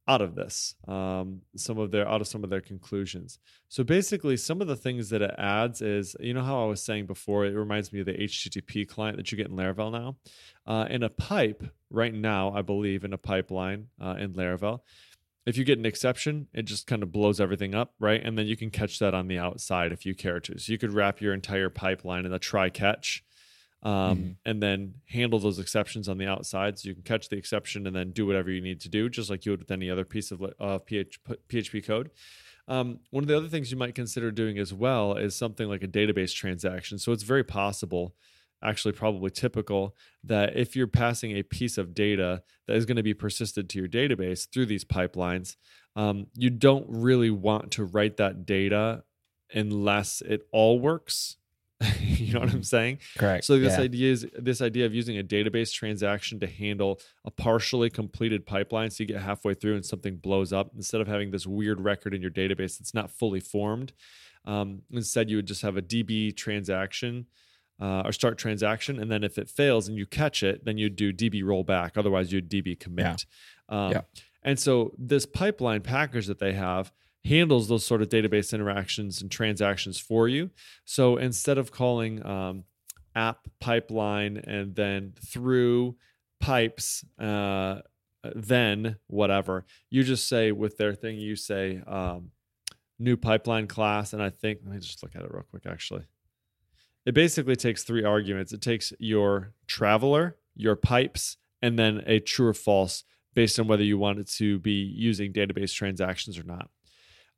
out 0.06 0.22
of 0.22 0.36
this. 0.36 0.76
Um, 0.86 1.40
some 1.56 1.78
of 1.78 1.90
their 1.90 2.06
out 2.06 2.20
of 2.20 2.28
some 2.28 2.44
of 2.44 2.50
their 2.50 2.60
conclusions. 2.60 3.40
So 3.68 3.82
basically, 3.82 4.36
some 4.36 4.60
of 4.60 4.68
the 4.68 4.76
things 4.76 5.10
that 5.10 5.22
it 5.22 5.34
adds 5.36 5.82
is, 5.82 6.14
you 6.20 6.34
know, 6.34 6.42
how 6.42 6.62
I 6.62 6.66
was 6.66 6.84
saying 6.84 7.06
before, 7.06 7.44
it 7.46 7.54
reminds 7.56 7.92
me 7.92 7.98
of 7.98 8.06
the 8.06 8.14
HTTP 8.14 8.86
client 8.88 9.16
that 9.16 9.32
you 9.32 9.36
get 9.36 9.48
in 9.48 9.56
Laravel 9.56 9.90
now. 9.90 10.16
Uh, 10.64 10.86
in 10.88 11.02
a 11.02 11.08
pipe 11.08 11.64
right 11.90 12.14
now, 12.14 12.52
I 12.54 12.62
believe 12.62 13.02
in 13.02 13.12
a 13.12 13.18
pipeline 13.18 13.88
uh, 14.00 14.14
in 14.20 14.34
Laravel, 14.34 14.80
if 15.46 15.56
you 15.58 15.64
get 15.64 15.78
an 15.78 15.86
exception, 15.86 16.48
it 16.54 16.62
just 16.62 16.86
kind 16.86 17.02
of 17.02 17.12
blows 17.12 17.40
everything 17.40 17.74
up, 17.74 17.94
right? 17.98 18.20
And 18.22 18.38
then 18.38 18.46
you 18.46 18.56
can 18.56 18.70
catch 18.70 18.98
that 18.98 19.14
on 19.14 19.28
the 19.28 19.38
outside 19.38 19.92
if 19.92 20.06
you 20.06 20.14
care 20.14 20.40
to. 20.40 20.58
So 20.58 20.72
you 20.72 20.78
could 20.78 20.92
wrap 20.92 21.20
your 21.20 21.34
entire 21.34 21.68
pipeline 21.68 22.24
in 22.24 22.32
a 22.32 22.38
try 22.38 22.70
catch 22.70 23.22
um, 23.82 23.92
mm-hmm. 23.92 24.30
and 24.46 24.62
then 24.62 24.94
handle 25.06 25.38
those 25.38 25.58
exceptions 25.58 26.08
on 26.08 26.16
the 26.16 26.26
outside. 26.26 26.78
So 26.78 26.88
you 26.88 26.94
can 26.94 27.02
catch 27.02 27.28
the 27.28 27.36
exception 27.36 27.86
and 27.86 27.94
then 27.94 28.12
do 28.12 28.26
whatever 28.26 28.50
you 28.50 28.62
need 28.62 28.80
to 28.82 28.88
do, 28.88 29.10
just 29.10 29.28
like 29.28 29.44
you 29.44 29.52
would 29.52 29.60
with 29.60 29.70
any 29.70 29.90
other 29.90 30.04
piece 30.04 30.30
of 30.30 30.42
uh, 30.42 30.78
PHP 30.78 31.86
code. 31.86 32.10
Um, 32.66 33.00
one 33.10 33.22
of 33.22 33.28
the 33.28 33.36
other 33.36 33.48
things 33.48 33.70
you 33.70 33.76
might 33.76 33.94
consider 33.94 34.30
doing 34.30 34.58
as 34.58 34.72
well 34.72 35.14
is 35.14 35.36
something 35.36 35.68
like 35.68 35.82
a 35.82 35.88
database 35.88 36.34
transaction. 36.34 36.98
So 36.98 37.12
it's 37.12 37.22
very 37.22 37.44
possible 37.44 38.14
actually 38.64 38.92
probably 38.92 39.30
typical 39.30 39.94
that 40.24 40.56
if 40.56 40.74
you're 40.74 40.86
passing 40.86 41.36
a 41.36 41.42
piece 41.42 41.78
of 41.78 41.94
data 41.94 42.42
that 42.66 42.76
is 42.76 42.86
going 42.86 42.96
to 42.96 43.02
be 43.02 43.14
persisted 43.14 43.68
to 43.70 43.78
your 43.78 43.88
database 43.88 44.48
through 44.50 44.66
these 44.66 44.84
pipelines, 44.84 45.56
um, 45.96 46.26
you 46.34 46.50
don't 46.50 46.86
really 46.88 47.30
want 47.30 47.70
to 47.72 47.84
write 47.84 48.16
that 48.16 48.46
data 48.46 49.04
unless 49.52 50.20
it 50.22 50.46
all 50.52 50.80
works. 50.80 51.36
you 52.00 52.32
know 52.32 52.40
what 52.40 52.52
I'm 52.52 52.62
saying? 52.62 52.98
Correct. 53.18 53.44
So 53.44 53.58
this 53.58 53.76
yeah. 53.76 53.84
idea 53.84 54.12
is 54.12 54.26
this 54.38 54.62
idea 54.62 54.86
of 54.86 54.94
using 54.94 55.18
a 55.18 55.22
database 55.22 55.72
transaction 55.72 56.40
to 56.40 56.46
handle 56.46 57.00
a 57.24 57.30
partially 57.30 57.90
completed 57.90 58.46
pipeline. 58.46 58.90
So 58.90 59.02
you 59.02 59.08
get 59.08 59.20
halfway 59.20 59.54
through 59.54 59.74
and 59.74 59.84
something 59.84 60.16
blows 60.16 60.52
up. 60.52 60.70
Instead 60.74 61.00
of 61.00 61.08
having 61.08 61.30
this 61.30 61.46
weird 61.46 61.80
record 61.80 62.14
in 62.14 62.22
your 62.22 62.30
database 62.30 62.78
that's 62.78 62.94
not 62.94 63.10
fully 63.10 63.40
formed, 63.40 63.92
um, 64.46 64.82
instead 64.90 65.28
you 65.28 65.36
would 65.36 65.46
just 65.46 65.62
have 65.62 65.76
a 65.76 65.82
DB 65.82 66.34
transaction 66.34 67.26
uh, 67.80 68.02
or 68.04 68.12
start 68.12 68.38
transaction. 68.38 68.98
And 68.98 69.10
then 69.10 69.24
if 69.24 69.38
it 69.38 69.48
fails 69.48 69.88
and 69.88 69.96
you 69.96 70.06
catch 70.06 70.42
it, 70.42 70.64
then 70.64 70.78
you 70.78 70.88
do 70.88 71.12
DB 71.12 71.42
rollback. 71.42 71.92
Otherwise, 71.96 72.32
you 72.32 72.40
DB 72.40 72.78
commit. 72.78 73.26
Yeah. 73.70 73.86
Um, 73.86 73.92
yeah. 73.92 74.00
And 74.42 74.58
so 74.58 74.92
this 74.98 75.26
pipeline 75.26 75.80
package 75.80 76.26
that 76.26 76.38
they 76.38 76.52
have 76.52 76.92
handles 77.24 77.68
those 77.68 77.84
sort 77.84 78.02
of 78.02 78.08
database 78.08 78.52
interactions 78.52 79.22
and 79.22 79.30
transactions 79.30 79.98
for 79.98 80.28
you. 80.28 80.50
So 80.84 81.16
instead 81.16 81.56
of 81.56 81.72
calling 81.72 82.24
um, 82.24 82.64
app 83.14 83.48
pipeline 83.60 84.36
and 84.36 84.74
then 84.74 85.14
through 85.26 85.96
pipes, 86.40 87.04
uh, 87.18 87.80
then 88.34 88.96
whatever, 89.06 89.64
you 89.90 90.04
just 90.04 90.28
say 90.28 90.52
with 90.52 90.76
their 90.76 90.94
thing, 90.94 91.16
you 91.16 91.34
say 91.34 91.82
um, 91.86 92.30
new 92.98 93.16
pipeline 93.16 93.66
class. 93.66 94.12
And 94.12 94.22
I 94.22 94.28
think, 94.28 94.60
let 94.64 94.74
me 94.74 94.80
just 94.80 95.02
look 95.02 95.16
at 95.16 95.22
it 95.22 95.30
real 95.32 95.44
quick 95.50 95.64
actually 95.66 96.04
it 97.06 97.14
basically 97.14 97.56
takes 97.56 97.84
three 97.84 98.04
arguments. 98.04 98.52
It 98.52 98.62
takes 98.62 98.92
your 98.98 99.52
traveler, 99.66 100.36
your 100.54 100.76
pipes, 100.76 101.36
and 101.60 101.78
then 101.78 102.02
a 102.06 102.20
true 102.20 102.48
or 102.48 102.54
false 102.54 103.04
based 103.34 103.58
on 103.58 103.66
whether 103.66 103.82
you 103.82 103.98
want 103.98 104.20
it 104.20 104.28
to 104.28 104.58
be 104.60 104.72
using 104.72 105.32
database 105.32 105.74
transactions 105.74 106.38
or 106.38 106.44
not. 106.44 106.70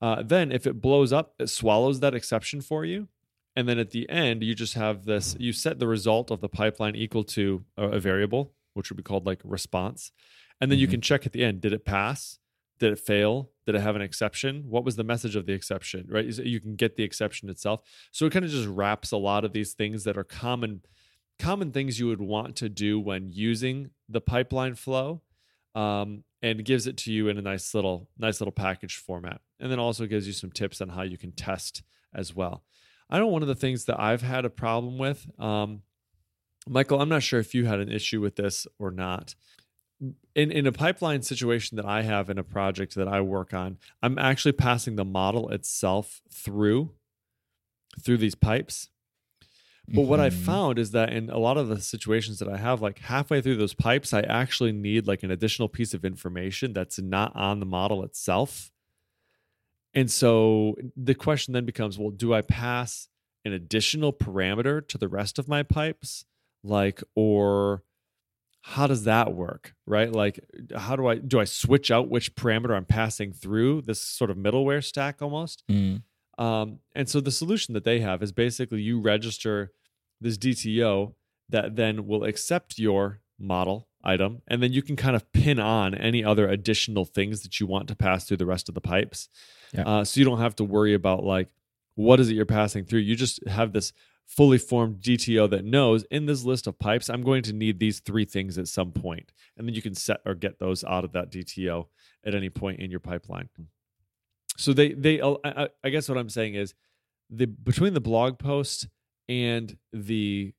Uh, 0.01 0.23
then, 0.23 0.53
if 0.53 0.67
it 0.67 0.81
blows 0.81 1.13
up, 1.13 1.35
it 1.39 1.49
swallows 1.49 2.01
that 2.01 2.15
exception 2.15 2.61
for 2.61 2.85
you. 2.85 3.09
And 3.57 3.67
then 3.67 3.79
at 3.79 3.91
the 3.91 4.09
end, 4.11 4.43
you 4.43 4.55
just 4.55 4.75
have 4.75 5.07
this 5.07 5.35
you 5.39 5.53
set 5.53 5.79
the 5.79 5.87
result 5.87 6.31
of 6.31 6.43
the 6.43 6.49
pipeline 6.49 6.95
equal 6.95 7.25
to 7.25 7.65
a, 7.79 7.89
a 7.89 8.01
variable, 8.01 8.53
which 8.75 8.91
would 8.91 8.99
be 8.99 9.03
called 9.03 9.25
like 9.25 9.41
response. 9.43 10.13
And 10.61 10.71
then 10.71 10.77
mm-hmm. 10.77 10.83
you 10.83 10.89
can 10.89 11.01
check 11.01 11.25
at 11.25 11.33
the 11.33 11.43
end 11.43 11.63
did 11.63 11.73
it 11.73 11.87
pass? 11.87 12.39
Did 12.79 12.93
it 12.93 12.99
fail? 12.99 13.51
Did 13.67 13.75
it 13.75 13.81
have 13.81 13.97
an 13.97 14.03
exception? 14.03 14.65
What 14.69 14.85
was 14.85 14.97
the 14.97 15.05
message 15.05 15.37
of 15.37 15.47
the 15.47 15.53
exception? 15.53 16.07
Right? 16.09 16.25
You 16.25 16.61
can 16.61 16.77
get 16.77 16.97
the 16.97 17.03
exception 17.03 17.51
itself. 17.51 17.83
So 18.13 18.25
it 18.27 18.33
kind 18.33 18.45
of 18.45 18.51
just 18.51 18.69
wraps 18.69 19.13
a 19.13 19.17
lot 19.17 19.45
of 19.45 19.53
these 19.53 19.75
things 19.75 20.05
that 20.05 20.17
are 20.17 20.25
common 20.25 20.83
common 21.39 21.71
things 21.71 22.01
you 22.01 22.07
would 22.07 22.21
want 22.21 22.57
to 22.57 22.69
do 22.69 22.99
when 22.99 23.29
using 23.31 23.91
the 24.09 24.21
pipeline 24.21 24.75
flow 24.75 25.21
um, 25.75 26.25
and 26.43 26.65
gives 26.65 26.87
it 26.87 26.97
to 26.97 27.13
you 27.13 27.29
in 27.29 27.39
a 27.39 27.43
nice 27.43 27.75
little 27.75 28.09
nice 28.19 28.41
little 28.41 28.53
package 28.53 28.97
format 28.97 29.41
and 29.61 29.71
then 29.71 29.79
also 29.79 30.07
gives 30.07 30.27
you 30.27 30.33
some 30.33 30.51
tips 30.51 30.81
on 30.81 30.89
how 30.89 31.03
you 31.03 31.19
can 31.19 31.33
test 31.33 31.83
as 32.15 32.35
well 32.35 32.65
i 33.11 33.19
know 33.19 33.27
one 33.27 33.43
of 33.43 33.49
the 33.49 33.55
things 33.55 33.85
that 33.85 34.01
i've 34.01 34.23
had 34.23 34.45
a 34.45 34.51
problem 34.51 34.97
with 34.99 35.27
um, 35.39 35.83
michael 36.67 37.01
i'm 37.01 37.09
not 37.09 37.23
sure 37.23 37.41
if 37.41 37.55
you 37.55 37.67
had 37.67 37.81
an 37.81 37.93
issue 37.93 38.21
with 38.21 38.37
this 38.37 38.67
or 38.79 38.91
not 38.91 39.35
in 40.35 40.51
in 40.51 40.67
a 40.67 40.73
pipeline 40.73 41.23
situation 41.23 41.77
that 41.77 41.87
I 41.87 42.03
have 42.03 42.29
in 42.31 42.39
a 42.39 42.45
project 42.45 42.95
that 42.97 43.09
I 43.09 43.21
work 43.21 43.55
on, 43.55 43.79
I'm 44.03 44.19
actually 44.19 44.53
passing 44.53 44.97
the 44.97 45.05
model 45.05 45.49
itself 45.51 46.21
through 46.31 46.93
through 48.03 48.19
these 48.19 48.35
pipes. 48.35 48.91
But 49.89 50.01
mm-hmm. 50.01 50.11
what 50.11 50.21
I 50.21 50.31
mm-hmm. 50.31 50.45
found 50.45 50.79
is 50.79 50.91
that 50.91 51.13
in 51.13 51.31
a 51.31 51.39
lot 51.39 51.57
of 51.57 51.69
the 51.69 51.81
situations 51.81 52.41
that 52.41 52.49
I 52.49 52.57
have, 52.57 52.83
like 52.83 52.99
halfway 52.99 53.41
through 53.41 53.57
those 53.57 53.75
pipes, 53.75 54.13
I 54.13 54.21
actually 54.21 54.73
need 54.73 55.07
like 55.07 55.23
an 55.23 55.31
additional 55.31 55.69
piece 55.69 55.95
of 55.95 56.05
information 56.05 56.73
that's 56.73 56.99
not 56.99 57.35
on 57.37 57.61
the 57.61 57.67
model 57.67 58.03
itself. 58.03 58.73
And 59.95 60.11
so 60.11 60.75
the 60.97 61.15
question 61.15 61.55
then 61.55 61.65
becomes, 61.65 61.99
well, 61.99 62.11
do 62.11 62.35
I 62.35 62.43
pass 62.43 63.09
an 63.45 63.53
additional 63.53 64.13
parameter 64.13 64.87
to 64.89 64.99
the 64.99 65.09
rest 65.09 65.39
of 65.39 65.49
my 65.49 65.63
pipes? 65.63 66.25
Like, 66.65 67.03
or 67.15 67.85
how 68.69 68.89
does 68.89 69.05
that 69.05 69.33
work 69.33 69.75
right 69.87 70.11
like 70.11 70.41
how 70.77 70.97
do 70.97 71.07
i 71.07 71.15
do 71.15 71.39
i 71.39 71.45
switch 71.45 71.93
out 71.93 72.11
which 72.11 72.35
parameter 72.35 72.77
i'm 72.77 72.85
passing 72.85 73.33
through 73.33 73.81
this 73.83 74.01
sort 74.01 74.29
of 74.29 74.37
middleware 74.37 74.83
stack 74.83 75.23
almost 75.23 75.63
mm. 75.71 76.03
um, 76.37 76.81
and 76.93 77.09
so 77.09 77.21
the 77.21 77.31
solution 77.31 77.75
that 77.75 77.85
they 77.85 78.01
have 78.01 78.25
is 78.25 78.33
basically 78.33 78.81
you 78.81 79.01
register 79.01 79.71
this 80.21 80.37
dto 80.37 81.15
that 81.49 81.77
then 81.77 82.09
will 82.09 82.25
accept 82.25 82.77
your 82.77 83.21
model 83.39 83.87
item 84.03 84.43
and 84.49 84.61
then 84.61 84.73
you 84.73 84.83
can 84.83 84.97
kind 84.97 85.15
of 85.15 85.31
pin 85.31 85.61
on 85.61 85.95
any 85.95 86.25
other 86.25 86.49
additional 86.49 87.05
things 87.05 87.43
that 87.43 87.61
you 87.61 87.69
want 87.69 87.87
to 87.87 87.95
pass 87.95 88.25
through 88.25 88.37
the 88.37 88.47
rest 88.47 88.69
of 88.69 88.75
the 88.75 88.81
pipes 88.81 89.29
yeah. 89.75 89.85
uh, 89.87 90.05
so 90.05 90.19
you 90.19 90.25
don't 90.25 90.41
have 90.41 90.57
to 90.57 90.65
worry 90.65 90.93
about 90.93 91.23
like 91.23 91.49
what 91.95 92.19
is 92.19 92.31
it 92.31 92.35
you're 92.35 92.45
passing 92.45 92.85
through 92.85 92.99
you 92.99 93.15
just 93.15 93.47
have 93.47 93.73
this 93.73 93.93
fully 94.27 94.59
formed 94.59 95.01
DTO 95.01 95.49
that 95.51 95.65
knows 95.65 96.05
in 96.11 96.27
this 96.27 96.45
list 96.45 96.67
of 96.67 96.79
pipes, 96.79 97.09
I'm 97.09 97.23
going 97.23 97.43
to 97.43 97.53
need 97.53 97.79
these 97.79 98.01
three 98.01 98.25
things 98.25 98.59
at 98.59 98.69
some 98.69 98.93
point. 98.93 99.33
And 99.57 99.67
then 99.67 99.75
you 99.75 99.83
can 99.83 99.95
set 99.95 100.21
or 100.27 100.35
get 100.35 100.59
those 100.59 100.85
out 100.85 101.05
of 101.05 101.13
that 101.13 101.31
DTO 101.31 101.87
at 102.25 102.35
any 102.35 102.51
point 102.51 102.81
in 102.81 102.91
your 102.91 103.01
pipeline. 103.01 103.49
So 104.57 104.73
they, 104.73 104.93
they, 104.93 105.23
I, 105.23 105.69
I 105.85 105.91
guess 105.91 106.09
what 106.09 106.19
I'm 106.19 106.29
saying 106.29 106.55
is 106.55 106.75
the, 107.31 107.47
between 107.47 107.95
the 107.95 108.01
blog 108.01 108.39
post 108.39 108.89
and 109.29 109.77
the 109.93 110.55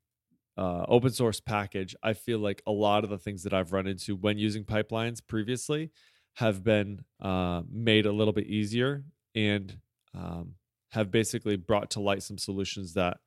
uh, 0.58 0.86
open 0.88 1.12
source 1.12 1.40
package, 1.40 1.96
I 2.02 2.14
feel 2.14 2.40
like 2.40 2.62
a 2.66 2.72
lot 2.72 3.04
of 3.04 3.10
the 3.10 3.18
things 3.18 3.44
that 3.44 3.54
I've 3.54 3.74
run 3.74 3.88
into 3.88 4.16
when 4.16 4.38
using 4.38 4.64
pipelines 4.64 5.20
previously 5.26 5.92
have 6.36 6.64
been 6.64 7.04
uh, 7.22 7.64
made 7.72 8.06
a 8.06 8.12
little 8.12 8.34
bit 8.34 8.48
easier 8.48 9.04
and 9.36 9.78
um, 10.16 10.54
have 10.92 11.12
basically 11.12 11.58
brought 11.58 11.92
to 11.92 12.00
light 12.00 12.24
some 12.24 12.38
solutions 12.38 12.94
that 12.94 13.18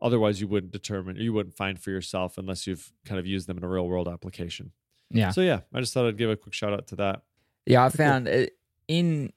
otherwise 0.00 0.40
you 0.40 0.48
wouldn't 0.48 0.72
determine 0.72 1.16
or 1.16 1.20
you 1.20 1.32
wouldn't 1.32 1.56
find 1.56 1.78
for 1.80 1.90
yourself 1.90 2.38
unless 2.38 2.66
you've 2.66 2.92
kind 3.04 3.18
of 3.18 3.26
used 3.26 3.46
them 3.48 3.58
in 3.58 3.64
a 3.64 3.68
real 3.68 3.86
world 3.88 4.08
application. 4.08 4.72
Yeah. 5.10 5.30
So 5.30 5.40
yeah, 5.40 5.60
I 5.72 5.80
just 5.80 5.94
thought 5.94 6.06
I'd 6.06 6.18
give 6.18 6.30
a 6.30 6.36
quick 6.36 6.54
shout 6.54 6.72
out 6.72 6.86
to 6.88 6.96
that. 6.96 7.22
Yeah, 7.66 7.84
I 7.84 7.88
found 7.88 8.28
it 8.28 8.56
in 8.86 9.32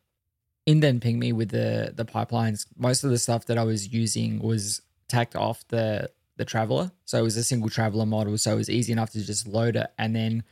in 0.66 0.80
then 0.80 1.00
ping 1.00 1.18
me 1.20 1.34
with 1.34 1.50
the 1.50 1.94
the 1.96 2.06
pipelines. 2.06 2.66
Most 2.78 3.04
of 3.04 3.10
the 3.10 3.18
stuff 3.18 3.46
that 3.46 3.58
I 3.58 3.64
was 3.64 3.92
using 3.92 4.40
was 4.40 4.82
tacked 5.10 5.36
off 5.36 5.68
the 5.70 6.10
the 6.38 6.46
traveler, 6.46 6.92
so 7.06 7.20
it 7.20 7.24
was 7.24 7.38
a 7.38 7.44
single 7.44 7.70
traveler 7.70 8.06
model, 8.06 8.38
so 8.38 8.54
it 8.54 8.56
was 8.56 8.70
easy 8.70 8.92
enough 8.92 9.12
to 9.12 9.22
just 9.24 9.48
load 9.48 9.76
it, 9.76 9.88
and 9.98 10.16
then 10.16 10.44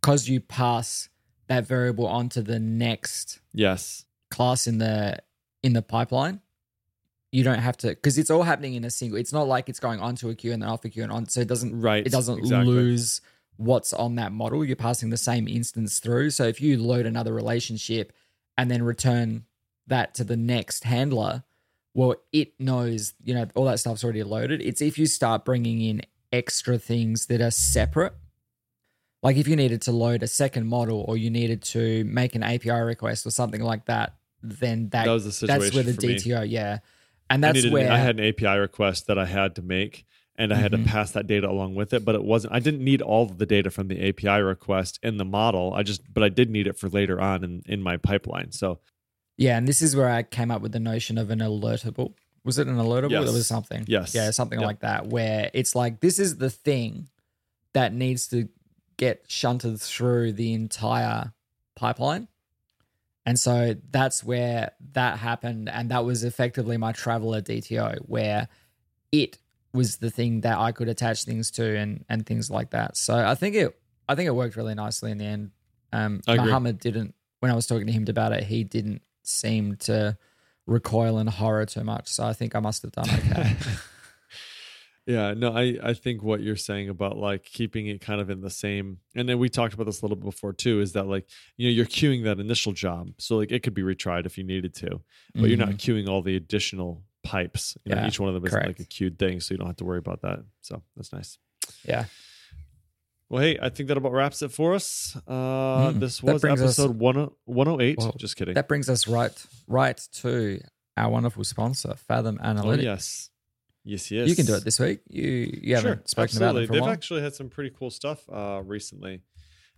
because 0.00 0.28
you 0.28 0.40
pass 0.40 1.08
that 1.48 1.66
variable 1.66 2.06
onto 2.06 2.42
the 2.42 2.58
next 2.58 3.40
Yes. 3.52 4.04
class 4.30 4.66
in 4.66 4.78
the 4.78 5.18
in 5.62 5.72
the 5.74 5.82
pipeline, 5.82 6.40
you 7.32 7.42
don't 7.42 7.58
have 7.58 7.76
to 7.78 7.88
because 7.88 8.18
it's 8.18 8.30
all 8.30 8.42
happening 8.42 8.74
in 8.74 8.84
a 8.84 8.90
single. 8.90 9.18
It's 9.18 9.32
not 9.32 9.48
like 9.48 9.68
it's 9.68 9.80
going 9.80 10.00
onto 10.00 10.28
a 10.28 10.34
queue 10.34 10.52
and 10.52 10.62
then 10.62 10.68
off 10.68 10.84
a 10.84 10.88
queue 10.90 11.02
and 11.02 11.10
on, 11.10 11.28
so 11.28 11.40
it 11.40 11.48
doesn't 11.48 11.80
Right. 11.80 12.06
it 12.06 12.12
doesn't 12.12 12.38
exactly. 12.38 12.72
lose 12.72 13.20
what's 13.56 13.92
on 13.92 14.14
that 14.16 14.32
model. 14.32 14.64
You're 14.64 14.76
passing 14.76 15.10
the 15.10 15.16
same 15.16 15.48
instance 15.48 15.98
through. 15.98 16.30
So 16.30 16.44
if 16.44 16.60
you 16.60 16.78
load 16.78 17.06
another 17.06 17.32
relationship 17.32 18.12
and 18.56 18.70
then 18.70 18.82
return 18.82 19.44
that 19.86 20.14
to 20.14 20.24
the 20.24 20.36
next 20.36 20.84
handler, 20.84 21.42
well, 21.94 22.16
it 22.32 22.58
knows, 22.60 23.14
you 23.22 23.34
know, 23.34 23.46
all 23.54 23.64
that 23.66 23.80
stuff's 23.80 24.04
already 24.04 24.22
loaded. 24.22 24.60
It's 24.62 24.80
if 24.80 24.98
you 24.98 25.06
start 25.06 25.44
bringing 25.44 25.80
in 25.80 26.02
extra 26.32 26.78
things 26.78 27.26
that 27.26 27.40
are 27.40 27.50
separate. 27.50 28.14
Like 29.22 29.36
if 29.36 29.46
you 29.46 29.54
needed 29.54 29.82
to 29.82 29.92
load 29.92 30.22
a 30.22 30.26
second 30.26 30.66
model 30.66 31.04
or 31.06 31.16
you 31.16 31.30
needed 31.30 31.62
to 31.64 32.04
make 32.04 32.34
an 32.34 32.42
API 32.42 32.70
request 32.72 33.24
or 33.24 33.30
something 33.30 33.62
like 33.62 33.84
that, 33.86 34.16
then 34.42 34.88
that, 34.88 35.04
That 35.04 35.12
was 35.12 35.24
the 35.24 35.32
situation 35.32 35.62
that's 35.62 35.74
where 35.74 35.84
the 35.84 35.94
for 35.94 36.06
me. 36.06 36.16
DTO, 36.16 36.50
yeah. 36.50 36.78
And 37.34 37.44
I 37.44 37.48
that's 37.48 37.56
needed- 37.64 37.72
where 37.72 37.90
I 37.92 37.98
had 37.98 38.18
an 38.18 38.24
API 38.24 38.56
request 38.58 39.06
that 39.06 39.18
I 39.18 39.26
had 39.26 39.54
to 39.56 39.62
make 39.62 40.04
and 40.36 40.52
I 40.52 40.56
had 40.56 40.72
Mhm. 40.72 40.84
to 40.84 40.90
pass 40.90 41.10
that 41.12 41.26
data 41.26 41.48
along 41.48 41.74
with 41.74 41.92
it, 41.92 42.04
but 42.04 42.14
it 42.14 42.24
wasn't 42.24 42.54
I 42.54 42.58
didn't 42.60 42.82
need 42.84 43.02
all 43.02 43.24
of 43.24 43.38
the 43.38 43.46
data 43.46 43.70
from 43.70 43.88
the 43.88 44.00
API 44.08 44.38
request 44.38 44.98
in 45.02 45.16
the 45.18 45.24
model. 45.24 45.74
I 45.74 45.82
just 45.82 46.02
but 46.12 46.22
I 46.22 46.28
did 46.28 46.50
need 46.50 46.66
it 46.66 46.78
for 46.78 46.88
later 46.88 47.20
on 47.20 47.44
in, 47.44 47.62
in 47.66 47.82
my 47.82 47.96
pipeline. 47.96 48.52
So 48.52 48.80
Yeah, 49.38 49.56
and 49.56 49.66
this 49.66 49.80
is 49.82 49.96
where 49.96 50.08
I 50.10 50.22
came 50.22 50.50
up 50.50 50.60
with 50.62 50.72
the 50.72 50.80
notion 50.80 51.16
of 51.18 51.30
an 51.30 51.38
alertable. 51.40 52.14
Was 52.44 52.58
it 52.58 52.66
an 52.66 52.76
alertable? 52.76 53.10
Yes. 53.12 53.24
There 53.24 53.32
was 53.32 53.46
something. 53.46 53.84
Yes. 53.88 54.14
Yeah, 54.14 54.30
something 54.30 54.60
Yep. 54.60 54.66
like 54.66 54.80
that, 54.80 55.06
where 55.06 55.50
it's 55.54 55.74
like 55.74 56.00
this 56.00 56.18
is 56.18 56.36
the 56.36 56.50
thing 56.50 57.08
that 57.72 57.94
needs 57.94 58.26
to 58.28 58.48
get 58.98 59.24
shunted 59.28 59.80
through 59.80 60.32
the 60.32 60.52
entire 60.52 61.32
pipeline. 61.76 62.28
And 63.24 63.38
so 63.38 63.76
that's 63.90 64.24
where 64.24 64.72
that 64.92 65.18
happened. 65.18 65.68
And 65.68 65.90
that 65.90 66.04
was 66.04 66.24
effectively 66.24 66.76
my 66.76 66.92
traveler 66.92 67.40
DTO, 67.40 67.98
where 68.08 68.48
it 69.12 69.38
was 69.72 69.98
the 69.98 70.10
thing 70.10 70.40
that 70.42 70.58
I 70.58 70.72
could 70.72 70.88
attach 70.88 71.24
things 71.24 71.50
to 71.52 71.76
and 71.76 72.04
and 72.08 72.26
things 72.26 72.50
like 72.50 72.70
that. 72.70 72.96
So 72.96 73.14
I 73.14 73.34
think 73.34 73.54
it 73.54 73.78
I 74.08 74.14
think 74.14 74.26
it 74.26 74.34
worked 74.34 74.56
really 74.56 74.74
nicely 74.74 75.10
in 75.10 75.18
the 75.18 75.24
end. 75.24 75.50
Um. 75.92 76.20
Mohamed 76.26 76.78
didn't 76.80 77.14
when 77.40 77.50
I 77.50 77.54
was 77.54 77.66
talking 77.66 77.86
to 77.86 77.92
him 77.92 78.04
about 78.08 78.32
it, 78.32 78.44
he 78.44 78.64
didn't 78.64 79.02
seem 79.22 79.76
to 79.76 80.16
recoil 80.66 81.18
in 81.18 81.26
horror 81.26 81.66
too 81.66 81.84
much. 81.84 82.08
So 82.08 82.24
I 82.24 82.32
think 82.32 82.54
I 82.54 82.60
must 82.60 82.82
have 82.82 82.92
done 82.92 83.08
okay. 83.08 83.56
Yeah, 85.06 85.34
no, 85.34 85.52
I 85.52 85.76
I 85.82 85.94
think 85.94 86.22
what 86.22 86.42
you're 86.42 86.54
saying 86.54 86.88
about 86.88 87.16
like 87.16 87.42
keeping 87.44 87.88
it 87.88 88.00
kind 88.00 88.20
of 88.20 88.30
in 88.30 88.40
the 88.40 88.50
same, 88.50 88.98
and 89.16 89.28
then 89.28 89.38
we 89.40 89.48
talked 89.48 89.74
about 89.74 89.86
this 89.86 90.00
a 90.00 90.04
little 90.04 90.16
bit 90.16 90.24
before 90.26 90.52
too, 90.52 90.80
is 90.80 90.92
that 90.92 91.08
like 91.08 91.26
you 91.56 91.66
know 91.68 91.72
you're 91.72 91.86
queuing 91.86 92.22
that 92.24 92.38
initial 92.38 92.72
job, 92.72 93.10
so 93.18 93.36
like 93.38 93.50
it 93.50 93.64
could 93.64 93.74
be 93.74 93.82
retried 93.82 94.26
if 94.26 94.38
you 94.38 94.44
needed 94.44 94.74
to, 94.74 95.00
but 95.34 95.48
you're 95.48 95.58
not 95.58 95.70
Mhm. 95.70 95.78
queuing 95.78 96.08
all 96.08 96.22
the 96.22 96.36
additional 96.36 97.02
pipes. 97.24 97.76
You 97.84 97.94
know, 97.94 98.02
Yeah, 98.02 98.06
each 98.08 98.20
one 98.20 98.28
of 98.28 98.34
them 98.34 98.46
is 98.46 98.52
like 98.52 98.78
a 98.78 98.84
queued 98.84 99.18
thing, 99.18 99.40
so 99.40 99.54
you 99.54 99.58
don't 99.58 99.66
have 99.66 99.76
to 99.78 99.84
worry 99.84 99.98
about 99.98 100.22
that. 100.22 100.44
So 100.60 100.82
that's 100.96 101.12
nice. 101.12 101.38
Yeah. 101.84 102.04
Well, 103.28 103.42
hey, 103.42 103.58
I 103.60 103.70
think 103.70 103.88
that 103.88 103.96
about 103.96 104.12
wraps 104.12 104.42
it 104.42 104.52
for 104.52 104.74
us. 104.74 105.16
Uh, 105.26 105.32
Mm, 105.92 106.00
this 106.00 106.22
was 106.22 106.44
us- 106.44 106.60
episode 106.60 106.98
one 106.98 107.30
108. 107.44 107.98
Whoa, 107.98 108.12
Just 108.18 108.36
kidding. 108.36 108.54
That 108.54 108.68
brings 108.68 108.88
us 108.88 109.08
right 109.08 109.32
right 109.66 109.96
to 110.20 110.60
our 110.96 111.10
wonderful 111.10 111.42
sponsor, 111.42 111.94
Fathom 111.96 112.38
oh, 112.40 112.46
Analytics. 112.46 112.82
yes. 112.82 113.30
Yes, 113.84 114.10
yes. 114.10 114.28
You 114.28 114.36
can 114.36 114.46
do 114.46 114.54
it 114.54 114.64
this 114.64 114.78
week. 114.78 115.00
You 115.08 115.58
you 115.62 115.74
haven't 115.74 116.08
spoken 116.08 116.36
about 116.36 116.56
it 116.56 116.66
for 116.66 116.72
a 116.72 116.76
They've 116.76 116.82
while. 116.82 116.90
actually 116.90 117.22
had 117.22 117.34
some 117.34 117.48
pretty 117.48 117.70
cool 117.76 117.90
stuff 117.90 118.22
uh, 118.30 118.62
recently. 118.64 119.22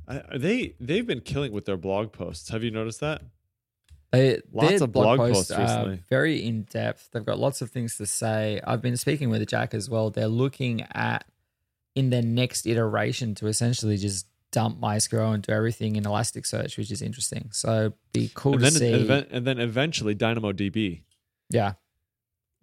I, 0.07 0.23
they 0.37 0.75
they've 0.81 1.07
been 1.07 1.21
killing 1.21 1.53
with 1.53 1.65
their 1.65 1.77
blog 1.79 2.13
posts. 2.13 2.51
Have 2.51 2.63
you 2.63 2.71
noticed 2.71 3.01
that? 3.01 3.23
They, 4.13 4.41
Lots 4.53 4.81
of 4.81 4.93
blog 4.93 5.19
posts 5.19 5.51
are 5.51 5.61
recently. 5.63 6.01
very 6.09 6.47
in 6.47 6.63
depth. 6.65 7.09
They've 7.13 7.25
got 7.25 7.39
lots 7.39 7.63
of 7.63 7.71
things 7.71 7.97
to 7.97 8.07
say. 8.07 8.61
I've 8.65 8.81
been 8.83 8.97
speaking 8.97 9.29
with 9.31 9.45
Jack 9.49 9.75
as 9.75 9.91
well. 9.91 10.11
They're 10.11 10.29
looking 10.29 10.83
at 10.93 11.25
in 11.97 12.11
their 12.11 12.23
next 12.23 12.67
iteration 12.67 13.35
to 13.37 13.47
essentially 13.49 13.97
just 13.97 14.27
dump 14.53 14.79
MySQL 14.81 15.35
and 15.35 15.43
do 15.43 15.53
everything 15.53 15.97
in 15.97 16.05
Elasticsearch, 16.05 16.77
which 16.79 16.93
is 16.93 17.03
interesting. 17.03 17.49
So 17.53 17.95
be 18.13 18.31
cool 18.35 18.53
and 18.55 18.65
to 18.67 18.79
then 18.79 19.07
see. 19.09 19.27
and 19.31 19.45
then 19.47 19.59
eventually 19.59 20.15
DynamoDB, 20.15 21.03
yeah, 21.51 21.73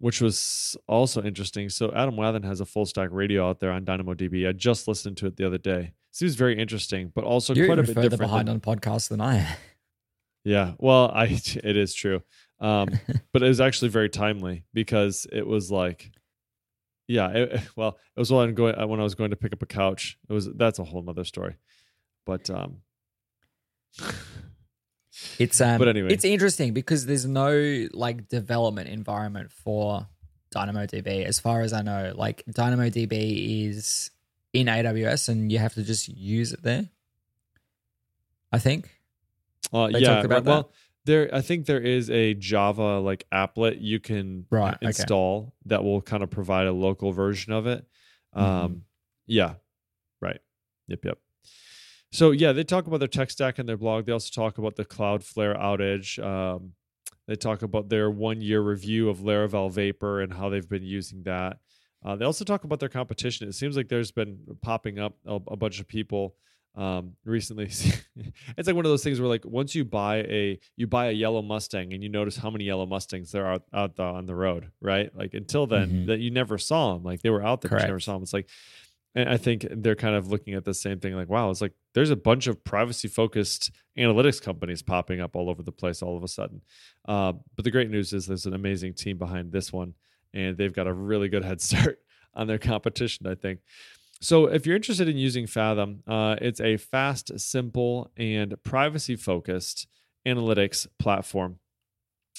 which 0.02 0.20
was 0.20 0.76
also 0.88 1.22
interesting. 1.22 1.68
So 1.68 1.92
Adam 1.94 2.16
Wathan 2.16 2.42
has 2.44 2.60
a 2.60 2.66
full 2.66 2.86
stack 2.86 3.10
radio 3.12 3.48
out 3.48 3.60
there 3.60 3.70
on 3.70 3.84
DynamoDB. 3.84 4.48
I 4.48 4.50
just 4.50 4.88
listened 4.88 5.16
to 5.18 5.26
it 5.26 5.36
the 5.36 5.46
other 5.46 5.58
day. 5.58 5.92
Seems 6.10 6.34
very 6.34 6.58
interesting, 6.58 7.12
but 7.14 7.22
also 7.22 7.54
you're 7.54 7.66
quite 7.66 7.78
a 7.78 7.82
bit 7.84 7.94
further 7.94 8.08
different. 8.08 8.30
behind 8.32 8.48
than- 8.48 8.54
on 8.56 8.60
podcasts 8.60 9.08
than 9.08 9.20
I 9.20 9.36
am. 9.36 9.56
Yeah, 10.44 10.72
well, 10.78 11.08
I 11.14 11.26
it 11.64 11.76
is 11.76 11.94
true, 11.94 12.20
um, 12.58 12.88
but 13.32 13.44
it 13.44 13.48
was 13.48 13.60
actually 13.60 13.90
very 13.90 14.08
timely 14.08 14.64
because 14.74 15.24
it 15.30 15.46
was 15.46 15.70
like, 15.70 16.10
yeah, 17.06 17.28
it, 17.28 17.60
well, 17.76 17.96
it 18.16 18.18
was 18.18 18.32
when 18.32 18.54
going 18.54 18.74
when 18.88 18.98
I 18.98 19.04
was 19.04 19.14
going 19.14 19.30
to 19.30 19.36
pick 19.36 19.52
up 19.52 19.62
a 19.62 19.66
couch. 19.66 20.18
It 20.28 20.32
was 20.32 20.48
that's 20.52 20.80
a 20.80 20.84
whole 20.84 21.02
nother 21.02 21.22
story, 21.22 21.54
but 22.26 22.50
um, 22.50 22.78
It's 25.38 25.60
um, 25.60 25.78
But 25.78 25.88
anyway. 25.88 26.12
it's 26.12 26.24
interesting 26.24 26.72
because 26.72 27.06
there's 27.06 27.26
no 27.26 27.88
like 27.92 28.28
development 28.28 28.88
environment 28.88 29.50
for 29.52 30.06
DynamoDB, 30.54 31.24
as 31.24 31.38
far 31.40 31.60
as 31.62 31.72
I 31.72 31.82
know. 31.82 32.12
Like 32.16 32.44
DynamoDB 32.50 33.68
is 33.68 34.10
in 34.52 34.66
AWS, 34.66 35.28
and 35.28 35.50
you 35.52 35.58
have 35.58 35.74
to 35.74 35.82
just 35.82 36.08
use 36.08 36.52
it 36.52 36.62
there. 36.62 36.88
I 38.52 38.58
think. 38.58 38.90
uh, 39.72 39.88
They 39.88 40.00
yeah, 40.00 40.26
right, 40.26 40.44
well, 40.44 40.70
there 41.04 41.34
I 41.34 41.40
think 41.40 41.66
there 41.66 41.80
is 41.80 42.10
a 42.10 42.34
Java 42.34 43.00
like 43.00 43.26
applet 43.32 43.80
you 43.80 43.98
can 43.98 44.46
Right, 44.50 44.74
okay. 44.74 44.86
install 44.86 45.54
that 45.66 45.82
will 45.84 46.02
kind 46.02 46.22
of 46.22 46.30
provide 46.30 46.66
a 46.66 46.72
local 46.72 47.12
version 47.12 47.52
of 47.52 47.66
it. 47.66 47.86
Um, 48.34 48.44
Mhm. 48.44 48.80
yeah, 49.26 49.54
right. 50.20 50.40
Yep, 50.88 51.04
yep. 51.04 51.18
So 52.12 52.30
yeah, 52.30 52.52
they 52.52 52.62
talk 52.64 52.86
about 52.86 52.98
their 52.98 53.08
tech 53.08 53.30
stack 53.30 53.58
in 53.58 53.66
their 53.66 53.76
blog. 53.78 54.06
They 54.06 54.12
also 54.12 54.30
talk 54.32 54.58
about 54.58 54.76
the 54.76 54.84
Cloudflare 54.84 55.58
outage. 55.58 56.22
Um, 56.22 56.72
they 57.26 57.36
talk 57.36 57.62
about 57.62 57.88
their 57.88 58.10
one 58.10 58.40
year 58.40 58.60
review 58.60 59.08
of 59.08 59.18
Laravel 59.20 59.70
Vapor 59.72 60.20
and 60.20 60.32
how 60.32 60.48
they've 60.50 60.68
been 60.68 60.82
using 60.82 61.22
that. 61.22 61.58
Uh, 62.04 62.16
they 62.16 62.24
also 62.24 62.44
talk 62.44 62.64
about 62.64 62.80
their 62.80 62.88
competition. 62.88 63.48
It 63.48 63.54
seems 63.54 63.76
like 63.76 63.88
there's 63.88 64.10
been 64.10 64.38
popping 64.60 64.98
up 64.98 65.14
a, 65.24 65.36
a 65.48 65.56
bunch 65.56 65.78
of 65.80 65.86
people 65.86 66.34
um, 66.74 67.12
recently. 67.24 67.66
it's 67.66 68.66
like 68.66 68.74
one 68.74 68.84
of 68.84 68.90
those 68.90 69.04
things 69.04 69.20
where 69.20 69.28
like 69.28 69.44
once 69.44 69.74
you 69.74 69.84
buy 69.84 70.16
a 70.18 70.58
you 70.76 70.86
buy 70.86 71.06
a 71.08 71.12
yellow 71.12 71.42
Mustang 71.42 71.92
and 71.92 72.02
you 72.02 72.08
notice 72.08 72.36
how 72.36 72.50
many 72.50 72.64
yellow 72.64 72.86
Mustangs 72.86 73.30
there 73.30 73.46
are 73.46 73.60
out 73.72 73.96
there 73.96 74.06
on 74.06 74.26
the 74.26 74.34
road, 74.34 74.70
right? 74.80 75.14
Like 75.16 75.32
until 75.34 75.66
then, 75.66 75.90
Mhm. 75.90 76.06
that 76.06 76.18
you 76.20 76.30
never 76.30 76.58
saw 76.58 76.94
them. 76.94 77.04
Like 77.04 77.22
they 77.22 77.30
were 77.30 77.44
out 77.44 77.60
there, 77.60 77.70
but 77.70 77.76
you 77.82 77.88
never 77.88 78.00
saw 78.00 78.14
them. 78.14 78.22
It's 78.22 78.32
like 78.32 78.48
and 79.14 79.28
I 79.28 79.36
think 79.36 79.66
they're 79.70 79.94
kind 79.94 80.14
of 80.14 80.30
looking 80.30 80.54
at 80.54 80.64
the 80.64 80.72
same 80.72 80.98
thing 80.98 81.14
like, 81.14 81.28
wow, 81.28 81.50
it's 81.50 81.60
like 81.60 81.74
there's 81.94 82.10
a 82.10 82.16
bunch 82.16 82.46
of 82.46 82.64
privacy 82.64 83.08
focused 83.08 83.70
analytics 83.98 84.40
companies 84.40 84.82
popping 84.82 85.20
up 85.20 85.36
all 85.36 85.50
over 85.50 85.62
the 85.62 85.72
place 85.72 86.02
all 86.02 86.16
of 86.16 86.22
a 86.22 86.28
sudden. 86.28 86.62
Uh, 87.06 87.32
but 87.54 87.64
the 87.64 87.70
great 87.70 87.90
news 87.90 88.12
is 88.12 88.26
there's 88.26 88.46
an 88.46 88.54
amazing 88.54 88.94
team 88.94 89.18
behind 89.18 89.52
this 89.52 89.72
one, 89.72 89.94
and 90.32 90.56
they've 90.56 90.72
got 90.72 90.86
a 90.86 90.92
really 90.92 91.28
good 91.28 91.44
head 91.44 91.60
start 91.60 91.98
on 92.34 92.46
their 92.46 92.58
competition, 92.58 93.26
I 93.26 93.34
think. 93.34 93.60
So 94.22 94.46
if 94.46 94.66
you're 94.66 94.76
interested 94.76 95.08
in 95.08 95.18
using 95.18 95.46
Fathom, 95.46 96.02
uh, 96.06 96.36
it's 96.40 96.60
a 96.60 96.76
fast, 96.76 97.38
simple, 97.38 98.10
and 98.16 98.54
privacy 98.62 99.16
focused 99.16 99.88
analytics 100.26 100.86
platform. 100.98 101.58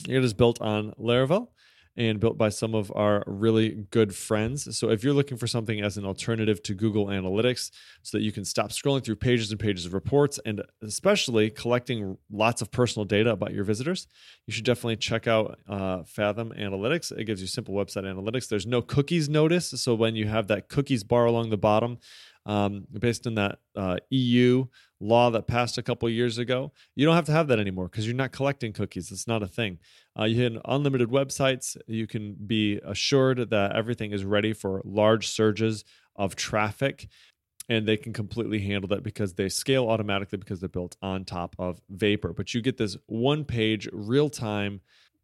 It 0.08 0.24
is 0.24 0.34
built 0.34 0.60
on 0.62 0.94
Laravel 1.00 1.50
and 1.96 2.20
built 2.20 2.38
by 2.38 2.50
some 2.50 2.74
of 2.74 2.92
our 2.96 3.24
really 3.28 3.86
good 3.92 4.16
friends. 4.16 4.76
So 4.78 4.90
if 4.90 5.04
you're 5.04 5.14
looking 5.14 5.38
for 5.38 5.46
something 5.46 5.82
as 5.82 5.98
an 5.98 6.06
alternative 6.06 6.64
to 6.64 6.74
Google 6.74 7.08
Analytics 7.08 7.72
so 8.02 8.18
that 8.18 8.24
you 8.24 8.32
can 8.32 8.46
stop 8.46 8.70
scrolling 8.70 9.04
through 9.04 9.18
pages 9.18 9.52
and 9.52 9.60
pages 9.60 9.86
of 9.86 9.94
reports 9.94 10.40
and 10.46 10.62
especially 10.82 11.50
collecting 11.50 12.18
lots 12.32 12.62
of 12.62 12.72
personal 12.72 13.06
data 13.06 13.32
about 13.32 13.54
your 13.54 13.64
visitors, 13.64 14.08
you 14.48 14.54
should 14.54 14.66
definitely 14.66 14.98
check 14.98 15.28
out 15.28 15.60
uh, 15.68 16.04
Fathom 16.04 16.52
Analytics. 16.58 17.12
It 17.12 17.26
gives 17.26 17.42
you 17.42 17.48
simple 17.48 17.76
website 17.76 18.06
analytics. 18.06 18.48
There's 18.48 18.68
no 18.68 18.82
cookies 18.82 19.30
notice. 19.30 19.70
So 19.70 19.94
when 19.94 20.16
you 20.16 20.28
have 20.28 20.48
that 20.48 20.70
cookies 20.70 21.04
bar 21.04 21.26
along 21.26 21.52
the 21.52 21.58
bottom, 21.58 22.00
um, 22.46 22.86
based 22.92 23.26
on 23.26 23.36
that 23.36 23.60
uh, 23.76 23.98
EU 24.10 24.66
law 25.04 25.30
that 25.30 25.48
passed 25.48 25.78
a 25.78 25.84
couple 25.84 26.10
years 26.10 26.38
ago. 26.38 26.72
You 26.96 27.06
don't 27.06 27.16
have 27.16 27.26
to 27.26 27.32
have 27.32 27.48
that 27.48 27.60
anymore 27.60 27.88
because 27.90 28.08
you're 28.08 28.16
not 28.16 28.32
collecting 28.32 28.74
cookies. 28.74 29.12
It's 29.12 29.28
not 29.28 29.44
a 29.44 29.48
thing. 29.48 29.80
Uh, 30.18 30.24
you 30.24 30.36
hit 30.36 30.54
unlimited 30.66 31.10
websites. 31.10 31.76
You 31.88 32.08
can 32.08 32.36
be 32.48 32.80
assured 32.86 33.50
that 33.50 33.76
everything 33.76 34.12
is 34.12 34.24
ready 34.24 34.54
for 34.54 34.82
large 34.86 35.28
surges 35.28 35.84
of 36.16 36.36
traffic. 36.36 37.08
And 37.70 37.88
they 37.88 37.96
can 37.96 38.12
completely 38.12 38.60
handle 38.60 38.90
that 38.90 39.04
because 39.04 39.36
they 39.36 39.48
scale 39.48 39.90
automatically 39.90 40.38
because 40.38 40.60
they're 40.60 40.68
built 40.68 40.98
on 41.02 41.24
top 41.24 41.56
of 41.58 41.80
Vapor. 41.90 42.34
But 42.34 42.54
you 42.54 42.62
get 42.62 42.78
this 42.78 42.98
one 43.06 43.46
page, 43.46 43.88
real 43.94 44.30
time 44.30 44.82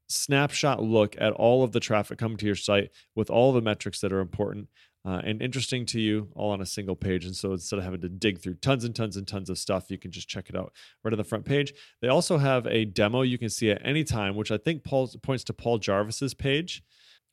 snapshot 0.10 0.82
look 0.82 1.16
at 1.20 1.34
all 1.34 1.64
of 1.64 1.72
the 1.72 1.80
traffic 1.80 2.18
coming 2.18 2.38
to 2.38 2.46
your 2.46 2.56
site 2.56 2.90
with 3.16 3.30
all 3.30 3.54
the 3.54 3.62
metrics 3.62 4.02
that 4.02 4.12
are 4.12 4.20
important 4.20 4.68
uh, 5.06 5.22
and 5.24 5.42
interesting 5.42 5.86
to 5.86 6.00
you 6.00 6.28
all 6.36 6.52
on 6.52 6.62
a 6.62 6.66
single 6.66 6.96
page. 6.96 7.26
And 7.26 7.36
so 7.36 7.54
instead 7.54 7.80
of 7.80 7.86
having 7.86 8.02
to 8.02 8.10
dig 8.10 8.40
through 8.40 8.56
tons 8.56 8.84
and 8.84 8.96
tons 8.96 9.16
and 9.18 9.28
tons 9.28 9.50
of 9.50 9.58
stuff, 9.58 9.90
you 9.90 9.98
can 9.98 10.12
just 10.12 10.28
check 10.28 10.50
it 10.50 10.56
out 10.56 10.74
right 11.04 11.14
on 11.14 11.18
the 11.18 11.24
front 11.24 11.46
page. 11.46 11.74
They 12.02 12.10
also 12.10 12.38
have 12.38 12.68
a 12.68 12.86
demo 12.86 13.22
you 13.22 13.38
can 13.38 13.50
see 13.50 13.72
at 13.72 13.82
any 13.84 14.04
time, 14.04 14.36
which 14.36 14.52
I 14.52 14.58
think 14.58 14.84
Paul, 14.84 15.10
points 15.24 15.44
to 15.46 15.54
Paul 15.54 15.78
Jarvis's 15.78 16.34
page, 16.34 16.84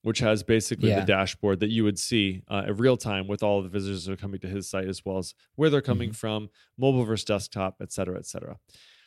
which 0.02 0.20
has 0.20 0.44
basically 0.44 0.90
yeah. 0.90 1.00
the 1.00 1.06
dashboard 1.06 1.58
that 1.58 1.70
you 1.70 1.82
would 1.82 1.98
see 1.98 2.42
uh, 2.48 2.62
in 2.68 2.76
real 2.76 2.96
time 2.96 3.26
with 3.26 3.42
all 3.42 3.60
the 3.62 3.68
visitors 3.68 4.04
that 4.04 4.12
are 4.12 4.16
coming 4.16 4.38
to 4.40 4.46
his 4.46 4.68
site, 4.68 4.86
as 4.86 5.04
well 5.04 5.18
as 5.18 5.34
where 5.56 5.68
they're 5.68 5.80
coming 5.80 6.10
mm-hmm. 6.10 6.14
from, 6.14 6.48
mobile 6.78 7.04
versus 7.04 7.24
desktop, 7.24 7.76
et 7.80 7.92
cetera, 7.92 8.16
et 8.16 8.26
cetera. 8.26 8.56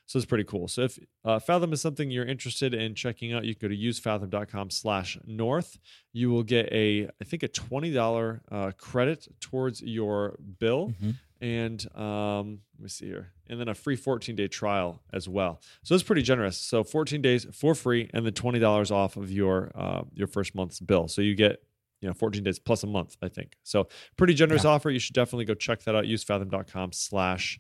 So 0.10 0.18
it's 0.18 0.26
pretty 0.26 0.44
cool. 0.44 0.68
So 0.68 0.82
if 0.82 0.98
uh, 1.24 1.38
Fathom 1.38 1.72
is 1.72 1.82
something 1.82 2.10
you're 2.10 2.26
interested 2.26 2.74
in 2.74 2.96
checking 2.96 3.32
out, 3.32 3.46
you 3.46 3.54
can 3.54 3.70
go 3.70 3.76
to 3.76 3.80
usefathom.com 3.80 4.72
slash 4.72 5.20
north. 5.28 5.78
You 6.14 6.32
will 6.32 6.42
get 6.42 6.66
a, 6.74 7.08
I 7.22 7.24
think 7.26 7.44
a 7.44 7.48
$20 7.48 8.40
uh, 8.52 8.72
credit 8.76 9.28
towards 9.40 9.84
your 9.84 10.40
bill. 10.58 10.96
Mm-hmm. 11.00 11.12
And 11.46 11.96
um, 11.96 12.62
let 12.80 12.84
me 12.84 12.90
see 12.90 13.06
here. 13.06 13.34
And 13.52 13.60
then 13.60 13.68
a 13.68 13.76
free 13.76 13.96
14 13.96 14.36
day 14.36 14.48
trial 14.48 15.04
as 15.14 15.30
well. 15.30 15.62
So 15.84 15.94
it's 15.94 16.04
pretty 16.04 16.24
generous. 16.24 16.58
So 16.58 16.84
14 16.84 17.22
days 17.22 17.46
for 17.54 17.76
free 17.76 18.10
and 18.12 18.26
then 18.26 18.34
$20 18.34 18.90
off 18.90 19.16
of 19.16 19.32
your, 19.32 19.72
uh, 19.76 20.02
your 20.16 20.26
first 20.26 20.56
month's 20.56 20.80
bill. 20.80 21.08
So 21.08 21.22
you 21.22 21.36
get 21.36 21.62
you 22.02 22.08
know 22.08 22.16
14 22.16 22.44
days 22.44 22.60
plus 22.60 22.82
a 22.84 22.88
month 22.88 23.18
i 23.22 23.28
think 23.28 23.58
so 23.64 23.90
pretty 24.16 24.34
generous 24.34 24.64
yeah. 24.64 24.70
offer 24.70 24.90
you 24.90 25.00
should 25.00 25.14
definitely 25.14 25.44
go 25.44 25.54
check 25.54 25.84
that 25.84 25.96
out 25.96 26.06
usefathom.com 26.06 26.94
slash 26.94 27.60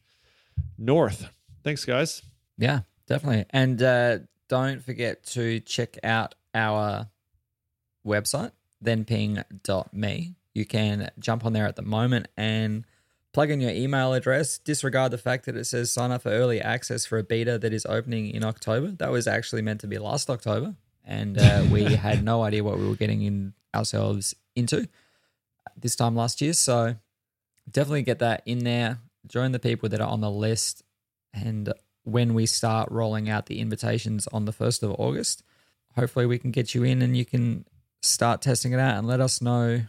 north 0.77 1.27
thanks 1.61 1.83
guys 1.83 2.21
yeah, 2.59 2.81
definitely. 3.07 3.45
And 3.49 3.81
uh, 3.81 4.19
don't 4.49 4.83
forget 4.83 5.23
to 5.27 5.59
check 5.61 5.97
out 6.03 6.35
our 6.53 7.07
website, 8.05 8.51
thenping.me. 8.83 10.35
You 10.53 10.65
can 10.65 11.09
jump 11.19 11.45
on 11.45 11.53
there 11.53 11.65
at 11.65 11.77
the 11.77 11.81
moment 11.81 12.27
and 12.35 12.85
plug 13.33 13.49
in 13.49 13.61
your 13.61 13.71
email 13.71 14.13
address. 14.13 14.57
Disregard 14.57 15.11
the 15.11 15.17
fact 15.17 15.45
that 15.45 15.55
it 15.55 15.65
says 15.65 15.91
sign 15.91 16.11
up 16.11 16.23
for 16.23 16.29
early 16.29 16.59
access 16.59 17.05
for 17.05 17.17
a 17.17 17.23
beta 17.23 17.57
that 17.57 17.71
is 17.71 17.85
opening 17.85 18.29
in 18.29 18.43
October. 18.43 18.91
That 18.91 19.11
was 19.11 19.27
actually 19.27 19.61
meant 19.61 19.79
to 19.81 19.87
be 19.87 19.97
last 19.97 20.29
October, 20.29 20.75
and 21.05 21.37
uh, 21.37 21.63
we 21.71 21.83
had 21.83 22.23
no 22.23 22.43
idea 22.43 22.63
what 22.63 22.77
we 22.77 22.87
were 22.87 22.95
getting 22.95 23.21
in 23.21 23.53
ourselves 23.73 24.35
into 24.55 24.89
this 25.77 25.95
time 25.95 26.15
last 26.15 26.41
year. 26.41 26.53
So 26.53 26.95
definitely 27.71 28.01
get 28.01 28.19
that 28.19 28.43
in 28.45 28.59
there. 28.59 28.99
Join 29.27 29.51
the 29.51 29.59
people 29.59 29.87
that 29.89 30.01
are 30.01 30.09
on 30.09 30.19
the 30.19 30.31
list, 30.31 30.83
and 31.33 31.71
when 32.11 32.33
we 32.33 32.45
start 32.45 32.89
rolling 32.91 33.29
out 33.29 33.45
the 33.45 33.59
invitations 33.59 34.27
on 34.27 34.45
the 34.45 34.53
1st 34.53 34.83
of 34.83 34.95
August. 34.99 35.43
Hopefully, 35.95 36.25
we 36.25 36.39
can 36.39 36.51
get 36.51 36.75
you 36.75 36.83
in 36.83 37.01
and 37.01 37.15
you 37.15 37.25
can 37.25 37.65
start 38.01 38.41
testing 38.41 38.71
it 38.71 38.79
out 38.79 38.97
and 38.97 39.07
let 39.07 39.19
us 39.19 39.41
know 39.41 39.81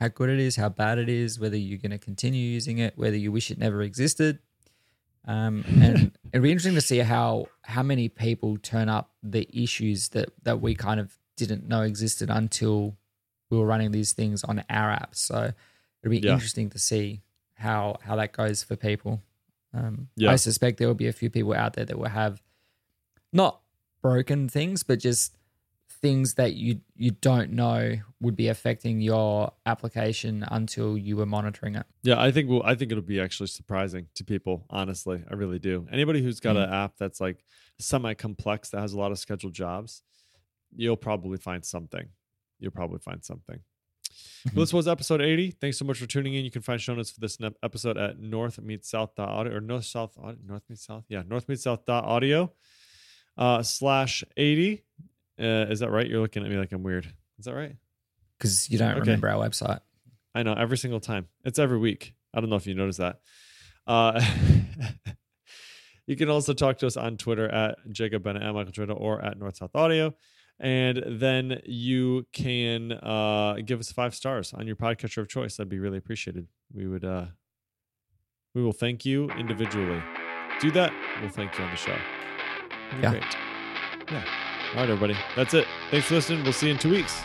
how 0.00 0.08
good 0.08 0.30
it 0.30 0.38
is, 0.38 0.56
how 0.56 0.68
bad 0.68 0.98
it 0.98 1.08
is, 1.08 1.40
whether 1.40 1.56
you're 1.56 1.78
going 1.78 1.90
to 1.90 1.98
continue 1.98 2.40
using 2.40 2.78
it, 2.78 2.96
whether 2.96 3.16
you 3.16 3.32
wish 3.32 3.50
it 3.50 3.58
never 3.58 3.82
existed. 3.82 4.38
Um, 5.26 5.64
and 5.68 6.12
it'd 6.32 6.42
be 6.42 6.50
interesting 6.50 6.74
to 6.74 6.80
see 6.80 6.98
how 6.98 7.46
how 7.62 7.82
many 7.82 8.08
people 8.08 8.56
turn 8.58 8.88
up 8.88 9.10
the 9.22 9.48
issues 9.52 10.10
that 10.10 10.30
that 10.44 10.60
we 10.60 10.74
kind 10.74 11.00
of 11.00 11.16
didn't 11.36 11.68
know 11.68 11.82
existed 11.82 12.30
until 12.30 12.96
we 13.50 13.58
were 13.58 13.66
running 13.66 13.90
these 13.90 14.12
things 14.12 14.44
on 14.44 14.64
our 14.70 14.90
apps. 14.90 15.16
So 15.16 15.52
it'd 16.02 16.10
be 16.10 16.26
yeah. 16.26 16.32
interesting 16.32 16.70
to 16.70 16.78
see 16.78 17.22
how 17.54 17.98
how 18.02 18.16
that 18.16 18.32
goes 18.32 18.62
for 18.62 18.76
people. 18.76 19.22
Um, 19.78 20.08
yeah. 20.16 20.30
I 20.30 20.36
suspect 20.36 20.78
there 20.78 20.88
will 20.88 20.94
be 20.94 21.06
a 21.06 21.12
few 21.12 21.30
people 21.30 21.54
out 21.54 21.74
there 21.74 21.84
that 21.84 21.98
will 21.98 22.08
have 22.08 22.42
not 23.32 23.60
broken 24.02 24.48
things, 24.48 24.82
but 24.82 24.98
just 24.98 25.36
things 26.00 26.34
that 26.34 26.54
you 26.54 26.80
you 26.96 27.10
don't 27.10 27.50
know 27.50 27.96
would 28.20 28.36
be 28.36 28.48
affecting 28.48 29.00
your 29.00 29.52
application 29.66 30.44
until 30.48 30.96
you 30.96 31.16
were 31.16 31.26
monitoring 31.26 31.74
it. 31.74 31.86
Yeah, 32.02 32.20
I 32.20 32.30
think 32.30 32.48
well, 32.48 32.62
I 32.64 32.74
think 32.74 32.92
it'll 32.92 33.02
be 33.02 33.20
actually 33.20 33.48
surprising 33.48 34.06
to 34.14 34.24
people. 34.24 34.64
Honestly, 34.70 35.22
I 35.30 35.34
really 35.34 35.58
do. 35.58 35.86
Anybody 35.90 36.22
who's 36.22 36.40
got 36.40 36.56
mm. 36.56 36.64
an 36.64 36.72
app 36.72 36.94
that's 36.98 37.20
like 37.20 37.44
semi 37.78 38.14
complex 38.14 38.70
that 38.70 38.80
has 38.80 38.92
a 38.92 38.98
lot 38.98 39.12
of 39.12 39.18
scheduled 39.18 39.54
jobs, 39.54 40.02
you'll 40.74 40.96
probably 40.96 41.38
find 41.38 41.64
something. 41.64 42.08
You'll 42.58 42.72
probably 42.72 42.98
find 42.98 43.24
something. 43.24 43.60
Mm-hmm. 44.46 44.60
this 44.60 44.72
was 44.72 44.86
episode 44.86 45.20
80. 45.20 45.52
Thanks 45.52 45.78
so 45.78 45.84
much 45.84 45.98
for 45.98 46.06
tuning 46.06 46.34
in. 46.34 46.44
You 46.44 46.50
can 46.50 46.62
find 46.62 46.80
show 46.80 46.94
notes 46.94 47.10
for 47.10 47.20
this 47.20 47.38
episode 47.62 47.96
at 47.96 48.18
north 48.18 48.60
meet 48.60 48.84
south 48.84 49.18
audio 49.18 49.56
or 49.56 49.60
north 49.60 49.84
south 49.84 50.16
north 50.16 50.62
meet 50.68 50.78
south. 50.78 51.04
Yeah, 51.08 51.22
north 51.26 51.48
meet 51.48 51.60
south 51.60 51.88
audio 51.88 52.52
uh, 53.36 53.62
slash 53.62 54.24
80. 54.36 54.84
Uh, 55.40 55.44
is 55.70 55.80
that 55.80 55.90
right? 55.90 56.06
You're 56.06 56.20
looking 56.20 56.44
at 56.44 56.50
me 56.50 56.56
like 56.56 56.72
I'm 56.72 56.82
weird. 56.82 57.06
Is 57.38 57.44
that 57.44 57.54
right? 57.54 57.76
Because 58.38 58.68
you 58.70 58.78
don't 58.78 58.90
okay. 58.90 59.00
remember 59.00 59.28
our 59.28 59.48
website. 59.48 59.80
I 60.34 60.42
know 60.42 60.52
every 60.52 60.78
single 60.78 61.00
time. 61.00 61.26
It's 61.44 61.58
every 61.58 61.78
week. 61.78 62.14
I 62.34 62.40
don't 62.40 62.50
know 62.50 62.56
if 62.56 62.66
you 62.66 62.74
noticed 62.74 62.98
that. 62.98 63.20
Uh, 63.86 64.20
you 66.06 66.16
can 66.16 66.28
also 66.28 66.52
talk 66.52 66.78
to 66.78 66.86
us 66.86 66.96
on 66.96 67.16
Twitter 67.16 67.48
at 67.48 67.78
Jacob 67.90 68.22
Bennett 68.22 68.42
at 68.42 68.52
Michael 68.52 68.72
Twitter 68.72 68.92
or 68.92 69.24
at 69.24 69.38
North 69.38 69.56
South 69.56 69.74
Audio 69.74 70.14
and 70.60 71.02
then 71.06 71.60
you 71.64 72.26
can 72.32 72.92
uh, 72.92 73.56
give 73.64 73.80
us 73.80 73.92
five 73.92 74.14
stars 74.14 74.52
on 74.52 74.66
your 74.66 74.76
podcatcher 74.76 75.18
of 75.18 75.28
choice. 75.28 75.56
That'd 75.56 75.68
be 75.68 75.78
really 75.78 75.98
appreciated. 75.98 76.46
We 76.74 76.86
would, 76.86 77.04
uh, 77.04 77.26
we 78.54 78.62
will 78.62 78.72
thank 78.72 79.04
you 79.04 79.30
individually. 79.30 80.02
Do 80.60 80.70
that. 80.72 80.92
We'll 81.20 81.30
thank 81.30 81.56
you 81.58 81.64
on 81.64 81.70
the 81.70 81.76
show. 81.76 81.96
Yeah. 83.00 83.10
Great. 83.10 83.36
Yeah. 84.10 84.24
All 84.70 84.80
right, 84.80 84.90
everybody. 84.90 85.16
That's 85.36 85.54
it. 85.54 85.66
Thanks 85.90 86.08
for 86.08 86.14
listening. 86.14 86.42
We'll 86.42 86.52
see 86.52 86.66
you 86.66 86.72
in 86.72 86.78
two 86.78 86.90
weeks. 86.90 87.20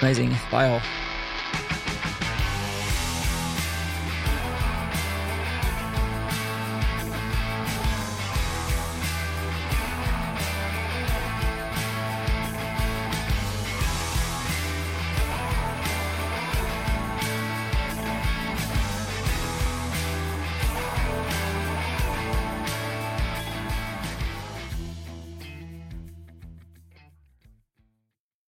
Amazing. 0.00 0.36
Bye 0.50 0.68
all. 0.68 0.80